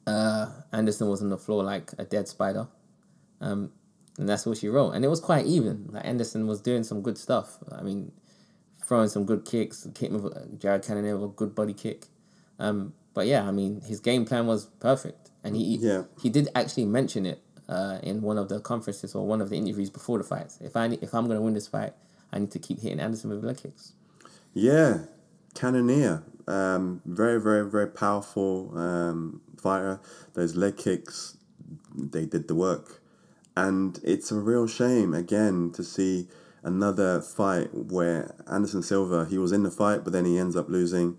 Uh, 0.06 0.46
Anderson 0.72 1.08
was 1.08 1.22
on 1.22 1.28
the 1.28 1.38
floor 1.38 1.62
like 1.62 1.92
a 1.98 2.04
dead 2.04 2.26
spider. 2.26 2.66
Um, 3.40 3.70
and 4.18 4.28
that's 4.28 4.46
what 4.46 4.58
she 4.58 4.68
wrote. 4.68 4.92
And 4.92 5.04
it 5.04 5.08
was 5.08 5.20
quite 5.20 5.46
even. 5.46 5.88
Like 5.92 6.04
Anderson 6.04 6.46
was 6.46 6.60
doing 6.60 6.82
some 6.82 7.02
good 7.02 7.18
stuff. 7.18 7.58
I 7.70 7.82
mean, 7.82 8.12
throwing 8.84 9.08
some 9.08 9.24
good 9.26 9.44
kicks. 9.44 9.86
Kick 9.94 10.10
with 10.10 10.58
Jared 10.58 10.82
Cannonier 10.82 11.16
with 11.16 11.30
a 11.30 11.34
good 11.34 11.54
body 11.54 11.74
kick. 11.74 12.06
Um, 12.58 12.94
but 13.16 13.26
yeah, 13.26 13.48
I 13.48 13.50
mean, 13.50 13.80
his 13.80 13.98
game 13.98 14.26
plan 14.26 14.46
was 14.46 14.66
perfect, 14.78 15.30
and 15.42 15.56
he 15.56 15.78
Yeah. 15.78 16.02
he 16.22 16.28
did 16.28 16.50
actually 16.54 16.84
mention 16.84 17.24
it 17.24 17.40
uh, 17.66 17.98
in 18.02 18.20
one 18.20 18.36
of 18.36 18.50
the 18.50 18.60
conferences 18.60 19.14
or 19.14 19.26
one 19.26 19.40
of 19.40 19.48
the 19.48 19.56
interviews 19.56 19.88
before 19.88 20.18
the 20.18 20.24
fights. 20.24 20.58
If 20.60 20.76
I 20.76 20.84
if 21.00 21.14
I'm 21.14 21.26
gonna 21.26 21.40
win 21.40 21.54
this 21.54 21.66
fight, 21.66 21.94
I 22.30 22.38
need 22.38 22.50
to 22.50 22.58
keep 22.58 22.78
hitting 22.80 23.00
Anderson 23.00 23.30
with 23.30 23.42
leg 23.42 23.56
kicks. 23.56 23.94
Yeah, 24.52 25.06
Cannonier, 25.54 26.24
um, 26.46 27.00
very, 27.06 27.40
very, 27.40 27.64
very 27.68 27.88
powerful 27.88 28.76
um, 28.78 29.40
fighter. 29.56 29.98
Those 30.34 30.54
leg 30.54 30.76
kicks, 30.76 31.38
they 31.94 32.26
did 32.26 32.48
the 32.48 32.54
work, 32.54 33.00
and 33.56 33.98
it's 34.04 34.30
a 34.30 34.38
real 34.38 34.66
shame 34.66 35.14
again 35.14 35.72
to 35.72 35.82
see 35.82 36.28
another 36.62 37.22
fight 37.22 37.72
where 37.72 38.34
Anderson 38.46 38.82
Silva 38.82 39.24
he 39.24 39.38
was 39.38 39.52
in 39.52 39.62
the 39.62 39.70
fight, 39.70 40.04
but 40.04 40.12
then 40.12 40.26
he 40.26 40.36
ends 40.38 40.54
up 40.54 40.68
losing. 40.68 41.16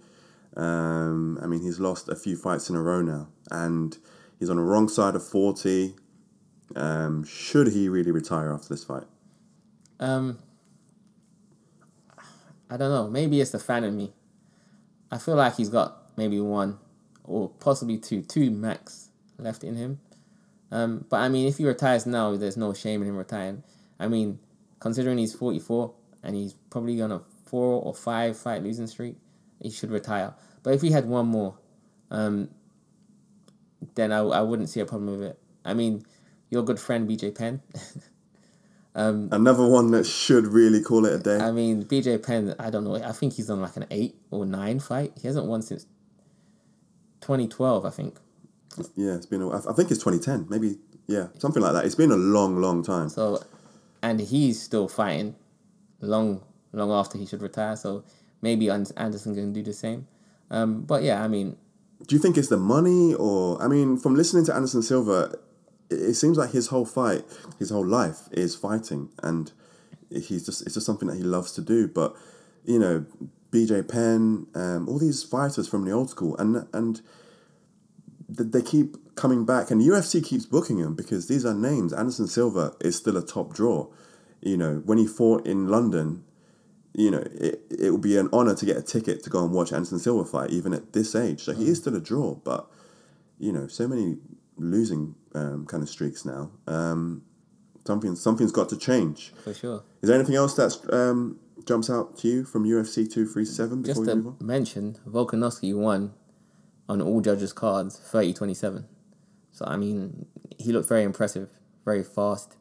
Um, 0.57 1.39
I 1.41 1.45
mean, 1.45 1.61
he's 1.61 1.79
lost 1.79 2.09
a 2.09 2.15
few 2.15 2.35
fights 2.35 2.69
in 2.69 2.75
a 2.75 2.81
row 2.81 3.01
now, 3.01 3.29
and 3.51 3.97
he's 4.39 4.49
on 4.49 4.57
the 4.57 4.63
wrong 4.63 4.89
side 4.89 5.15
of 5.15 5.25
forty. 5.25 5.95
Um, 6.75 7.23
should 7.23 7.67
he 7.67 7.87
really 7.87 8.11
retire 8.11 8.51
after 8.51 8.69
this 8.69 8.83
fight? 8.83 9.05
Um, 9.99 10.39
I 12.69 12.75
don't 12.75 12.91
know. 12.91 13.07
Maybe 13.09 13.39
it's 13.39 13.51
the 13.51 13.59
fan 13.59 13.83
in 13.83 13.95
me. 13.95 14.11
I 15.11 15.17
feel 15.17 15.35
like 15.35 15.55
he's 15.55 15.69
got 15.69 16.17
maybe 16.17 16.39
one 16.39 16.79
or 17.23 17.49
possibly 17.49 17.97
two, 17.97 18.21
two 18.21 18.51
max 18.51 19.09
left 19.37 19.63
in 19.63 19.75
him. 19.75 19.99
Um, 20.71 21.05
but 21.09 21.17
I 21.17 21.29
mean, 21.29 21.47
if 21.47 21.57
he 21.57 21.65
retires 21.65 22.05
now, 22.05 22.35
there's 22.35 22.57
no 22.57 22.73
shame 22.73 23.01
in 23.01 23.07
him 23.07 23.17
retiring. 23.17 23.63
I 23.99 24.07
mean, 24.07 24.39
considering 24.79 25.17
he's 25.17 25.33
44 25.33 25.93
and 26.23 26.35
he's 26.35 26.53
probably 26.69 27.01
on 27.01 27.11
a 27.11 27.21
four 27.45 27.81
or 27.81 27.93
five 27.93 28.37
fight 28.37 28.63
losing 28.63 28.87
streak, 28.87 29.15
he 29.61 29.69
should 29.69 29.91
retire. 29.91 30.33
But 30.63 30.73
if 30.73 30.81
he 30.81 30.91
had 30.91 31.05
one 31.05 31.27
more, 31.27 31.57
um, 32.11 32.49
then 33.95 34.11
I, 34.11 34.19
I 34.19 34.41
wouldn't 34.41 34.69
see 34.69 34.79
a 34.79 34.85
problem 34.85 35.19
with 35.19 35.23
it. 35.29 35.39
I 35.65 35.73
mean, 35.73 36.05
your 36.49 36.63
good 36.63 36.79
friend 36.79 37.09
BJ 37.09 37.35
Penn. 37.35 37.61
Another 38.95 39.67
one 39.67 39.91
that 39.91 40.05
should 40.05 40.47
really 40.47 40.81
call 40.81 41.05
it 41.05 41.13
a 41.13 41.19
day. 41.19 41.37
I 41.37 41.51
mean, 41.51 41.85
BJ 41.85 42.25
Penn, 42.25 42.55
I 42.57 42.71
don't 42.71 42.83
know. 42.83 42.95
I 42.95 43.11
think 43.11 43.33
he's 43.33 43.47
on 43.49 43.61
like 43.61 43.77
an 43.77 43.85
eight 43.91 44.15
or 44.31 44.43
nine 44.43 44.79
fight. 44.79 45.13
He 45.21 45.27
hasn't 45.27 45.45
won 45.45 45.61
since 45.61 45.85
2012, 47.21 47.85
I 47.85 47.89
think. 47.91 48.17
Yeah, 48.95 49.13
it's 49.13 49.27
been. 49.27 49.43
A, 49.43 49.49
I 49.49 49.57
I 49.57 49.73
think 49.73 49.91
it's 49.91 50.03
2010, 50.03 50.47
maybe. 50.49 50.79
Yeah, 51.05 51.27
something 51.37 51.61
like 51.61 51.73
that. 51.73 51.85
It's 51.85 51.95
been 51.95 52.11
a 52.11 52.17
long, 52.17 52.59
long 52.59 52.83
time. 52.83 53.09
So, 53.09 53.43
and 54.01 54.19
he's 54.19 54.61
still 54.61 54.87
fighting 54.87 55.35
long, 56.01 56.43
long 56.73 56.91
after 56.91 57.19
he 57.19 57.25
should 57.27 57.41
retire. 57.43 57.75
So 57.75 58.03
maybe 58.41 58.69
Anderson 58.69 59.35
can 59.35 59.53
do 59.53 59.63
the 59.63 59.73
same. 59.73 60.07
Um, 60.49 60.81
but 60.83 61.03
yeah, 61.03 61.23
I 61.23 61.27
mean, 61.27 61.57
Do 62.05 62.15
you 62.15 62.21
think 62.21 62.37
it's 62.37 62.47
the 62.47 62.57
money, 62.57 63.13
or 63.13 63.61
I 63.61 63.67
mean, 63.67 63.97
from 63.97 64.15
listening 64.15 64.45
to 64.45 64.55
Anderson 64.55 64.81
Silva, 64.81 65.35
it, 65.89 66.13
seems 66.13 66.37
like 66.37 66.51
his 66.51 66.67
whole 66.67 66.85
fight, 66.85 67.25
his 67.59 67.69
whole 67.69 67.85
life 67.85 68.29
is 68.31 68.55
fighting, 68.55 69.09
and 69.23 69.51
he's 70.09 70.45
just 70.45 70.61
it's 70.61 70.75
just 70.75 70.85
something 70.85 71.07
that 71.07 71.17
he 71.17 71.23
loves 71.23 71.51
to 71.53 71.61
do. 71.61 71.87
But 71.87 72.15
you 72.63 72.79
know, 72.79 73.05
BJ 73.51 73.87
Penn, 73.87 74.47
um, 74.55 74.87
all 74.87 74.99
these 74.99 75.23
fighters 75.23 75.67
from 75.67 75.85
the 75.85 75.91
old 75.91 76.09
school, 76.09 76.37
and 76.37 76.67
and 76.73 77.01
they 78.29 78.61
keep 78.61 79.15
coming 79.15 79.45
back, 79.45 79.71
and 79.71 79.81
UFC 79.81 80.23
keeps 80.23 80.45
booking 80.45 80.81
them 80.81 80.95
because 80.95 81.27
these 81.27 81.45
are 81.45 81.53
names. 81.53 81.93
Anderson 81.93 82.27
Silva 82.27 82.73
is 82.81 82.95
still 82.95 83.17
a 83.17 83.25
top 83.25 83.53
draw. 83.53 83.87
You 84.41 84.57
know, 84.57 84.81
when 84.85 84.97
he 84.97 85.07
fought 85.07 85.47
in 85.47 85.67
London, 85.67 86.23
you 86.97 87.11
know, 87.11 87.23
it, 87.35 87.61
it 87.69 87.91
would 87.91 88.01
be 88.01 88.17
an 88.17 88.27
honor 88.33 88.55
to 88.55 88.65
get 88.65 88.75
a 88.75 88.81
ticket 88.81 89.23
to 89.23 89.29
go 89.29 89.43
and 89.43 89.53
watch 89.53 89.71
Anderson 89.71 89.99
Silva 89.99 90.25
fight, 90.25 90.49
even 90.49 90.73
at 90.73 90.93
this 90.93 91.13
age. 91.15 91.41
So 91.43 91.53
he 91.53 91.69
is 91.69 91.77
still 91.77 91.95
a 91.95 92.01
draw, 92.01 92.33
but 92.33 92.67
you 93.37 93.53
know, 93.53 93.67
so 93.67 93.87
many 93.87 94.17
losing 94.57 95.13
um, 95.35 95.67
kind 95.67 95.83
of 95.83 95.89
streaks 95.89 96.25
now. 96.25 96.49
Um, 96.65 97.21
something 97.85 98.15
something's 98.15 98.51
got 98.51 98.67
to 98.69 98.77
change. 98.77 99.31
for 99.43 99.53
sure. 99.53 99.83
Is 100.01 100.09
there 100.09 100.17
anything 100.17 100.35
else 100.35 100.55
that 100.55 100.75
um, 100.91 101.39
jumps 101.65 101.87
out 101.87 102.17
to 102.17 102.27
you 102.27 102.43
from 102.43 102.65
UFC 102.65 103.09
two 103.09 103.27
three 103.27 103.45
seven 103.45 103.83
before 103.83 104.03
Just 104.03 104.17
to 104.17 104.35
mention, 104.43 104.97
Volkanovski 105.07 105.75
won 105.75 106.15
on 106.89 106.99
all 106.99 107.21
judges' 107.21 107.53
cards 107.53 107.99
30 107.99 108.33
27. 108.33 108.85
So, 109.51 109.65
I 109.65 109.77
mean, 109.77 110.25
he 110.57 110.71
looked 110.71 110.89
very 110.89 111.03
impressive, 111.03 111.49
very 111.85 112.03
fast. 112.03 112.57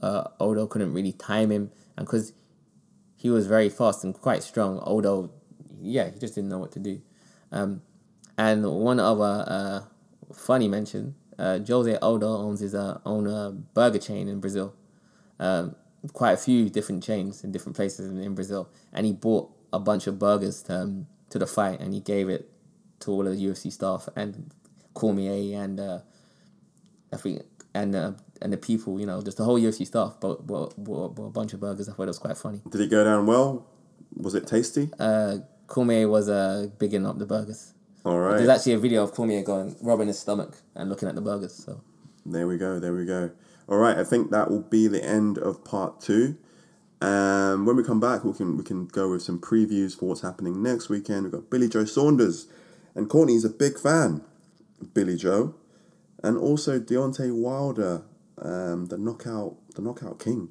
Uh, 0.00 0.28
Aldo 0.38 0.68
couldn't 0.68 0.92
really 0.92 1.12
time 1.12 1.50
him. 1.50 1.72
And 1.96 2.06
because 2.06 2.34
he 3.24 3.30
was 3.30 3.46
very 3.46 3.70
fast 3.70 4.04
and 4.04 4.12
quite 4.12 4.42
strong, 4.42 4.78
although, 4.80 5.30
yeah, 5.80 6.10
he 6.10 6.18
just 6.18 6.34
didn't 6.34 6.50
know 6.50 6.58
what 6.58 6.72
to 6.72 6.78
do. 6.78 7.00
Um, 7.50 7.80
and 8.36 8.70
one 8.70 9.00
other 9.00 9.44
uh, 9.48 9.80
funny 10.34 10.68
mention 10.68 11.14
uh, 11.38 11.58
Jose 11.66 11.96
Aldo 11.96 12.28
owns 12.28 12.60
his 12.60 12.74
uh, 12.74 13.00
own 13.06 13.26
uh, 13.26 13.52
burger 13.72 13.98
chain 13.98 14.28
in 14.28 14.40
Brazil. 14.40 14.74
Um, 15.40 15.74
quite 16.12 16.32
a 16.32 16.36
few 16.36 16.68
different 16.68 17.02
chains 17.02 17.42
in 17.42 17.50
different 17.50 17.76
places 17.76 18.10
in, 18.10 18.20
in 18.20 18.34
Brazil. 18.34 18.68
And 18.92 19.06
he 19.06 19.14
bought 19.14 19.50
a 19.72 19.80
bunch 19.80 20.06
of 20.06 20.18
burgers 20.18 20.62
um, 20.68 21.06
to 21.30 21.38
the 21.38 21.46
fight 21.46 21.80
and 21.80 21.94
he 21.94 22.00
gave 22.00 22.28
it 22.28 22.50
to 23.00 23.10
all 23.10 23.26
of 23.26 23.34
the 23.38 23.42
UFC 23.42 23.72
staff 23.72 24.06
and 24.14 24.52
Cormier 24.92 25.62
and 25.62 25.80
uh, 25.80 26.00
I 27.10 27.16
think 27.16 27.40
and 27.74 27.96
uh, 27.96 28.12
and 28.44 28.52
the 28.52 28.58
people, 28.58 29.00
you 29.00 29.06
know, 29.06 29.22
just 29.22 29.38
the 29.38 29.44
whole 29.44 29.58
UFC 29.58 29.86
staff 29.86 30.20
bought, 30.20 30.46
bought, 30.46 30.74
bought, 30.76 31.14
bought 31.14 31.26
a 31.26 31.30
bunch 31.30 31.54
of 31.54 31.60
burgers. 31.60 31.88
I 31.88 31.94
thought 31.94 32.02
it 32.02 32.08
was 32.08 32.18
quite 32.18 32.36
funny. 32.36 32.60
Did 32.68 32.82
it 32.82 32.90
go 32.90 33.02
down 33.02 33.24
well? 33.24 33.66
Was 34.14 34.34
it 34.34 34.46
tasty? 34.46 34.90
Uh, 34.98 35.38
Cormier 35.66 36.08
was 36.08 36.28
uh, 36.28 36.68
bigging 36.78 37.06
up 37.06 37.18
the 37.18 37.24
burgers. 37.24 37.72
All 38.04 38.18
right. 38.18 38.36
There's 38.36 38.50
actually 38.50 38.74
a 38.74 38.78
video 38.78 39.02
of 39.02 39.12
Cormier 39.12 39.42
going 39.42 39.74
rubbing 39.80 40.08
his 40.08 40.18
stomach 40.18 40.58
and 40.74 40.90
looking 40.90 41.08
at 41.08 41.14
the 41.14 41.22
burgers. 41.22 41.54
So 41.54 41.80
There 42.26 42.46
we 42.46 42.58
go. 42.58 42.78
There 42.78 42.92
we 42.92 43.06
go. 43.06 43.30
All 43.66 43.78
right. 43.78 43.96
I 43.96 44.04
think 44.04 44.30
that 44.30 44.50
will 44.50 44.60
be 44.60 44.88
the 44.88 45.02
end 45.02 45.38
of 45.38 45.64
part 45.64 46.02
two. 46.02 46.36
Um, 47.00 47.64
when 47.64 47.76
we 47.76 47.82
come 47.82 47.98
back, 47.98 48.24
we 48.24 48.34
can 48.34 48.58
we 48.58 48.64
can 48.64 48.86
go 48.86 49.10
with 49.10 49.22
some 49.22 49.38
previews 49.38 49.98
for 49.98 50.06
what's 50.06 50.20
happening 50.20 50.62
next 50.62 50.90
weekend. 50.90 51.24
We've 51.24 51.32
got 51.32 51.50
Billy 51.50 51.68
Joe 51.68 51.86
Saunders, 51.86 52.46
and 52.94 53.08
Courtney's 53.08 53.44
a 53.44 53.50
big 53.50 53.78
fan 53.78 54.22
of 54.80 54.92
Billy 54.92 55.16
Joe, 55.16 55.54
and 56.22 56.36
also 56.36 56.78
Deontay 56.78 57.34
Wilder, 57.34 58.02
um, 58.38 58.86
the 58.86 58.98
knockout 58.98 59.56
the 59.74 59.82
knockout 59.82 60.18
king. 60.18 60.50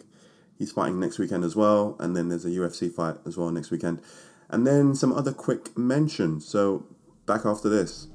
He's 0.58 0.72
fighting 0.72 1.00
next 1.00 1.20
weekend 1.20 1.44
as 1.44 1.56
well, 1.56 1.96
and 2.00 2.16
then 2.16 2.30
there's 2.30 2.46
a 2.46 2.50
UFC 2.50 2.92
fight 2.92 3.18
as 3.26 3.38
well 3.38 3.50
next 3.52 3.72
weekend, 3.72 4.02
and 4.50 4.66
then 4.66 4.96
some 4.96 5.12
other 5.12 5.34
quick 5.34 5.78
mentions. 5.78 6.48
So 6.48 6.86
back 7.26 7.46
after 7.46 7.70
this. 7.70 8.08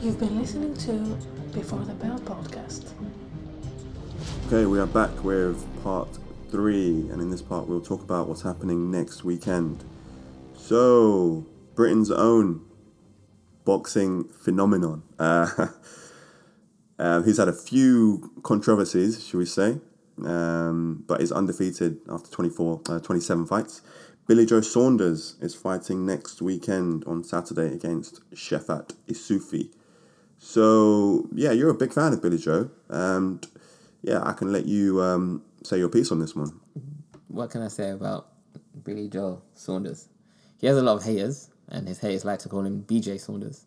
You've 0.00 0.20
been 0.20 0.38
listening 0.38 0.76
to 0.76 0.92
Before 1.52 1.78
the 1.78 1.94
Bell 1.94 2.18
podcast. 2.18 2.92
Okay, 4.46 4.66
we 4.66 4.78
are 4.78 4.86
back 4.86 5.24
with 5.24 5.64
part 5.82 6.08
three, 6.50 7.08
and 7.10 7.22
in 7.22 7.30
this 7.30 7.40
part, 7.40 7.66
we'll 7.66 7.80
talk 7.80 8.02
about 8.02 8.28
what's 8.28 8.42
happening 8.42 8.90
next 8.90 9.24
weekend. 9.24 9.82
So, 10.56 11.46
Britain's 11.74 12.10
own 12.10 12.64
boxing 13.64 14.24
phenomenon. 14.28 15.02
Uh, 15.18 15.68
um, 16.98 17.24
he's 17.24 17.38
had 17.38 17.48
a 17.48 17.52
few 17.52 18.32
controversies, 18.42 19.26
should 19.26 19.38
we 19.38 19.46
say, 19.46 19.80
um, 20.24 21.04
but 21.06 21.20
is 21.20 21.32
undefeated 21.32 21.98
after 22.08 22.30
24, 22.30 22.82
uh, 22.88 22.98
27 23.00 23.46
fights. 23.46 23.82
Billy 24.26 24.46
Joe 24.46 24.62
Saunders 24.62 25.36
is 25.40 25.54
fighting 25.54 26.06
next 26.06 26.40
weekend 26.40 27.04
on 27.06 27.24
Saturday 27.24 27.74
against 27.74 28.22
Shefat 28.30 28.94
Isufi. 29.06 29.70
So, 30.38 31.28
yeah, 31.34 31.52
you're 31.52 31.70
a 31.70 31.74
big 31.74 31.92
fan 31.92 32.14
of 32.14 32.22
Billy 32.22 32.38
Joe. 32.38 32.70
And 32.88 33.46
yeah, 34.02 34.22
I 34.22 34.32
can 34.32 34.50
let 34.50 34.66
you 34.66 35.02
um, 35.02 35.42
say 35.62 35.78
your 35.78 35.88
piece 35.88 36.10
on 36.10 36.20
this 36.20 36.34
one. 36.34 36.60
what 37.28 37.50
can 37.50 37.62
I 37.62 37.68
say 37.68 37.90
about 37.90 38.28
Billy 38.82 39.08
Joe 39.08 39.42
Saunders? 39.54 40.08
He 40.58 40.66
has 40.66 40.76
a 40.76 40.82
lot 40.82 40.96
of 40.96 41.04
haters, 41.04 41.50
and 41.68 41.88
his 41.88 42.00
haters 42.00 42.24
like 42.24 42.38
to 42.40 42.48
call 42.48 42.64
him 42.64 42.82
BJ 42.82 43.20
Saunders 43.20 43.66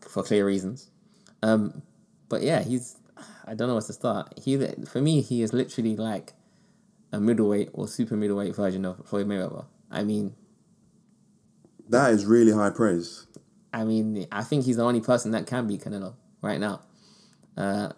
for 0.00 0.22
clear 0.22 0.46
reasons. 0.46 0.90
Um, 1.42 1.82
but 2.28 2.42
yeah, 2.42 2.62
he's 2.62 2.96
I 3.46 3.54
don't 3.54 3.68
know 3.68 3.74
where 3.74 3.82
to 3.82 3.92
start. 3.92 4.34
He 4.42 4.56
for 4.88 5.00
me, 5.00 5.20
he 5.20 5.42
is 5.42 5.52
literally 5.52 5.96
like 5.96 6.32
a 7.12 7.20
middleweight 7.20 7.70
or 7.72 7.86
super 7.88 8.16
middleweight 8.16 8.54
version 8.56 8.84
of 8.84 9.06
Floyd 9.06 9.26
Mayweather. 9.26 9.66
I 9.90 10.02
mean, 10.02 10.34
That 11.88 12.12
is 12.12 12.24
really 12.26 12.52
high 12.52 12.70
praise. 12.70 13.26
I 13.72 13.84
mean, 13.84 14.26
I 14.32 14.42
think 14.42 14.64
he's 14.64 14.76
the 14.76 14.84
only 14.84 15.00
person 15.00 15.30
that 15.32 15.46
can 15.46 15.66
beat 15.66 15.82
Canelo 15.82 16.14
right 16.42 16.58
now. 16.58 16.80
Uh, 17.56 17.92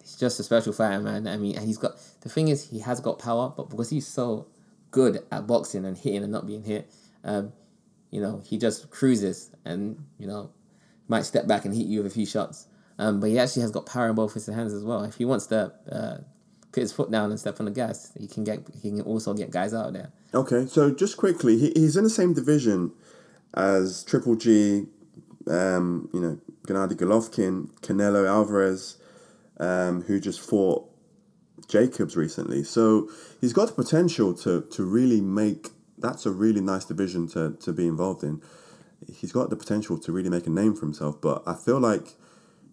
he's 0.00 0.16
just 0.16 0.38
a 0.38 0.42
special 0.42 0.72
fighter, 0.72 1.00
man. 1.00 1.26
I 1.26 1.36
mean, 1.36 1.56
and 1.56 1.66
he's 1.66 1.78
got 1.78 1.98
the 2.20 2.28
thing 2.28 2.48
is 2.48 2.70
he 2.70 2.80
has 2.80 3.00
got 3.00 3.18
power, 3.18 3.52
but 3.56 3.70
because 3.70 3.90
he's 3.90 4.06
so 4.06 4.46
good 4.90 5.22
at 5.32 5.46
boxing 5.46 5.84
and 5.84 5.96
hitting 5.96 6.22
and 6.22 6.32
not 6.32 6.46
being 6.46 6.62
hit, 6.62 6.90
um, 7.26 7.52
you 8.10 8.22
know, 8.22 8.40
he 8.44 8.56
just 8.56 8.90
cruises 8.90 9.50
and 9.66 10.02
you 10.18 10.26
know 10.26 10.50
might 11.08 11.24
step 11.24 11.46
back 11.46 11.64
and 11.64 11.74
hit 11.74 11.86
you 11.86 12.02
with 12.02 12.10
a 12.10 12.14
few 12.14 12.26
shots. 12.26 12.66
Um, 12.98 13.20
but 13.20 13.28
he 13.28 13.38
actually 13.38 13.62
has 13.62 13.70
got 13.70 13.84
power 13.84 14.08
in 14.08 14.14
both 14.14 14.32
his 14.32 14.46
hands 14.46 14.72
as 14.72 14.82
well. 14.82 15.04
If 15.04 15.16
he 15.16 15.26
wants 15.26 15.46
to 15.48 15.72
uh, 15.92 16.18
put 16.72 16.80
his 16.80 16.92
foot 16.92 17.10
down 17.10 17.30
and 17.30 17.38
step 17.38 17.60
on 17.60 17.66
the 17.66 17.72
gas, 17.72 18.12
he 18.18 18.26
can 18.26 18.44
get 18.44 18.60
he 18.82 18.90
can 18.90 19.02
also 19.02 19.34
get 19.34 19.50
guys 19.50 19.74
out 19.74 19.88
of 19.88 19.92
there. 19.92 20.12
Okay, 20.32 20.66
so 20.66 20.90
just 20.90 21.16
quickly, 21.16 21.58
he, 21.58 21.72
he's 21.74 21.96
in 21.96 22.04
the 22.04 22.10
same 22.10 22.32
division 22.32 22.92
as 23.54 24.04
Triple 24.04 24.36
G, 24.36 24.86
um, 25.46 26.08
you 26.12 26.20
know, 26.20 26.38
Gennady 26.66 26.94
Golovkin, 26.94 27.70
Canelo 27.80 28.26
Alvarez, 28.26 28.96
um, 29.58 30.02
who 30.02 30.20
just 30.20 30.40
fought 30.40 30.88
Jacobs 31.68 32.16
recently. 32.16 32.64
So 32.64 33.10
he's 33.40 33.52
got 33.52 33.68
the 33.68 33.74
potential 33.74 34.32
to 34.34 34.62
to 34.62 34.84
really 34.84 35.20
make. 35.20 35.68
That's 35.98 36.26
a 36.26 36.30
really 36.30 36.60
nice 36.60 36.84
division 36.84 37.28
to 37.28 37.56
to 37.60 37.72
be 37.72 37.86
involved 37.86 38.22
in. 38.22 38.42
He's 39.12 39.32
got 39.32 39.50
the 39.50 39.56
potential 39.56 39.98
to 39.98 40.12
really 40.12 40.30
make 40.30 40.46
a 40.46 40.50
name 40.50 40.74
for 40.74 40.86
himself. 40.86 41.20
But 41.20 41.42
I 41.46 41.54
feel 41.54 41.78
like 41.78 42.14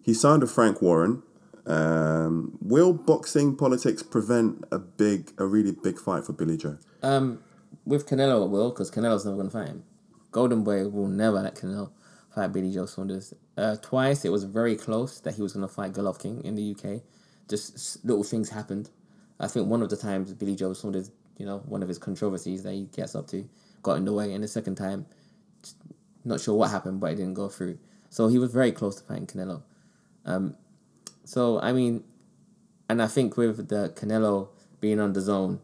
he 0.02 0.14
signed 0.14 0.42
with 0.42 0.50
Frank 0.50 0.82
Warren. 0.82 1.22
Um, 1.66 2.58
will 2.60 2.92
boxing 2.92 3.56
politics 3.56 4.02
prevent 4.02 4.64
a 4.70 4.78
big, 4.78 5.32
a 5.38 5.46
really 5.46 5.72
big 5.72 5.98
fight 5.98 6.24
for 6.24 6.34
Billy 6.34 6.58
Joe? 6.58 6.76
Um, 7.02 7.42
with 7.86 8.06
Canelo, 8.06 8.44
it 8.44 8.50
will, 8.50 8.70
because 8.70 8.90
Canelo's 8.90 9.24
never 9.24 9.36
going 9.36 9.48
to 9.48 9.52
fight 9.52 9.68
him. 9.68 9.84
Golden 10.30 10.62
Boy 10.62 10.88
will 10.88 11.08
never 11.08 11.40
let 11.40 11.54
Canelo 11.54 11.90
fight 12.34 12.52
Billy 12.52 12.72
Joe 12.72 12.86
Saunders. 12.86 13.32
Uh, 13.56 13.76
twice 13.76 14.24
it 14.24 14.32
was 14.32 14.44
very 14.44 14.76
close 14.76 15.20
that 15.20 15.34
he 15.34 15.42
was 15.42 15.52
going 15.52 15.66
to 15.66 15.72
fight 15.72 15.92
Golovkin 15.92 16.42
in 16.42 16.56
the 16.56 16.72
UK. 16.72 17.02
Just 17.48 18.04
little 18.04 18.24
things 18.24 18.50
happened. 18.50 18.90
I 19.38 19.46
think 19.46 19.68
one 19.68 19.82
of 19.82 19.90
the 19.90 19.96
times 19.96 20.32
Billy 20.32 20.56
Joe 20.56 20.72
Saunders, 20.72 21.10
you 21.36 21.46
know, 21.46 21.58
one 21.66 21.82
of 21.82 21.88
his 21.88 21.98
controversies 21.98 22.62
that 22.62 22.72
he 22.72 22.84
gets 22.86 23.14
up 23.14 23.26
to, 23.28 23.48
got 23.82 23.96
in 23.96 24.04
the 24.04 24.12
way, 24.12 24.32
and 24.32 24.42
the 24.42 24.48
second 24.48 24.76
time, 24.76 25.06
not 26.24 26.40
sure 26.40 26.54
what 26.54 26.70
happened, 26.70 27.00
but 27.00 27.12
it 27.12 27.16
didn't 27.16 27.34
go 27.34 27.48
through. 27.48 27.78
So 28.10 28.28
he 28.28 28.38
was 28.38 28.52
very 28.52 28.72
close 28.72 28.96
to 28.96 29.04
fighting 29.04 29.26
Canelo. 29.26 29.62
Um, 30.24 30.56
so 31.24 31.60
I 31.60 31.72
mean, 31.72 32.04
and 32.88 33.02
I 33.02 33.06
think 33.06 33.36
with 33.36 33.68
the 33.68 33.92
Canelo 33.96 34.48
being 34.80 35.00
on 35.00 35.14
DAZN, 35.14 35.58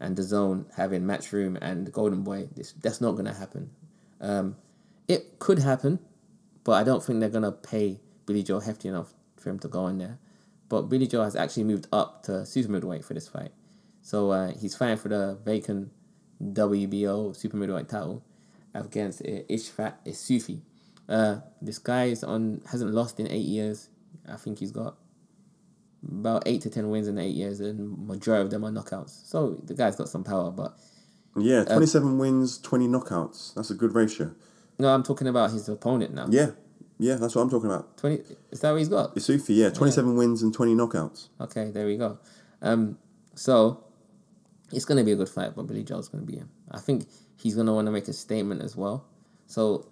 and 0.00 0.16
DAZN 0.16 0.66
having 0.74 1.02
Matchroom 1.02 1.58
and 1.60 1.92
Golden 1.92 2.22
Boy, 2.22 2.48
this 2.54 2.72
that's 2.72 3.00
not 3.00 3.12
gonna 3.12 3.34
happen. 3.34 3.70
Um, 4.20 4.56
it 5.08 5.38
could 5.38 5.60
happen, 5.60 5.98
but 6.64 6.72
I 6.72 6.84
don't 6.84 7.02
think 7.02 7.20
they're 7.20 7.28
gonna 7.28 7.52
pay 7.52 8.00
Billy 8.26 8.42
Joe 8.42 8.60
hefty 8.60 8.88
enough 8.88 9.14
for 9.36 9.50
him 9.50 9.58
to 9.60 9.68
go 9.68 9.86
in 9.86 9.98
there. 9.98 10.18
But 10.68 10.82
Billy 10.82 11.06
Joe 11.06 11.22
has 11.22 11.36
actually 11.36 11.64
moved 11.64 11.86
up 11.92 12.24
to 12.24 12.44
super 12.44 12.70
middleweight 12.70 13.04
for 13.04 13.14
this 13.14 13.28
fight, 13.28 13.52
so 14.06 14.30
uh, 14.30 14.52
he's 14.56 14.76
fighting 14.76 14.98
for 14.98 15.08
the 15.08 15.36
vacant 15.44 15.90
WBO 16.40 17.34
super 17.34 17.56
middleweight 17.56 17.88
title 17.88 18.22
against 18.72 19.20
uh, 19.22 19.42
Ishfat 19.50 19.94
Isufi. 20.06 20.60
Uh, 21.08 21.38
this 21.60 21.80
guy 21.80 22.04
is 22.04 22.22
on 22.22 22.62
hasn't 22.70 22.92
lost 22.94 23.18
in 23.18 23.26
eight 23.26 23.46
years. 23.46 23.88
I 24.28 24.36
think 24.36 24.60
he's 24.60 24.70
got 24.70 24.94
about 26.08 26.44
eight 26.46 26.60
to 26.62 26.70
ten 26.70 26.88
wins 26.88 27.08
in 27.08 27.18
eight 27.18 27.34
years, 27.34 27.58
and 27.58 28.06
majority 28.06 28.44
of 28.44 28.50
them 28.50 28.64
are 28.64 28.70
knockouts. 28.70 29.26
So 29.26 29.60
the 29.64 29.74
guy's 29.74 29.96
got 29.96 30.08
some 30.08 30.22
power, 30.22 30.52
but 30.52 30.78
Yeah, 31.36 31.64
27 31.64 32.16
wins, 32.16 32.58
20 32.58 32.86
knockouts. 32.86 33.54
That's 33.54 33.70
a 33.70 33.74
good 33.74 33.92
ratio. 33.92 34.36
no, 34.78 34.94
I'm 34.94 35.02
talking 35.02 35.26
about 35.26 35.50
his 35.50 35.68
opponent 35.68 36.14
now. 36.14 36.28
Yeah, 36.30 36.50
yeah, 36.98 37.16
that's 37.16 37.34
what 37.34 37.42
I'm 37.42 37.50
talking 37.50 37.70
about. 37.72 37.96
Twenty 37.96 38.22
is 38.52 38.60
that 38.60 38.70
what 38.70 38.78
he's 38.78 38.88
got? 38.88 39.16
Isufi, 39.16 39.56
yeah, 39.56 39.70
27 39.70 40.14
wins 40.14 40.42
and 40.42 40.54
20 40.54 40.76
knockouts. 40.76 41.28
Okay, 41.40 41.72
there 41.72 41.86
we 41.86 41.96
go. 41.96 42.20
Um, 42.62 42.98
so 43.34 43.82
it's 44.72 44.84
gonna 44.84 45.04
be 45.04 45.12
a 45.12 45.16
good 45.16 45.28
fight, 45.28 45.54
but 45.54 45.66
Billy 45.66 45.84
Joe's 45.84 46.08
gonna 46.08 46.24
be 46.24 46.36
him. 46.36 46.50
I 46.70 46.78
think 46.78 47.06
he's 47.36 47.54
gonna 47.54 47.74
want 47.74 47.86
to 47.86 47.92
make 47.92 48.08
a 48.08 48.12
statement 48.12 48.62
as 48.62 48.76
well. 48.76 49.06
So 49.46 49.86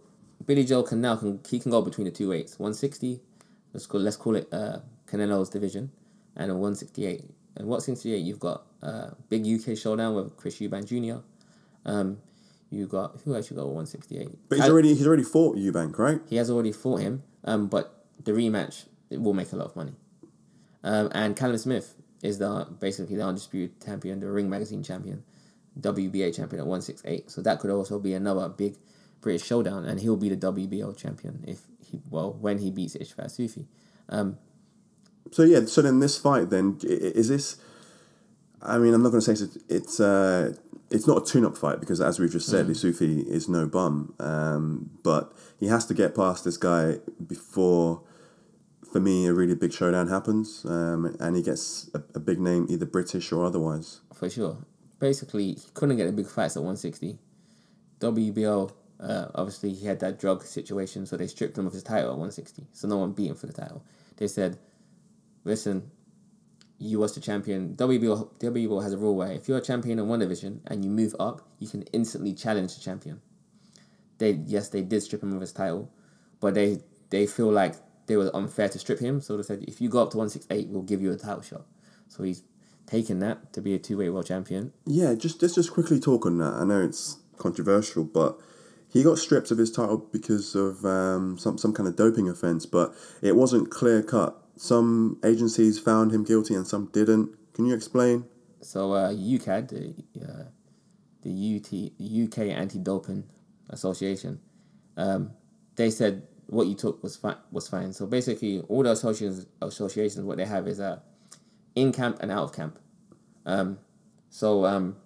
Billy 0.45 0.65
Joe 0.65 0.83
can 0.83 1.01
now 1.01 1.17
can 1.17 1.41
he 1.49 1.59
can 1.59 1.71
go 1.71 1.83
between 1.83 2.07
the 2.07 2.11
two 2.11 2.31
weights, 2.31 2.59
one 2.59 2.75
sixty. 2.75 3.21
Let's 3.73 3.87
call 3.87 4.01
let's 4.01 4.17
call 4.17 4.37
it 4.37 4.49
uh, 4.53 4.79
Canelo's 5.07 5.51
division, 5.51 5.91
and 6.37 6.51
a 6.51 6.55
one 6.55 6.75
sixty 6.75 7.07
eight. 7.07 7.25
And 7.57 7.69
what's 7.69 7.87
what 7.87 7.97
sixty 7.97 8.15
eight 8.15 8.25
you've 8.25 8.41
got 8.41 8.65
uh, 8.83 9.11
big 9.29 9.47
UK 9.47 9.77
showdown 9.77 10.15
with 10.15 10.37
Chris 10.37 10.59
Eubank 10.59 10.87
Jr. 10.87 11.23
Um, 11.87 12.19
you 12.71 12.87
got 12.87 13.21
who 13.25 13.35
else 13.35 13.51
you 13.51 13.57
got 13.57 13.69
one 13.69 13.87
sixty 13.87 14.19
eight? 14.19 14.37
But 14.49 14.59
he's 14.59 14.69
already 14.69 14.95
he's 14.95 15.07
already 15.07 15.23
fought 15.23 15.57
Eubank, 15.57 15.99
right? 15.99 16.21
He 16.29 16.37
has 16.37 16.51
already 16.51 16.73
fought 16.73 17.01
him, 17.01 17.23
um, 17.45 17.69
but 17.69 18.05
the 18.23 18.33
rematch 18.33 18.87
it 19.11 19.21
will 19.21 19.35
make 19.35 19.53
a 19.53 19.57
lot 19.57 19.67
of 19.67 19.77
money. 19.77 19.93
Um, 20.83 21.11
and 21.13 21.37
Callum 21.37 21.57
Smith 21.57 21.95
is 22.25 22.39
the 22.39 22.67
basically 22.81 23.17
the 23.17 23.23
undisputed 23.25 23.73
champion, 23.85 24.19
the 24.21 24.31
Ring 24.31 24.49
Magazine 24.49 24.83
champion, 24.83 25.23
WBA 25.79 26.35
champion 26.35 26.61
at 26.61 26.67
one 26.67 26.83
six 26.83 27.03
eight. 27.05 27.31
So 27.31 27.43
that 27.43 27.61
could 27.61 27.71
also 27.71 27.99
be 27.99 28.15
another 28.15 28.49
big 28.49 28.77
British 29.21 29.47
showdown, 29.47 29.85
and 29.85 30.01
he'll 30.01 30.17
be 30.17 30.31
the 30.35 30.37
WBO 30.53 30.97
champion 30.97 31.45
if 31.47 31.61
he 31.87 32.01
well 32.11 32.33
when 32.33 32.59
he 32.59 32.71
beats 32.71 32.97
Ishfat 32.97 33.31
Sufi. 33.31 33.67
Um, 34.09 34.39
So 35.33 35.43
yeah, 35.43 35.65
so 35.67 35.83
then 35.83 36.01
this 36.01 36.19
fight 36.19 36.51
then 36.51 36.79
is 36.83 37.29
this? 37.29 37.57
I 38.63 38.79
mean, 38.79 38.95
I'm 38.95 39.03
not 39.03 39.11
going 39.11 39.23
to 39.23 39.35
say 39.35 39.45
it's 39.45 39.59
it's, 39.69 40.01
uh, 40.01 40.55
it's 40.91 41.07
not 41.07 41.23
a 41.23 41.25
tune-up 41.33 41.57
fight 41.57 41.81
because 41.81 42.01
as 42.01 42.19
we've 42.19 42.33
just 42.33 42.49
said, 42.49 42.67
Isufi 42.67 43.27
is 43.27 43.49
no 43.49 43.67
bum. 43.67 44.15
Um, 44.21 44.91
but 45.03 45.33
he 45.59 45.67
has 45.67 45.85
to 45.87 45.95
get 45.95 46.15
past 46.15 46.45
this 46.45 46.57
guy 46.57 46.99
before, 47.27 48.03
for 48.95 49.01
me, 49.01 49.27
a 49.27 49.35
really 49.35 49.57
big 49.57 49.73
showdown 49.73 50.07
happens, 50.07 50.65
um, 50.67 51.17
and 51.19 51.35
he 51.35 51.43
gets 51.43 51.91
a, 51.95 52.03
a 52.15 52.21
big 52.21 52.39
name, 52.39 52.65
either 52.71 52.87
British 52.87 53.33
or 53.33 53.45
otherwise. 53.45 54.03
for 54.15 54.31
sure. 54.31 54.57
Basically, 55.01 55.55
he 55.55 55.69
couldn't 55.75 55.97
get 55.97 56.07
the 56.07 56.13
big 56.13 56.29
fights 56.29 56.57
at 56.57 56.63
160. 56.63 57.19
WBO, 57.99 58.71
uh, 59.01 59.27
obviously 59.35 59.73
he 59.73 59.85
had 59.85 59.99
that 59.99 60.21
drug 60.21 60.45
situation, 60.45 61.07
so 61.07 61.17
they 61.17 61.27
stripped 61.27 61.59
him 61.59 61.67
of 61.67 61.73
his 61.73 61.83
title 61.83 62.11
at 62.11 62.19
160. 62.19 62.69
So 62.73 62.87
no 62.87 62.99
one 62.99 63.11
beat 63.11 63.31
him 63.31 63.35
for 63.35 63.49
the 63.49 63.53
title. 63.53 63.83
They 64.17 64.29
said, 64.29 64.59
listen, 65.43 65.91
you 66.79 67.01
was 67.01 67.17
the 67.17 67.21
champion. 67.21 67.75
WBO, 67.75 68.31
WBO 68.39 68.81
has 68.81 68.93
a 68.93 68.97
rule 68.97 69.17
where 69.17 69.33
if 69.33 69.49
you're 69.49 69.59
a 69.59 69.61
champion 69.61 69.99
in 69.99 70.07
one 70.07 70.21
division 70.21 70.61
and 70.69 70.85
you 70.85 70.91
move 70.93 71.17
up, 71.19 71.41
you 71.59 71.67
can 71.67 71.83
instantly 71.93 72.33
challenge 72.33 72.77
the 72.77 72.81
champion. 72.81 73.21
They 74.19 74.39
yes, 74.47 74.69
they 74.69 74.83
did 74.83 75.03
strip 75.03 75.25
him 75.25 75.35
of 75.35 75.41
his 75.41 75.53
title, 75.53 75.91
but 76.39 76.55
they 76.55 76.79
they 77.11 77.27
feel 77.27 77.51
like 77.51 77.75
they 78.07 78.17
were 78.17 78.31
unfair 78.35 78.69
to 78.69 78.79
strip 78.79 79.01
him. 79.01 79.21
So 79.21 79.37
they 79.37 79.43
said, 79.43 79.65
if 79.67 79.81
you 79.81 79.89
go 79.89 80.03
up 80.03 80.11
to 80.13 80.19
168, 80.19 80.69
we'll 80.69 80.83
give 80.83 81.03
you 81.03 81.13
a 81.13 81.17
title 81.17 81.43
shot. 81.43 81.67
So 82.09 82.23
he's 82.23 82.43
taken 82.87 83.19
that 83.21 83.53
to 83.53 83.61
be 83.61 83.75
a 83.75 83.79
two 83.79 83.99
weight 83.99 84.11
world 84.11 84.27
champion. 84.27 84.73
Yeah, 84.87 85.15
just 85.15 85.41
let's 85.43 85.55
just 85.55 85.73
quickly 85.73 85.99
talk 85.99 86.27
on 86.27 86.39
that. 86.39 86.55
I 86.55 86.65
know 86.65 86.83
it's 86.83 87.19
controversial, 87.39 88.05
but 88.05 88.39
he 88.89 89.03
got 89.03 89.19
stripped 89.19 89.51
of 89.51 89.59
his 89.59 89.71
title 89.71 89.99
because 89.99 90.55
of 90.55 90.85
um, 90.85 91.39
some 91.39 91.59
some 91.59 91.73
kind 91.73 91.89
of 91.89 91.97
doping 91.97 92.29
offense, 92.29 92.67
but 92.67 92.95
it 93.23 93.37
wasn't 93.37 93.71
clear 93.71 94.03
cut. 94.03 94.37
Some 94.57 95.19
agencies 95.25 95.79
found 95.79 96.13
him 96.13 96.25
guilty 96.25 96.55
and 96.55 96.67
some 96.67 96.87
didn't. 96.93 97.35
Can 97.55 97.67
you 97.67 97.75
explain? 97.75 98.27
So 98.61 98.93
uh, 98.93 99.13
UKAD, 99.13 99.69
the 99.69 100.25
uh, 100.25 100.45
the 101.23 101.57
UT 101.57 102.31
UK 102.31 102.57
Anti 102.57 102.79
Doping 102.79 103.25
Association, 103.71 104.41
um, 104.97 105.33
they 105.77 105.91
said 105.91 106.27
what 106.47 106.67
you 106.67 106.75
took 106.75 107.03
was 107.03 107.17
fine. 107.17 107.37
Was 107.51 107.69
fine. 107.69 107.93
So 107.93 108.07
basically, 108.07 108.61
all 108.69 108.83
the 108.83 108.93
associations 108.93 109.47
associations 109.63 110.25
what 110.25 110.37
they 110.37 110.45
have 110.45 110.67
is 110.67 110.79
a 110.79 111.03
in 111.75 111.93
camp 111.93 112.19
and 112.21 112.31
out 112.31 112.45
of 112.45 112.53
camp. 112.53 112.79
Um, 113.47 113.79
so 114.31 114.65
um, 114.65 114.97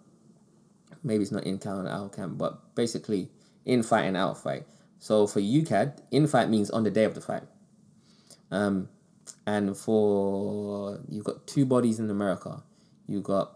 maybe 1.02 1.22
it's 1.22 1.32
not 1.32 1.44
in 1.44 1.58
camp 1.58 1.80
and 1.80 1.88
out 1.88 2.04
of 2.04 2.12
camp, 2.12 2.38
but 2.38 2.74
basically 2.74 3.30
in 3.64 3.82
fight 3.82 4.04
and 4.04 4.16
out 4.16 4.42
fight. 4.42 4.64
So 4.98 5.26
for 5.26 5.40
UKAD, 5.40 6.00
in 6.10 6.26
fight 6.26 6.48
means 6.48 6.70
on 6.70 6.84
the 6.84 6.90
day 6.90 7.04
of 7.04 7.14
the 7.14 7.20
fight. 7.20 7.44
Um, 8.50 8.88
and 9.46 9.76
for 9.76 11.00
you've 11.08 11.24
got 11.24 11.46
two 11.46 11.64
bodies 11.66 11.98
in 11.98 12.10
America. 12.10 12.62
You 13.06 13.20
got 13.20 13.52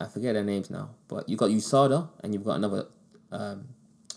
I 0.00 0.06
forget 0.06 0.34
their 0.34 0.44
names 0.44 0.70
now, 0.70 0.90
but 1.08 1.28
you 1.28 1.36
got 1.36 1.50
USADA 1.50 2.08
and 2.22 2.34
you've 2.34 2.44
got 2.44 2.56
another 2.56 2.86
um, 3.32 3.66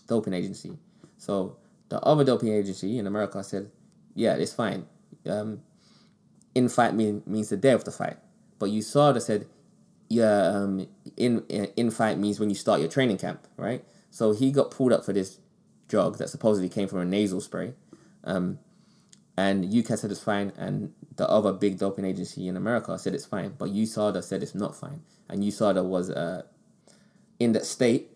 doping 0.07 0.33
agency. 0.33 0.77
So 1.17 1.57
the 1.89 1.99
other 2.01 2.23
doping 2.23 2.53
agency 2.53 2.97
in 2.97 3.07
America 3.07 3.43
said, 3.43 3.71
yeah, 4.15 4.35
it's 4.35 4.53
fine. 4.53 4.85
Um, 5.27 5.61
in 6.55 6.69
fight 6.69 6.93
mean, 6.95 7.23
means 7.25 7.49
the 7.49 7.57
day 7.57 7.71
of 7.71 7.83
the 7.83 7.91
fight. 7.91 8.17
But 8.57 8.69
USADA 8.69 9.21
said, 9.21 9.47
yeah, 10.09 10.47
um, 10.47 10.87
in, 11.17 11.43
in 11.47 11.91
fight 11.91 12.17
means 12.17 12.39
when 12.39 12.49
you 12.49 12.55
start 12.55 12.79
your 12.79 12.89
training 12.89 13.17
camp, 13.17 13.47
right? 13.57 13.83
So 14.09 14.33
he 14.33 14.51
got 14.51 14.71
pulled 14.71 14.91
up 14.91 15.05
for 15.05 15.13
this 15.13 15.39
drug 15.87 16.17
that 16.17 16.29
supposedly 16.29 16.69
came 16.69 16.87
from 16.87 16.99
a 16.99 17.05
nasal 17.05 17.41
spray. 17.41 17.73
Um, 18.23 18.59
and 19.37 19.63
UKAD 19.65 19.99
said 19.99 20.11
it's 20.11 20.21
fine, 20.21 20.51
and 20.57 20.93
the 21.15 21.29
other 21.29 21.53
big 21.53 21.77
doping 21.77 22.03
agency 22.03 22.47
in 22.47 22.57
America 22.57 22.97
said 22.99 23.13
it's 23.13 23.25
fine, 23.25 23.53
but 23.57 23.69
USADA 23.69 24.21
said 24.21 24.43
it's 24.43 24.55
not 24.55 24.75
fine. 24.75 25.01
And 25.29 25.43
USADA 25.43 25.85
was 25.85 26.09
uh, 26.09 26.43
in 27.39 27.53
that 27.53 27.65
state, 27.65 28.08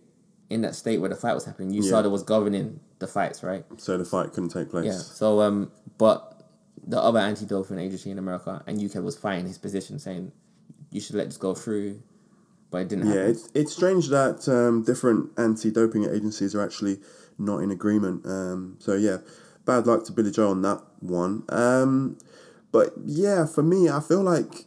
in 0.53 0.61
that 0.61 0.75
state 0.75 0.99
where 1.01 1.09
the 1.09 1.15
fight 1.15 1.33
was 1.33 1.45
happening. 1.45 1.71
USADA 1.73 2.03
Yeah. 2.03 2.07
was 2.07 2.23
governing 2.23 2.79
the 2.99 3.07
fights, 3.07 3.43
right? 3.43 3.65
So 3.77 3.97
the 3.97 4.05
fight 4.05 4.31
couldn't 4.33 4.49
take 4.49 4.69
place. 4.69 4.85
Yeah. 4.85 4.97
So 4.97 5.41
um, 5.41 5.71
but 5.97 6.43
the 6.85 6.99
other 7.01 7.19
anti-doping 7.19 7.79
agency 7.79 8.11
in 8.11 8.19
America 8.19 8.61
and 8.67 8.79
UK 8.81 9.01
was 9.03 9.17
fighting 9.17 9.47
his 9.47 9.57
position, 9.57 9.99
saying 9.99 10.31
you 10.91 11.01
should 11.01 11.15
let 11.15 11.27
this 11.27 11.37
go 11.37 11.53
through, 11.55 12.01
but 12.71 12.79
it 12.83 12.89
didn't 12.89 13.07
Yeah, 13.07 13.13
happen. 13.13 13.31
it's 13.31 13.49
it's 13.53 13.73
strange 13.73 14.09
that 14.09 14.47
um, 14.47 14.83
different 14.83 15.31
anti-doping 15.37 16.03
agencies 16.05 16.53
are 16.55 16.61
actually 16.61 16.99
not 17.37 17.57
in 17.63 17.71
agreement. 17.71 18.25
Um, 18.25 18.75
so 18.79 18.93
yeah, 18.95 19.17
bad 19.65 19.87
luck 19.87 20.05
to 20.05 20.11
Billy 20.11 20.31
Joe 20.31 20.49
on 20.51 20.61
that 20.61 20.81
one. 20.99 21.43
Um, 21.49 22.17
but 22.71 22.93
yeah, 23.05 23.45
for 23.45 23.63
me, 23.63 23.89
I 23.89 23.99
feel 23.99 24.21
like 24.21 24.65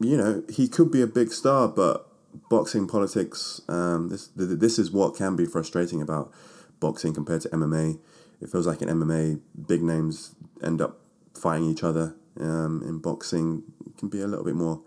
you 0.00 0.16
know 0.16 0.42
he 0.48 0.68
could 0.68 0.90
be 0.90 1.02
a 1.02 1.06
big 1.06 1.32
star, 1.32 1.68
but 1.68 2.05
boxing 2.50 2.86
politics. 2.86 3.60
Um, 3.68 4.08
this 4.08 4.30
this 4.34 4.78
is 4.78 4.90
what 4.90 5.16
can 5.16 5.36
be 5.36 5.46
frustrating 5.46 6.02
about 6.02 6.32
boxing 6.80 7.14
compared 7.14 7.42
to 7.42 7.48
MMA. 7.50 7.98
It 8.40 8.50
feels 8.50 8.66
like 8.66 8.82
in 8.82 8.88
MMA, 8.88 9.40
big 9.66 9.82
names 9.82 10.34
end 10.62 10.80
up 10.80 11.00
fighting 11.34 11.70
each 11.70 11.82
other. 11.82 12.14
Um, 12.38 12.82
in 12.86 12.98
boxing, 12.98 13.62
it 13.86 13.96
can 13.96 14.08
be 14.08 14.20
a 14.20 14.26
little 14.26 14.44
bit 14.44 14.54
more 14.54 14.82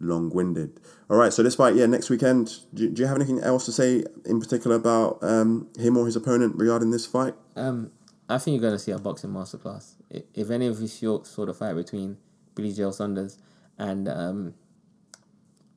long-winded. 0.00 0.80
All 1.08 1.16
right, 1.16 1.32
so 1.32 1.42
this 1.42 1.54
fight, 1.54 1.76
yeah, 1.76 1.86
next 1.86 2.10
weekend. 2.10 2.58
Do, 2.74 2.88
do 2.88 3.02
you 3.02 3.06
have 3.06 3.16
anything 3.16 3.40
else 3.40 3.66
to 3.66 3.72
say 3.72 4.02
in 4.24 4.40
particular 4.40 4.76
about 4.76 5.18
um, 5.22 5.68
him 5.78 5.96
or 5.96 6.06
his 6.06 6.16
opponent 6.16 6.56
regarding 6.56 6.90
this 6.90 7.06
fight? 7.06 7.34
Um, 7.54 7.92
I 8.28 8.38
think 8.38 8.54
you're 8.54 8.62
going 8.62 8.74
to 8.74 8.78
see 8.78 8.92
a 8.92 8.98
boxing 8.98 9.30
masterclass. 9.30 9.94
If 10.34 10.50
any 10.50 10.66
of 10.66 10.80
you 10.80 10.88
saw 10.88 11.22
saw 11.22 11.46
the 11.46 11.54
fight 11.54 11.74
between 11.74 12.16
Billy 12.54 12.72
Joe 12.72 12.90
Saunders 12.90 13.38
and 13.78 14.08
um, 14.08 14.54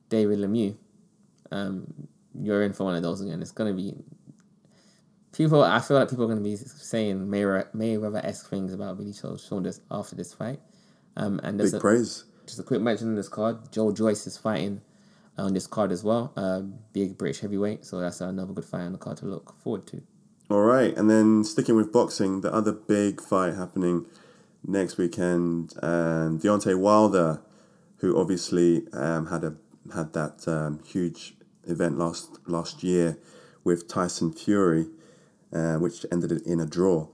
David 0.08 0.38
Lemieux, 0.38 0.76
um, 1.50 1.86
you're 2.40 2.62
in 2.62 2.72
for 2.72 2.84
one 2.84 2.96
of 2.96 3.02
those 3.02 3.20
again. 3.20 3.40
It's 3.42 3.52
going 3.52 3.74
to 3.74 3.76
be 3.76 3.94
people. 5.32 5.62
I 5.62 5.80
feel 5.80 5.96
like 5.98 6.10
people 6.10 6.24
are 6.24 6.28
going 6.28 6.42
to 6.42 6.44
be 6.44 6.56
saying 6.56 7.26
Mayweather 7.26 7.68
Mayweather 7.74 8.24
esque 8.24 8.48
things 8.48 8.72
about 8.72 8.96
Billy 8.98 9.12
Joe 9.12 9.36
Saunders 9.36 9.80
after 9.90 10.16
this 10.16 10.32
fight. 10.32 10.60
Um, 11.16 11.40
and 11.44 11.58
there's 11.58 11.72
Big 11.72 11.78
a, 11.78 11.80
praise. 11.80 12.24
just 12.46 12.58
a 12.58 12.62
quick 12.62 12.80
mention 12.80 13.08
on 13.08 13.14
this 13.14 13.28
card. 13.28 13.70
Joe 13.72 13.92
Joyce 13.92 14.26
is 14.26 14.36
fighting 14.36 14.80
on 15.38 15.54
this 15.54 15.66
card 15.66 15.92
as 15.92 16.02
well. 16.02 16.32
Uh, 16.36 16.62
big 16.92 17.18
British 17.18 17.40
heavyweight, 17.40 17.84
so 17.84 18.00
that's 18.00 18.20
another 18.20 18.52
good 18.52 18.64
fight 18.64 18.82
on 18.82 18.92
the 18.92 18.98
card 18.98 19.16
to 19.18 19.26
look 19.26 19.54
forward 19.62 19.86
to. 19.88 20.02
All 20.50 20.62
right, 20.62 20.96
and 20.96 21.08
then 21.10 21.42
sticking 21.44 21.74
with 21.74 21.92
boxing, 21.92 22.42
the 22.42 22.52
other 22.52 22.72
big 22.72 23.20
fight 23.20 23.54
happening 23.54 24.06
next 24.66 24.98
weekend, 24.98 25.72
um, 25.82 26.38
Deontay 26.38 26.78
Wilder, 26.78 27.40
who 27.98 28.18
obviously 28.18 28.86
um, 28.92 29.26
had 29.26 29.44
a 29.44 29.54
had 29.92 30.12
that 30.14 30.46
um, 30.48 30.80
huge 30.84 31.34
event 31.66 31.98
last 31.98 32.38
last 32.46 32.82
year 32.82 33.18
with 33.64 33.88
Tyson 33.88 34.32
Fury, 34.32 34.86
uh, 35.52 35.76
which 35.76 36.04
ended 36.12 36.32
in 36.46 36.60
a 36.60 36.66
draw. 36.66 37.08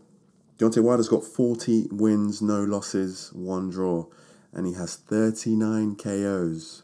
Deontay 0.59 0.83
Wilder's 0.83 1.09
got 1.09 1.25
40 1.25 1.89
wins, 1.91 2.43
no 2.43 2.63
losses, 2.63 3.33
one 3.33 3.71
draw, 3.71 4.07
and 4.53 4.67
he 4.67 4.75
has 4.75 4.97
39 4.97 5.97
KOs. 5.97 6.83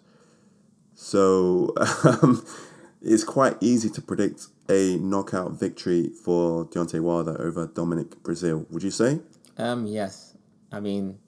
So 0.95 1.74
um, 2.05 2.43
it's 3.03 3.24
quite 3.24 3.57
easy 3.61 3.91
to 3.91 4.01
predict 4.01 4.47
a 4.70 4.97
knockout 4.97 5.53
victory 5.53 6.09
for 6.24 6.64
Deontay 6.64 7.01
Wilder 7.01 7.41
over 7.41 7.66
Dominic 7.66 8.22
Breazeale. 8.22 8.68
Would 8.70 8.82
you 8.82 8.91
say? 8.91 9.20
Um, 9.59 9.87
yes. 9.87 10.37
I 10.72 10.80
mean, 10.80 11.18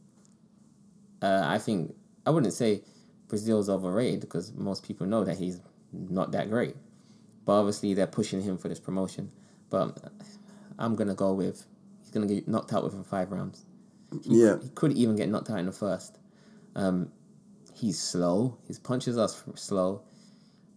uh, 1.21 1.43
I 1.45 1.59
think 1.59 1.95
I 2.27 2.31
wouldn't 2.31 2.53
say 2.53 2.83
Breazeale's 3.29 3.69
overrated 3.69 4.21
because 4.21 4.53
most 4.55 4.83
people 4.87 5.07
know 5.07 5.25
that 5.25 5.37
he's 5.39 5.61
not 5.93 6.33
that 6.33 6.51
great. 6.51 6.77
But 7.45 7.53
obviously, 7.61 7.95
they're 7.95 8.07
pushing 8.07 8.43
him 8.43 8.59
for 8.59 8.69
this 8.69 8.81
promotion. 8.81 9.31
But 9.71 9.99
I'm 10.79 10.97
gonna 10.97 11.15
go 11.15 11.33
with 11.33 11.67
he's 12.01 12.11
gonna 12.11 12.27
get 12.27 12.49
knocked 12.49 12.73
out 12.73 12.85
within 12.85 13.05
five 13.05 13.31
rounds. 13.33 13.65
He, 14.25 14.43
Yeah. 14.45 14.59
he 14.63 14.69
could 14.71 14.93
even 14.93 15.17
get 15.17 15.29
knocked 15.29 15.51
out 15.51 15.59
in 15.59 15.67
the 15.67 15.73
first. 15.73 16.19
Um, 16.75 17.11
he's 17.75 17.99
slow. 18.01 18.57
His 18.67 18.79
punches 18.79 19.19
are 19.19 19.29
slow. 19.55 20.03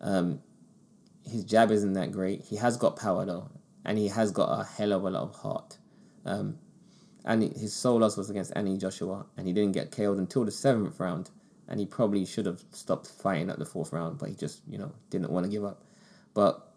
Um, 0.01 0.39
his 1.23 1.43
jab 1.43 1.71
isn't 1.71 1.93
that 1.93 2.11
great. 2.11 2.41
He 2.41 2.55
has 2.57 2.75
got 2.77 2.95
power 2.97 3.25
though, 3.25 3.49
and 3.85 3.97
he 3.97 4.07
has 4.09 4.31
got 4.31 4.47
a 4.59 4.63
hell 4.63 4.91
of 4.93 5.03
a 5.03 5.09
lot 5.09 5.23
of 5.23 5.35
heart. 5.35 5.77
Um, 6.25 6.57
and 7.23 7.43
his 7.43 7.73
sole 7.73 7.99
loss 7.99 8.17
was 8.17 8.29
against 8.29 8.51
Anthony 8.55 8.77
Joshua, 8.77 9.25
and 9.37 9.45
he 9.47 9.53
didn't 9.53 9.73
get 9.73 9.91
KO'd 9.91 10.17
until 10.17 10.43
the 10.43 10.51
seventh 10.51 10.99
round. 10.99 11.29
And 11.67 11.79
he 11.79 11.85
probably 11.85 12.25
should 12.25 12.45
have 12.45 12.63
stopped 12.71 13.07
fighting 13.07 13.49
at 13.49 13.57
the 13.57 13.65
fourth 13.65 13.93
round, 13.93 14.17
but 14.17 14.29
he 14.29 14.35
just 14.35 14.61
you 14.67 14.77
know 14.77 14.91
didn't 15.09 15.31
want 15.31 15.45
to 15.45 15.51
give 15.51 15.63
up. 15.63 15.83
But 16.33 16.67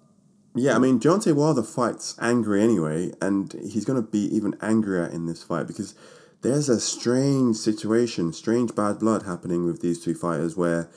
Yeah, 0.55 0.77
I 0.77 0.79
mean 0.79 1.01
Deontay 1.01 1.35
Wilder 1.35 1.63
fights 1.63 2.17
angry 2.21 2.63
anyway, 2.63 3.13
and 3.21 3.53
he's 3.53 3.85
going 3.85 4.01
to 4.01 4.09
be 4.09 4.25
even 4.35 4.57
angrier 4.61 5.07
in 5.07 5.27
this 5.27 5.43
fight 5.43 5.67
because 5.67 5.95
there's 6.43 6.69
a 6.69 6.79
strange 6.79 7.57
situation, 7.57 8.33
strange 8.33 8.75
bad 8.75 8.99
blood 8.99 9.23
happening 9.23 9.65
with 9.65 9.81
these 9.81 10.05
two 10.05 10.15
fighters 10.15 10.57
where 10.57 10.91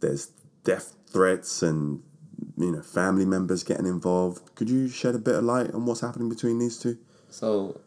there's 0.00 0.30
death 0.64 0.94
threats 1.08 1.62
and 1.62 2.02
you 2.56 2.70
know 2.70 2.82
family 2.82 3.24
members 3.24 3.62
getting 3.64 3.86
involved. 3.86 4.54
Could 4.54 4.70
you 4.70 4.88
shed 4.88 5.14
a 5.14 5.18
bit 5.18 5.34
of 5.34 5.44
light 5.44 5.72
on 5.72 5.86
what's 5.86 6.00
happening 6.00 6.28
between 6.28 6.58
these 6.58 6.78
two? 6.78 6.98
So, 7.30 7.80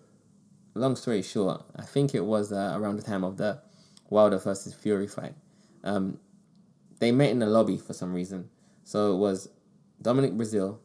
long 0.73 0.95
story 0.95 1.21
short, 1.21 1.63
I 1.75 1.83
think 1.83 2.13
it 2.13 2.25
was 2.25 2.51
uh, 2.51 2.73
around 2.75 2.97
the 2.97 3.03
time 3.03 3.23
of 3.23 3.37
the 3.37 3.61
Wilder 4.09 4.37
versus 4.37 4.73
Fury 4.73 5.07
fight. 5.07 5.33
Um, 5.85 6.19
they 6.99 7.11
met 7.11 7.29
in 7.29 7.39
the 7.39 7.45
lobby 7.45 7.77
for 7.77 7.93
some 7.93 8.13
reason. 8.13 8.49
So 8.83 9.13
it 9.13 9.17
was 9.17 9.49
Dominic 10.01 10.33
Breazeale, 10.33 10.77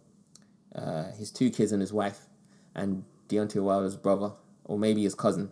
uh, 0.75 1.11
his 1.13 1.31
two 1.31 1.51
kids 1.51 1.73
and 1.73 1.81
his 1.81 1.93
wife, 1.93 2.27
and 2.75 3.05
Deontay 3.29 3.63
Wilder's 3.63 3.97
brother, 3.97 4.33
or 4.65 4.79
maybe 4.79 5.03
his 5.03 5.15
cousin. 5.15 5.51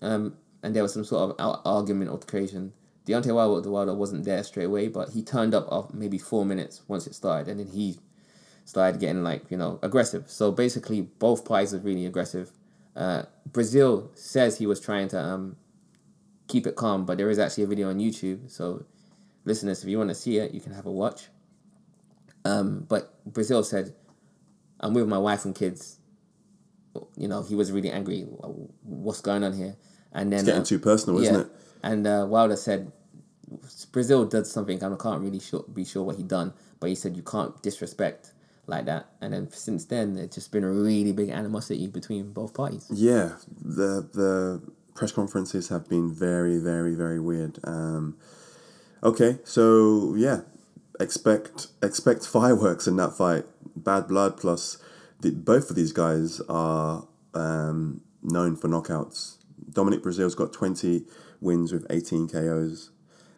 Um, 0.00 0.36
and 0.62 0.74
there 0.74 0.82
was 0.82 0.92
some 0.92 1.04
sort 1.04 1.30
of 1.30 1.36
ar- 1.38 1.60
argument 1.64 2.10
altercation. 2.10 2.72
Deontay 3.06 3.34
Wilder, 3.34 3.70
Wilder 3.70 3.94
wasn't 3.94 4.24
there 4.24 4.42
straight 4.42 4.64
away, 4.64 4.88
but 4.88 5.10
he 5.10 5.22
turned 5.22 5.54
up 5.54 5.68
after 5.70 5.96
maybe 5.96 6.18
four 6.18 6.44
minutes 6.44 6.82
once 6.88 7.06
it 7.06 7.14
started, 7.14 7.48
and 7.48 7.60
then 7.60 7.66
he 7.66 7.98
started 8.64 8.98
getting 8.98 9.22
like 9.22 9.50
you 9.50 9.56
know 9.56 9.78
aggressive. 9.82 10.30
So 10.30 10.50
basically, 10.50 11.02
both 11.02 11.44
parties 11.44 11.74
are 11.74 11.78
really 11.78 12.06
aggressive. 12.06 12.50
Uh, 12.96 13.24
Breazeale 13.50 14.16
says 14.16 14.58
he 14.58 14.66
was 14.66 14.80
trying 14.80 15.08
to 15.08 15.20
um, 15.20 15.56
keep 16.48 16.66
it 16.66 16.76
calm, 16.76 17.04
but 17.04 17.18
there 17.18 17.30
is 17.30 17.38
actually 17.38 17.64
a 17.64 17.66
video 17.66 17.90
on 17.90 17.98
YouTube. 17.98 18.50
So, 18.50 18.84
listeners, 19.44 19.82
if 19.82 19.88
you 19.88 19.98
want 19.98 20.10
to 20.10 20.14
see 20.14 20.38
it, 20.38 20.52
you 20.52 20.60
can 20.60 20.72
have 20.72 20.86
a 20.86 20.92
watch. 20.92 21.28
Um, 22.44 22.86
but 22.88 23.14
Breazeale 23.30 23.64
said, 23.64 23.94
"I'm 24.80 24.94
with 24.94 25.08
my 25.08 25.18
wife 25.18 25.44
and 25.44 25.54
kids." 25.54 25.98
You 27.16 27.26
know, 27.26 27.42
he 27.42 27.54
was 27.54 27.72
really 27.72 27.90
angry. 27.90 28.22
What's 28.82 29.20
going 29.20 29.42
on 29.42 29.52
here? 29.52 29.76
And 30.12 30.32
then 30.32 30.40
It's 30.40 30.46
getting 30.46 30.62
uh, 30.62 30.64
too 30.64 30.78
personal, 30.78 31.20
isn't 31.20 31.40
it? 31.40 31.46
And 31.82 32.06
uh, 32.06 32.26
Wilder 32.28 32.56
said 32.56 32.92
Breazeale 33.92 34.28
did 34.30 34.46
something. 34.46 34.82
I 34.82 34.96
can't 34.96 35.20
really 35.20 35.40
sure, 35.40 35.64
be 35.72 35.84
sure 35.84 36.02
what 36.02 36.16
he 36.16 36.22
done, 36.22 36.52
but 36.80 36.88
he 36.88 36.94
said 36.94 37.16
you 37.16 37.22
can't 37.22 37.60
disrespect 37.62 38.32
like 38.66 38.86
that. 38.86 39.06
And 39.20 39.32
then 39.32 39.50
since 39.50 39.84
then, 39.86 40.16
it's 40.16 40.34
just 40.34 40.52
been 40.52 40.64
a 40.64 40.70
really 40.70 41.12
big 41.12 41.30
animosity 41.30 41.86
between 41.86 42.32
both 42.32 42.54
parties. 42.54 42.86
Yeah, 42.92 43.36
the 43.60 44.08
the 44.12 44.62
press 44.94 45.12
conferences 45.12 45.68
have 45.68 45.88
been 45.88 46.12
very, 46.12 46.58
very, 46.58 46.94
very 46.94 47.20
weird. 47.20 47.58
Um, 47.64 48.16
okay, 49.02 49.38
so 49.44 50.14
yeah, 50.16 50.42
expect 51.00 51.68
expect 51.82 52.26
fireworks 52.26 52.86
in 52.86 52.96
that 52.96 53.16
fight. 53.16 53.44
Bad 53.76 54.08
blood 54.08 54.36
plus 54.36 54.78
the, 55.20 55.30
both 55.30 55.70
of 55.70 55.76
these 55.76 55.92
guys 55.92 56.40
are 56.48 57.06
um, 57.34 58.00
known 58.22 58.56
for 58.56 58.68
knockouts. 58.68 59.38
Dominic 59.70 60.02
Breazeale's 60.02 60.34
got 60.34 60.52
twenty 60.52 61.04
wins 61.40 61.72
with 61.72 61.86
eighteen 61.90 62.28
KOs. 62.28 62.90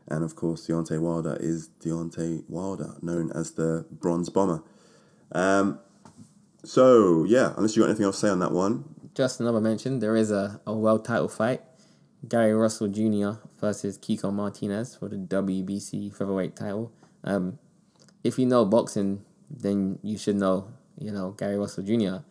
And 0.09 0.22
of 0.22 0.36
course, 0.36 0.68
Deontay 0.68 1.00
Wilder 1.00 1.36
is 1.40 1.68
Deontay 1.80 2.44
Wilder, 2.48 2.94
known 3.02 3.32
as 3.32 3.52
the 3.52 3.86
Bronze 3.90 4.28
Bomber. 4.28 4.62
Um, 5.32 5.80
so 6.64 7.24
yeah, 7.24 7.54
unless 7.57 7.74
you 7.74 7.82
got 7.82 7.88
anything 7.88 8.04
else 8.04 8.20
to 8.20 8.26
say 8.26 8.30
on 8.30 8.38
that 8.38 8.52
one, 8.52 8.84
Just 9.16 9.40
another 9.40 9.62
mention: 9.62 10.00
there 10.00 10.14
is 10.14 10.30
a, 10.30 10.60
a 10.66 10.74
world 10.74 11.06
title 11.06 11.28
fight. 11.28 11.62
Gary 12.28 12.52
Russell 12.52 12.88
Jr. 12.88 13.40
versus 13.58 13.96
Kiko 13.96 14.30
Martinez 14.30 14.94
for 14.94 15.08
the 15.08 15.16
WBC 15.16 16.14
featherweight 16.14 16.54
title. 16.54 16.92
Um, 17.24 17.58
if 18.22 18.38
you 18.38 18.44
know 18.44 18.66
boxing, 18.66 19.24
then 19.48 19.98
you 20.02 20.18
should 20.18 20.36
know, 20.36 20.68
you 20.98 21.12
know, 21.12 21.30
Gary 21.30 21.56
Russell 21.56 21.82
Jr. 21.82 22.24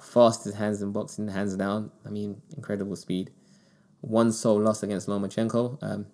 Fastest 0.00 0.56
hands 0.56 0.82
in 0.82 0.90
boxing, 0.90 1.28
hands 1.28 1.54
down. 1.54 1.92
I 2.04 2.10
mean, 2.10 2.42
incredible 2.56 2.96
speed. 2.96 3.30
One 4.00 4.32
sole 4.32 4.60
loss 4.60 4.82
against 4.82 5.06
Lomachenko. 5.06 5.78
Um, 5.82 6.06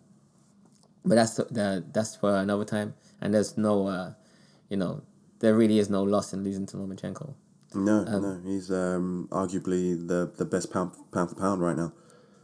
but 1.02 1.14
that's 1.14 1.36
the, 1.36 1.82
that's 1.92 2.16
for 2.16 2.36
another 2.36 2.66
time. 2.66 2.94
And 3.22 3.32
there's 3.32 3.56
no, 3.56 3.86
uh, 3.86 4.12
you 4.68 4.76
know, 4.76 5.02
there 5.38 5.54
really 5.54 5.78
is 5.78 5.88
no 5.88 6.02
loss 6.02 6.34
in 6.34 6.44
losing 6.44 6.66
to 6.66 6.76
Lomachenko. 6.76 7.34
No, 7.72 8.02
no, 8.02 8.40
he's 8.44 8.70
um, 8.70 9.28
arguably 9.30 10.06
the 10.06 10.32
the 10.36 10.44
best 10.44 10.72
pound 10.72 10.92
pound 11.12 11.30
for 11.30 11.36
pound 11.36 11.60
right 11.60 11.76
now. 11.76 11.92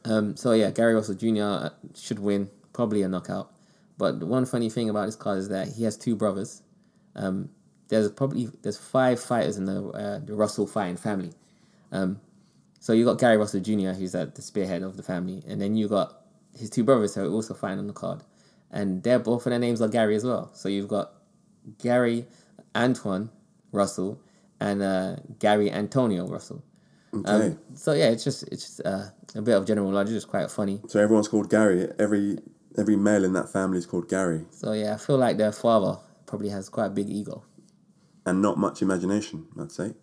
Um, 0.05 0.37
so 0.37 0.53
yeah, 0.53 0.71
Gary 0.71 0.95
Russell 0.95 1.17
Jr. 1.17 1.75
should 1.97 2.21
win, 2.21 2.49
probably 2.73 3.03
a 3.03 3.09
knockout. 3.09 3.51
But 3.99 4.23
one 4.23 4.47
funny 4.47 4.71
thing 4.71 4.89
about 4.89 5.07
this 5.07 5.17
card 5.17 5.39
is 5.39 5.49
that 5.49 5.69
he 5.69 5.85
has 5.85 5.97
two 5.97 6.15
brothers. 6.15 6.63
Um, 7.17 7.51
there's 7.89 8.11
probably 8.13 8.51
there's 8.63 8.77
five 8.77 9.19
fighters 9.19 9.57
in 9.57 9.65
the 9.65 9.89
uh, 9.89 10.19
the 10.21 10.35
Russell 10.35 10.67
fighting 10.67 10.97
family. 10.97 11.33
Um, 11.91 12.21
so 12.79 12.93
you 12.93 13.05
got 13.05 13.19
Gary 13.19 13.37
Russell 13.37 13.61
Jr. 13.61 13.91
who's 13.91 14.15
at 14.15 14.37
the 14.37 14.43
spearhead 14.43 14.83
of 14.83 14.97
the 14.97 15.03
family, 15.03 15.43
and 15.49 15.61
then 15.61 15.77
you 15.77 15.89
got 15.89 16.21
his 16.57 16.71
two 16.71 16.85
brothers 16.85 17.15
who 17.15 17.25
are 17.25 17.29
also 17.29 17.55
fighting 17.55 17.81
on 17.81 17.89
the 17.89 17.93
card, 17.93 18.23
and 18.71 19.03
they're 19.03 19.19
both 19.19 19.47
of 19.47 19.51
their 19.51 19.59
names 19.59 19.83
are 19.83 19.89
Gary 19.89 20.15
as 20.15 20.25
well. 20.25 20.51
So 20.55 20.69
you've 20.69 20.89
got 20.89 21.13
Gary 21.79 22.27
Antoine 22.77 23.31
Russell 23.73 24.21
and 24.61 24.83
uh, 24.83 25.17
Gary 25.39 25.71
Antonio 25.71 26.27
Russell. 26.27 26.63
Okay, 27.15 27.31
Um, 27.31 27.59
so 27.75 27.93
yeah, 27.93 28.09
it's 28.11 28.25
just 28.25 28.43
it's 28.53 28.63
just 28.67 28.81
uh, 28.85 29.05
a 29.35 29.43
bit 29.43 29.55
of 29.55 29.67
general 29.67 29.91
knowledge. 29.91 30.11
It's 30.11 30.25
quite 30.25 30.51
funny. 30.51 30.81
so 30.89 31.01
everyone's 31.01 31.29
called 31.29 31.49
Gary. 31.51 31.89
Every 31.99 32.39
every 32.79 32.97
male 32.97 33.25
in 33.25 33.33
that 33.33 33.49
family 33.51 33.79
is 33.79 33.87
called 33.87 34.09
Gary, 34.09 34.45
So 34.51 34.73
yeah, 34.73 34.95
I 34.95 34.97
feel 34.99 35.17
like 35.17 35.39
their 35.39 35.53
father 35.53 35.99
probably 36.27 36.51
has 36.51 36.69
quite 36.69 36.87
a 36.87 36.91
big 36.91 37.09
ego. 37.09 37.43
and 38.27 38.43
not 38.43 38.59
much 38.59 38.83
imagination. 38.83 39.47
I'd 39.59 39.73
say. 39.73 39.95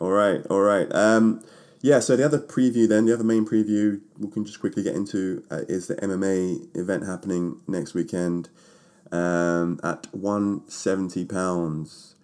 All 0.00 0.10
right, 0.10 0.44
all 0.48 0.60
right. 0.60 0.86
Um, 0.94 1.42
yeah. 1.80 1.98
So 2.00 2.14
the 2.16 2.24
other 2.24 2.38
preview, 2.38 2.86
then 2.88 3.06
the 3.06 3.14
other 3.14 3.24
main 3.24 3.44
preview, 3.46 4.00
we 4.18 4.28
can 4.30 4.44
just 4.44 4.60
quickly 4.60 4.82
get 4.84 4.94
into 4.94 5.42
uh, 5.50 5.62
is 5.68 5.88
the 5.88 5.96
MMA 5.96 6.76
event 6.76 7.06
happening 7.06 7.60
next 7.66 7.94
weekend 7.94 8.50
um, 9.10 9.80
at 9.82 10.06
one 10.14 10.68
seventy 10.68 11.24
pounds. 11.24 12.14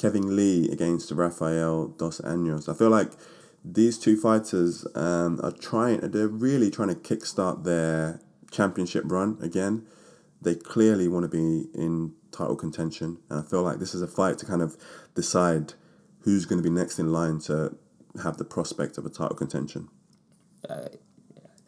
Kevin 0.00 0.34
Lee 0.34 0.66
against 0.70 1.10
Rafael 1.10 1.88
dos 1.88 2.22
Anjos. 2.22 2.70
I 2.70 2.74
feel 2.74 2.88
like 2.88 3.12
these 3.62 3.98
two 3.98 4.16
fighters 4.16 4.86
um, 4.94 5.38
are 5.42 5.52
trying. 5.52 6.00
They're 6.00 6.26
really 6.26 6.70
trying 6.70 6.88
to 6.88 6.94
kickstart 6.94 7.64
their 7.64 8.18
championship 8.50 9.04
run 9.06 9.36
again. 9.42 9.86
They 10.40 10.54
clearly 10.54 11.06
want 11.06 11.24
to 11.24 11.28
be 11.28 11.68
in 11.78 12.14
title 12.32 12.56
contention, 12.56 13.18
and 13.28 13.40
I 13.40 13.42
feel 13.42 13.62
like 13.62 13.78
this 13.78 13.94
is 13.94 14.00
a 14.00 14.06
fight 14.06 14.38
to 14.38 14.46
kind 14.46 14.62
of 14.62 14.78
decide 15.14 15.74
who's 16.20 16.46
going 16.46 16.62
to 16.62 16.66
be 16.66 16.74
next 16.74 16.98
in 16.98 17.12
line 17.12 17.38
to 17.40 17.76
have 18.22 18.38
the 18.38 18.44
prospect 18.44 18.96
of 18.96 19.04
a 19.04 19.10
title 19.10 19.36
contention. 19.36 19.88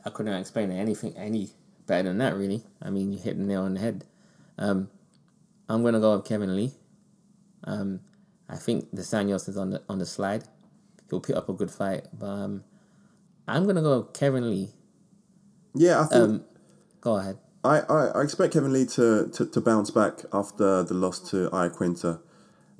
I 0.04 0.10
couldn't 0.10 0.32
explain 0.32 0.70
anything 0.70 1.14
any 1.18 1.50
better 1.86 2.08
than 2.08 2.18
that. 2.18 2.34
Really, 2.34 2.62
I 2.80 2.88
mean, 2.88 3.12
you 3.12 3.18
hit 3.18 3.36
the 3.36 3.44
nail 3.44 3.64
on 3.64 3.74
the 3.74 3.80
head. 3.80 4.06
Um, 4.56 4.88
I'm 5.68 5.82
gonna 5.82 6.00
go 6.00 6.16
with 6.16 6.24
Kevin 6.24 6.56
Lee. 6.56 6.72
Um, 7.64 8.00
I 8.52 8.56
think 8.56 8.94
dos 8.94 9.10
Anjos 9.10 9.48
is 9.48 9.56
on 9.56 9.70
the 9.70 9.82
on 9.88 9.98
the 9.98 10.06
slide. 10.06 10.44
He'll 11.08 11.20
put 11.20 11.34
up 11.34 11.48
a 11.48 11.54
good 11.54 11.70
fight, 11.70 12.06
but 12.12 12.26
um, 12.26 12.64
I'm 13.48 13.66
gonna 13.66 13.82
go 13.82 14.02
Kevin 14.02 14.50
Lee. 14.50 14.70
Yeah, 15.74 16.02
I 16.02 16.04
think 16.04 16.22
Um, 16.22 16.44
go 17.00 17.16
ahead. 17.16 17.38
I, 17.64 17.80
I, 17.80 18.06
I 18.08 18.22
expect 18.22 18.52
Kevin 18.52 18.72
Lee 18.72 18.84
to, 18.86 19.28
to, 19.32 19.46
to 19.46 19.60
bounce 19.60 19.90
back 19.90 20.24
after 20.32 20.82
the 20.82 20.94
loss 20.94 21.20
to 21.30 21.48
Iaquinta. 21.50 22.20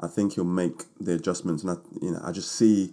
I 0.00 0.08
think 0.08 0.34
he'll 0.34 0.44
make 0.44 0.82
the 1.00 1.14
adjustments, 1.14 1.62
and 1.62 1.72
I 1.72 1.76
you 2.00 2.10
know 2.12 2.20
I 2.22 2.32
just 2.32 2.52
see 2.52 2.92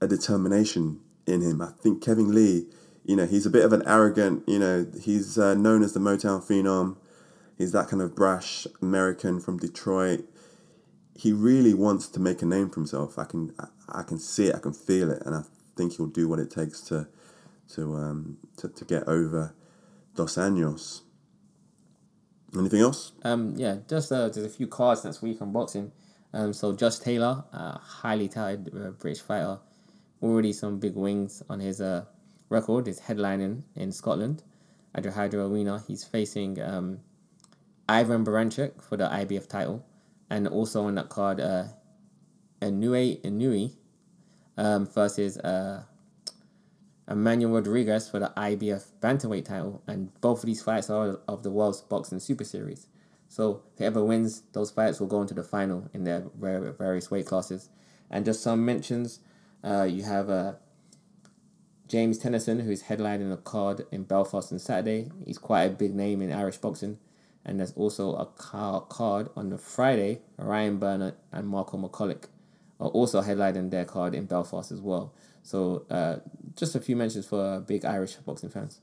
a 0.00 0.06
determination 0.06 1.00
in 1.26 1.40
him. 1.40 1.60
I 1.60 1.72
think 1.82 2.02
Kevin 2.02 2.32
Lee, 2.34 2.66
you 3.04 3.16
know, 3.16 3.26
he's 3.26 3.46
a 3.46 3.50
bit 3.50 3.64
of 3.64 3.72
an 3.72 3.82
arrogant. 3.86 4.44
You 4.46 4.58
know, 4.58 4.86
he's 5.02 5.38
uh, 5.38 5.54
known 5.54 5.82
as 5.82 5.94
the 5.94 6.00
Motown 6.00 6.42
phenom. 6.42 6.96
He's 7.58 7.72
that 7.72 7.88
kind 7.88 8.02
of 8.02 8.14
brash 8.14 8.66
American 8.80 9.40
from 9.40 9.58
Detroit. 9.58 10.24
He 11.20 11.32
really 11.32 11.74
wants 11.74 12.08
to 12.08 12.20
make 12.20 12.40
a 12.40 12.46
name 12.46 12.70
for 12.70 12.76
himself. 12.76 13.18
I 13.18 13.24
can 13.24 13.54
I, 13.88 14.02
can 14.02 14.18
see 14.18 14.46
it. 14.46 14.54
I 14.54 14.58
can 14.58 14.72
feel 14.72 15.10
it, 15.10 15.22
and 15.26 15.34
I 15.34 15.42
think 15.76 15.96
he'll 15.96 16.06
do 16.06 16.26
what 16.28 16.38
it 16.38 16.50
takes 16.50 16.80
to 16.88 17.08
to 17.74 17.94
um 17.94 18.38
to, 18.56 18.68
to 18.68 18.84
get 18.86 19.06
over 19.06 19.54
Dos 20.14 20.36
Anjos. 20.36 21.02
Anything 22.56 22.80
else? 22.80 23.12
Um, 23.22 23.54
yeah, 23.56 23.76
just 23.86 24.10
uh, 24.10 24.28
there's 24.28 24.46
a 24.46 24.48
few 24.48 24.66
cards 24.66 25.04
next 25.04 25.20
week 25.20 25.42
on 25.42 25.52
boxing. 25.52 25.92
Um, 26.32 26.52
so 26.52 26.72
Josh 26.72 26.98
Taylor, 26.98 27.44
uh, 27.52 27.78
highly 27.78 28.28
touted 28.28 28.72
uh, 28.74 28.90
British 28.90 29.22
fighter, 29.22 29.58
already 30.22 30.52
some 30.52 30.78
big 30.78 30.94
wings 30.94 31.42
on 31.50 31.60
his 31.60 31.80
uh, 31.80 32.04
record. 32.48 32.86
He's 32.86 33.00
headlining 33.00 33.64
in 33.76 33.92
Scotland 33.92 34.42
at 34.94 35.02
the 35.02 35.12
Hydro 35.12 35.48
Arena. 35.48 35.82
He's 35.86 36.02
facing 36.02 36.60
um, 36.60 37.00
Ivan 37.88 38.24
Baranchyk 38.24 38.82
for 38.82 38.96
the 38.96 39.08
IBF 39.08 39.48
title, 39.48 39.84
and 40.30 40.46
also 40.48 40.84
on 40.84 40.94
that 40.94 41.08
card, 41.08 41.40
uh, 41.40 41.64
Inoue 42.62 43.20
Inoue 43.22 43.72
um, 44.56 44.86
versus 44.86 45.36
uh, 45.38 45.82
Emmanuel 47.10 47.52
Rodriguez 47.54 48.08
for 48.08 48.20
the 48.20 48.32
IBF 48.36 48.86
bantamweight 49.00 49.46
title, 49.46 49.82
and 49.86 50.10
both 50.20 50.40
of 50.40 50.46
these 50.46 50.62
fights 50.62 50.88
are 50.88 51.18
of 51.26 51.42
the 51.42 51.50
World's 51.50 51.80
Boxing 51.80 52.20
Super 52.20 52.44
Series. 52.44 52.86
So 53.28 53.62
whoever 53.78 54.04
wins 54.04 54.42
those 54.52 54.70
fights 54.70 54.98
will 55.00 55.06
go 55.06 55.20
into 55.20 55.34
the 55.34 55.44
final 55.44 55.88
in 55.94 56.04
their 56.04 56.24
various 56.36 57.10
weight 57.10 57.26
classes. 57.26 57.68
And 58.10 58.24
just 58.24 58.42
some 58.42 58.64
mentions, 58.64 59.20
uh, 59.62 59.84
you 59.84 60.02
have 60.02 60.28
uh, 60.28 60.54
James 61.86 62.18
Tennyson, 62.18 62.58
who's 62.58 62.84
headlining 62.84 63.32
a 63.32 63.36
card 63.36 63.86
in 63.92 64.02
Belfast 64.02 64.52
on 64.52 64.58
Saturday. 64.58 65.10
He's 65.24 65.38
quite 65.38 65.62
a 65.62 65.70
big 65.70 65.94
name 65.94 66.22
in 66.22 66.32
Irish 66.32 66.56
boxing. 66.56 66.98
And 67.44 67.58
there's 67.58 67.72
also 67.72 68.14
a 68.14 68.26
card 68.26 69.30
on 69.34 69.48
the 69.48 69.58
Friday. 69.58 70.20
Ryan 70.36 70.78
Burnett 70.78 71.16
and 71.32 71.48
Marco 71.48 71.78
McCullough 71.78 72.24
are 72.78 72.88
also 72.88 73.22
headlining 73.22 73.70
their 73.70 73.84
card 73.84 74.14
in 74.14 74.26
Belfast 74.26 74.70
as 74.70 74.80
well. 74.80 75.14
So 75.42 75.86
uh, 75.90 76.16
just 76.56 76.74
a 76.74 76.80
few 76.80 76.96
mentions 76.96 77.26
for 77.26 77.60
big 77.60 77.84
Irish 77.84 78.14
boxing 78.16 78.50
fans. 78.50 78.80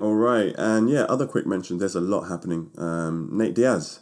All 0.00 0.14
right, 0.14 0.54
and 0.56 0.88
yeah, 0.88 1.02
other 1.02 1.26
quick 1.26 1.44
mentions. 1.44 1.80
There's 1.80 1.96
a 1.96 2.00
lot 2.00 2.28
happening. 2.28 2.70
Um, 2.78 3.30
Nate 3.32 3.54
Diaz 3.54 3.98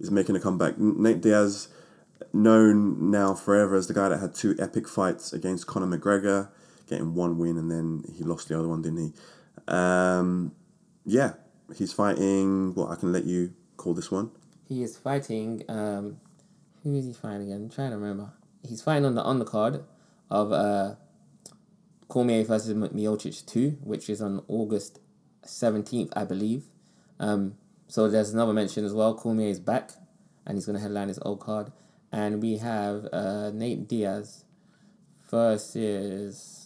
is 0.00 0.10
making 0.10 0.36
a 0.36 0.40
comeback. 0.40 0.78
Nate 0.78 1.20
Diaz, 1.20 1.68
known 2.32 3.10
now 3.10 3.34
forever 3.34 3.76
as 3.76 3.86
the 3.86 3.94
guy 3.94 4.08
that 4.08 4.20
had 4.20 4.34
two 4.34 4.56
epic 4.58 4.88
fights 4.88 5.32
against 5.32 5.66
Conor 5.66 5.98
McGregor, 5.98 6.48
getting 6.88 7.14
one 7.14 7.38
win 7.38 7.56
and 7.58 7.70
then 7.70 8.04
he 8.16 8.24
lost 8.24 8.48
the 8.48 8.58
other 8.58 8.68
one, 8.68 8.82
didn't 8.82 8.98
he? 8.98 9.12
Um, 9.68 10.52
yeah, 11.04 11.34
he's 11.74 11.92
fighting. 11.92 12.74
Well, 12.74 12.90
I 12.90 12.96
can 12.96 13.12
let 13.12 13.24
you 13.24 13.52
call 13.76 13.94
this 13.94 14.10
one. 14.10 14.30
He 14.68 14.82
is 14.82 14.96
fighting. 14.96 15.62
Um, 15.68 16.18
who 16.82 16.94
is 16.94 17.06
he 17.06 17.12
fighting 17.12 17.42
again? 17.42 17.62
I'm 17.62 17.70
trying 17.70 17.90
to 17.90 17.96
remember. 17.96 18.32
He's 18.66 18.82
fighting 18.82 19.04
on 19.04 19.14
the 19.14 19.22
undercard 19.22 19.82
of 20.30 20.52
uh, 20.52 20.94
Cormier 22.08 22.44
versus 22.44 22.74
Miocic 22.74 23.46
2, 23.46 23.78
which 23.82 24.08
is 24.08 24.20
on 24.22 24.42
August 24.48 25.00
17th, 25.46 26.10
I 26.14 26.24
believe. 26.24 26.64
Um, 27.20 27.56
so 27.88 28.08
there's 28.08 28.32
another 28.32 28.52
mention 28.52 28.84
as 28.84 28.92
well. 28.92 29.14
Cormier 29.14 29.48
is 29.48 29.60
back, 29.60 29.92
and 30.46 30.56
he's 30.56 30.66
going 30.66 30.76
to 30.76 30.82
headline 30.82 31.08
his 31.08 31.18
old 31.22 31.40
card. 31.40 31.72
And 32.10 32.40
we 32.42 32.58
have 32.58 33.06
uh, 33.12 33.50
Nate 33.50 33.88
Diaz 33.88 34.44
versus. 35.30 36.63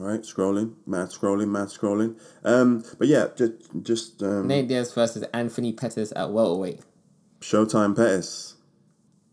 All 0.00 0.06
right, 0.06 0.22
scrolling, 0.22 0.76
mad 0.86 1.08
scrolling, 1.08 1.48
mad 1.48 1.68
scrolling. 1.68 2.18
Um, 2.42 2.82
but 2.98 3.06
yeah, 3.06 3.26
just 3.36 3.52
just 3.82 4.22
um, 4.22 4.46
Nate 4.46 4.66
Diaz 4.66 4.94
versus 4.94 5.24
Anthony 5.34 5.74
Pettis 5.74 6.10
at 6.16 6.30
welterweight. 6.30 6.80
Showtime 7.40 7.94
Pettis. 7.94 8.54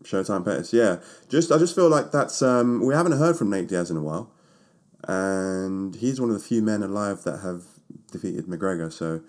Showtime 0.02 0.44
Pettis, 0.44 0.74
yeah. 0.74 0.98
Just 1.30 1.50
I 1.50 1.56
just 1.56 1.74
feel 1.74 1.88
like 1.88 2.12
that's 2.12 2.42
um, 2.42 2.84
we 2.84 2.92
haven't 2.92 3.12
heard 3.12 3.36
from 3.36 3.48
Nate 3.48 3.66
Diaz 3.66 3.90
in 3.90 3.96
a 3.96 4.02
while, 4.02 4.30
and 5.04 5.94
he's 5.94 6.20
one 6.20 6.28
of 6.28 6.36
the 6.36 6.42
few 6.42 6.60
men 6.60 6.82
alive 6.82 7.22
that 7.24 7.38
have 7.38 7.62
defeated 8.12 8.44
McGregor. 8.44 8.92
So 8.92 9.22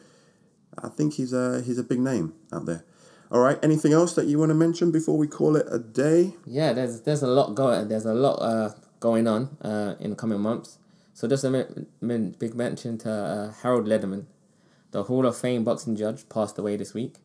I 0.84 0.90
think 0.90 1.14
he's 1.14 1.32
a 1.32 1.62
he's 1.62 1.78
a 1.78 1.84
big 1.84 2.02
name 2.02 2.34
out 2.52 2.66
there. 2.66 2.84
All 3.32 3.40
right, 3.40 3.58
anything 3.64 3.94
else 3.94 4.14
that 4.16 4.26
you 4.26 4.40
want 4.40 4.50
to 4.50 4.56
mention 4.56 4.92
before 4.92 5.18
we 5.18 5.28
call 5.28 5.56
it 5.56 5.68
a 5.72 5.80
day? 5.80 6.34
Yeah, 6.46 6.74
there's 6.74 7.00
there's 7.04 7.24
a 7.24 7.28
lot 7.28 7.56
going 7.56 7.88
there's 7.88 8.06
a 8.06 8.14
lot 8.14 8.40
uh, 8.42 8.74
going 9.00 9.26
on 9.26 9.56
uh, 9.62 9.96
in 10.02 10.10
the 10.10 10.18
coming 10.18 10.42
months. 10.42 10.79
So 11.20 11.28
just 11.28 11.44
a 11.44 11.68
min- 12.00 12.36
big 12.40 12.56
mention 12.56 12.98
to 13.00 13.12
uh, 13.12 13.52
Harold 13.62 13.88
Lederman, 13.88 14.28
the 14.92 15.04
Hall 15.04 15.26
of 15.26 15.36
Fame 15.36 15.66
boxing 15.66 15.98
judge, 15.98 16.30
passed 16.30 16.58
away 16.58 16.78
this 16.78 16.94
week. 16.94 17.16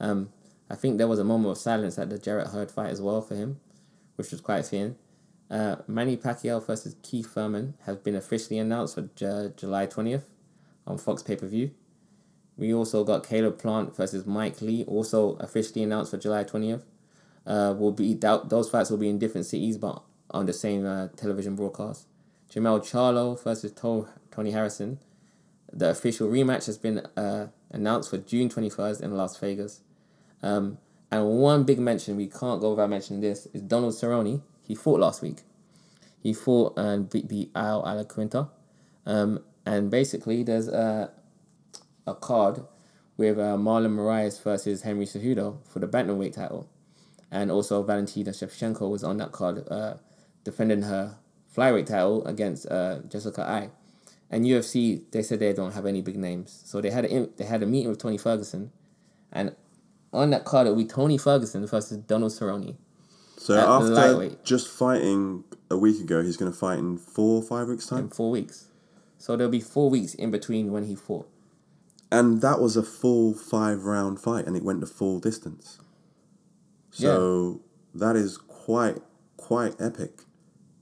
Um, 0.00 0.30
I 0.68 0.74
think 0.74 0.98
there 0.98 1.06
was 1.06 1.20
a 1.20 1.24
moment 1.24 1.52
of 1.52 1.58
silence 1.58 1.96
at 1.96 2.10
the 2.10 2.18
Jarrett 2.18 2.48
Hurd 2.48 2.72
fight 2.72 2.90
as 2.90 3.00
well 3.00 3.22
for 3.22 3.36
him, 3.36 3.60
which 4.16 4.32
was 4.32 4.40
quite 4.40 4.66
fitting. 4.66 4.96
Uh, 5.48 5.76
Manny 5.86 6.16
Pacquiao 6.16 6.66
versus 6.66 6.96
Keith 7.04 7.32
Thurman 7.32 7.74
has 7.86 7.96
been 7.98 8.16
officially 8.16 8.58
announced 8.58 8.96
for 8.96 9.02
J- 9.14 9.52
July 9.56 9.86
20th 9.86 10.24
on 10.84 10.98
Fox 10.98 11.22
pay 11.22 11.36
per 11.36 11.46
view. 11.46 11.70
We 12.56 12.74
also 12.74 13.04
got 13.04 13.24
Caleb 13.24 13.60
Plant 13.60 13.94
versus 13.94 14.26
Mike 14.26 14.60
Lee, 14.62 14.82
also 14.88 15.36
officially 15.36 15.84
announced 15.84 16.10
for 16.10 16.16
July 16.16 16.42
20th. 16.42 16.82
Uh, 17.46 17.72
will 17.78 17.92
be 17.92 18.14
those 18.14 18.68
fights 18.68 18.90
will 18.90 18.98
be 18.98 19.08
in 19.08 19.20
different 19.20 19.46
cities, 19.46 19.78
but 19.78 20.02
on 20.32 20.46
the 20.46 20.52
same 20.52 20.84
uh, 20.84 21.06
television 21.16 21.54
broadcast. 21.54 22.08
Jermell 22.54 22.80
Charlo 22.80 23.42
versus 23.42 23.72
to- 23.72 24.08
Tony 24.30 24.52
Harrison. 24.52 25.00
The 25.72 25.90
official 25.90 26.28
rematch 26.28 26.66
has 26.66 26.78
been 26.78 26.98
uh, 27.16 27.48
announced 27.70 28.10
for 28.10 28.18
June 28.18 28.48
21st 28.48 29.02
in 29.02 29.16
Las 29.16 29.36
Vegas. 29.38 29.80
Um, 30.40 30.78
and 31.10 31.26
one 31.26 31.64
big 31.64 31.80
mention, 31.80 32.16
we 32.16 32.28
can't 32.28 32.60
go 32.60 32.70
without 32.70 32.90
mentioning 32.90 33.20
this, 33.20 33.46
is 33.52 33.62
Donald 33.62 33.94
Cerrone. 33.94 34.42
He 34.62 34.74
fought 34.76 35.00
last 35.00 35.20
week. 35.20 35.42
He 36.22 36.32
fought 36.32 36.74
and 36.78 37.10
beat, 37.10 37.28
beat 37.28 37.50
Al 37.56 37.82
Iaquinta. 37.82 38.48
Um, 39.04 39.42
and 39.66 39.90
basically, 39.90 40.44
there's 40.44 40.68
a, 40.68 41.10
a 42.06 42.14
card 42.14 42.62
with 43.16 43.38
uh, 43.38 43.56
Marlon 43.56 43.96
Moraes 43.96 44.42
versus 44.42 44.82
Henry 44.82 45.06
Cejudo 45.06 45.58
for 45.66 45.80
the 45.80 45.88
bantamweight 45.88 46.34
title. 46.34 46.68
And 47.30 47.50
also 47.50 47.82
Valentina 47.82 48.30
Shevchenko 48.30 48.88
was 48.88 49.02
on 49.02 49.16
that 49.16 49.32
card, 49.32 49.66
uh, 49.68 49.94
defending 50.44 50.82
her 50.82 51.18
flyweight 51.56 51.86
title 51.86 52.24
against 52.26 52.66
uh, 52.70 53.00
Jessica 53.08 53.42
Eye. 53.42 53.70
And 54.30 54.44
UFC, 54.44 55.02
they 55.12 55.22
said 55.22 55.38
they 55.38 55.52
don't 55.52 55.72
have 55.74 55.86
any 55.86 56.00
big 56.02 56.16
names, 56.16 56.62
so 56.64 56.80
they 56.80 56.90
had 56.90 57.04
a 57.04 57.26
they 57.36 57.44
had 57.44 57.62
a 57.62 57.66
meeting 57.66 57.90
with 57.90 57.98
Tony 57.98 58.18
Ferguson, 58.18 58.72
and 59.30 59.54
on 60.12 60.30
that 60.30 60.44
card 60.44 60.66
it 60.66 60.70
will 60.70 60.76
be 60.78 60.86
Tony 60.86 61.18
Ferguson 61.18 61.66
versus 61.66 61.98
Donald 61.98 62.32
Cerrone. 62.32 62.76
So 63.36 63.54
after 63.68 63.94
just 64.42 64.66
fighting 64.68 65.44
a 65.70 65.76
week 65.76 66.00
ago, 66.00 66.22
he's 66.22 66.36
going 66.36 66.50
to 66.50 66.56
fight 66.56 66.78
in 66.78 66.96
four, 66.98 67.36
or 67.36 67.42
five 67.42 67.68
weeks 67.68 67.86
time, 67.86 68.04
in 68.04 68.08
four 68.10 68.30
weeks. 68.30 68.68
So 69.18 69.36
there'll 69.36 69.50
be 69.50 69.60
four 69.60 69.90
weeks 69.90 70.14
in 70.14 70.30
between 70.30 70.72
when 70.72 70.84
he 70.86 70.96
fought. 70.96 71.28
and 72.10 72.40
that 72.42 72.60
was 72.60 72.76
a 72.76 72.82
full 72.82 73.34
five 73.34 73.84
round 73.84 74.20
fight, 74.20 74.46
and 74.46 74.56
it 74.56 74.64
went 74.64 74.80
the 74.80 74.86
full 74.86 75.20
distance. 75.20 75.78
So 76.90 77.60
that 77.94 78.16
is 78.16 78.38
quite 78.38 78.98
quite 79.36 79.74
epic, 79.80 80.22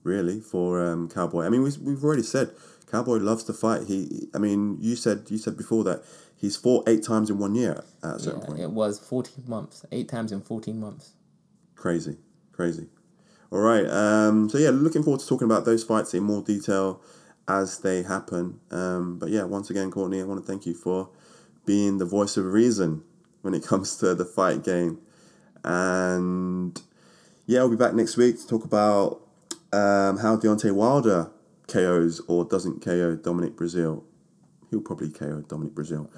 really, 0.02 0.40
for 0.40 0.82
um, 0.84 1.08
Cowboy. 1.08 1.44
I 1.44 1.48
mean, 1.48 1.62
we, 1.62 1.70
we've 1.80 2.02
already 2.04 2.22
said 2.22 2.50
Cowboy 2.90 3.16
loves 3.16 3.44
to 3.44 3.52
fight. 3.52 3.84
He, 3.86 4.28
I 4.34 4.38
mean, 4.38 4.78
you 4.80 4.96
said 4.96 5.24
you 5.28 5.38
said 5.38 5.56
before 5.56 5.84
that 5.84 6.02
he's 6.36 6.56
fought 6.56 6.88
eight 6.88 7.02
times 7.02 7.30
in 7.30 7.38
one 7.38 7.54
year 7.54 7.84
at 8.02 8.16
a 8.16 8.18
certain 8.18 8.40
Yeah, 8.40 8.46
point. 8.46 8.60
it 8.60 8.70
was 8.70 8.98
14 8.98 9.44
months, 9.46 9.86
eight 9.92 10.08
times 10.08 10.32
in 10.32 10.42
14 10.42 10.78
months. 10.78 11.12
Crazy, 11.76 12.16
crazy. 12.52 12.88
All 13.50 13.60
right. 13.60 13.86
Um, 13.86 14.48
so 14.48 14.58
yeah, 14.58 14.70
looking 14.70 15.02
forward 15.02 15.20
to 15.20 15.26
talking 15.26 15.44
about 15.46 15.64
those 15.64 15.84
fights 15.84 16.14
in 16.14 16.22
more 16.22 16.42
detail 16.42 17.00
as 17.48 17.78
they 17.78 18.02
happen. 18.02 18.60
Um, 18.70 19.18
but 19.18 19.30
yeah, 19.30 19.44
once 19.44 19.70
again, 19.70 19.90
Courtney, 19.90 20.20
I 20.20 20.24
want 20.24 20.40
to 20.40 20.46
thank 20.46 20.66
you 20.66 20.74
for 20.74 21.10
being 21.64 21.98
the 21.98 22.04
voice 22.04 22.36
of 22.36 22.44
reason 22.46 23.04
when 23.42 23.54
it 23.54 23.62
comes 23.66 23.96
to 23.98 24.14
the 24.14 24.24
fight 24.24 24.64
game. 24.64 24.98
And 25.64 26.80
yeah, 27.46 27.60
I'll 27.60 27.68
be 27.68 27.76
back 27.76 27.94
next 27.94 28.16
week 28.16 28.38
to 28.40 28.46
talk 28.46 28.64
about 28.64 29.21
um, 29.72 30.18
how 30.18 30.36
Deontay 30.36 30.72
Wilder 30.72 31.30
KOs 31.68 32.20
or 32.28 32.44
doesn't 32.44 32.84
KO 32.84 33.16
Dominic 33.16 33.56
Breazeale. 33.56 34.02
He'll 34.70 34.80
probably 34.80 35.10
KO 35.10 35.40
Dominic 35.48 35.74
Breazeale. 35.74 36.10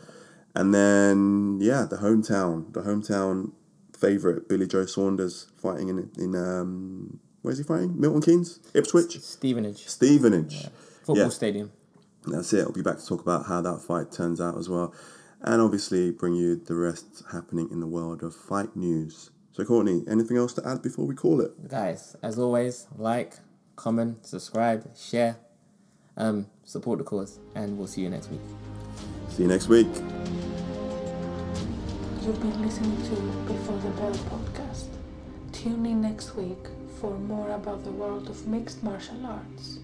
And 0.54 0.72
then 0.74 1.58
yeah, 1.60 1.84
the 1.88 1.96
hometown, 1.96 2.72
the 2.72 2.82
hometown 2.82 3.52
favorite 3.96 4.48
Billy 4.48 4.66
Joe 4.66 4.86
Saunders 4.86 5.46
fighting 5.56 5.88
in 5.88 6.10
in 6.18 6.34
um 6.34 7.20
where's 7.42 7.58
he 7.58 7.64
fighting? 7.64 7.98
Milton 8.00 8.22
Keynes, 8.22 8.60
Ipswich, 8.74 9.20
Stevenage, 9.20 9.86
Stevenage. 9.86 10.54
yeah. 10.62 10.68
football 11.04 11.16
Yeah. 11.16 11.28
stadium. 11.28 11.72
That's 12.26 12.52
it. 12.52 12.60
I'll 12.64 12.72
be 12.72 12.82
back 12.82 12.98
to 12.98 13.06
talk 13.06 13.20
about 13.20 13.46
how 13.46 13.60
that 13.60 13.80
fight 13.82 14.10
turns 14.10 14.40
out 14.40 14.56
as 14.56 14.68
well, 14.68 14.94
and 15.42 15.60
obviously 15.60 16.10
bring 16.10 16.34
you 16.34 16.56
the 16.56 16.74
rest 16.74 17.22
happening 17.32 17.68
in 17.70 17.80
the 17.80 17.86
world 17.86 18.22
of 18.22 18.34
fight 18.34 18.74
news. 18.74 19.30
So 19.52 19.64
Courtney, 19.64 20.04
anything 20.08 20.36
else 20.38 20.52
to 20.54 20.66
add 20.66 20.80
before 20.82 21.06
we 21.06 21.14
call 21.14 21.40
it? 21.42 21.68
Guys, 21.68 22.16
as 22.22 22.38
always, 22.38 22.86
like, 22.96 23.34
comment, 23.76 24.24
subscribe, 24.26 24.84
share, 24.96 25.36
um, 26.16 26.46
support 26.64 26.98
the 26.98 27.04
cause, 27.04 27.38
and 27.54 27.76
we'll 27.76 27.86
see 27.86 28.02
you 28.02 28.10
next 28.10 28.30
week. 28.30 28.40
See 29.28 29.42
you 29.42 29.48
next 29.48 29.68
week. 29.68 29.88
You've 32.22 32.40
been 32.40 32.62
listening 32.62 32.96
to 33.02 33.16
Before 33.52 33.76
the 33.78 33.90
Bell 33.90 34.14
podcast. 34.30 34.86
Tune 35.52 35.84
in 35.86 36.00
next 36.00 36.34
week 36.36 36.68
for 37.00 37.18
more 37.18 37.50
about 37.50 37.84
the 37.84 37.90
world 37.90 38.30
of 38.30 38.46
mixed 38.46 38.82
martial 38.82 39.26
arts. 39.26 39.78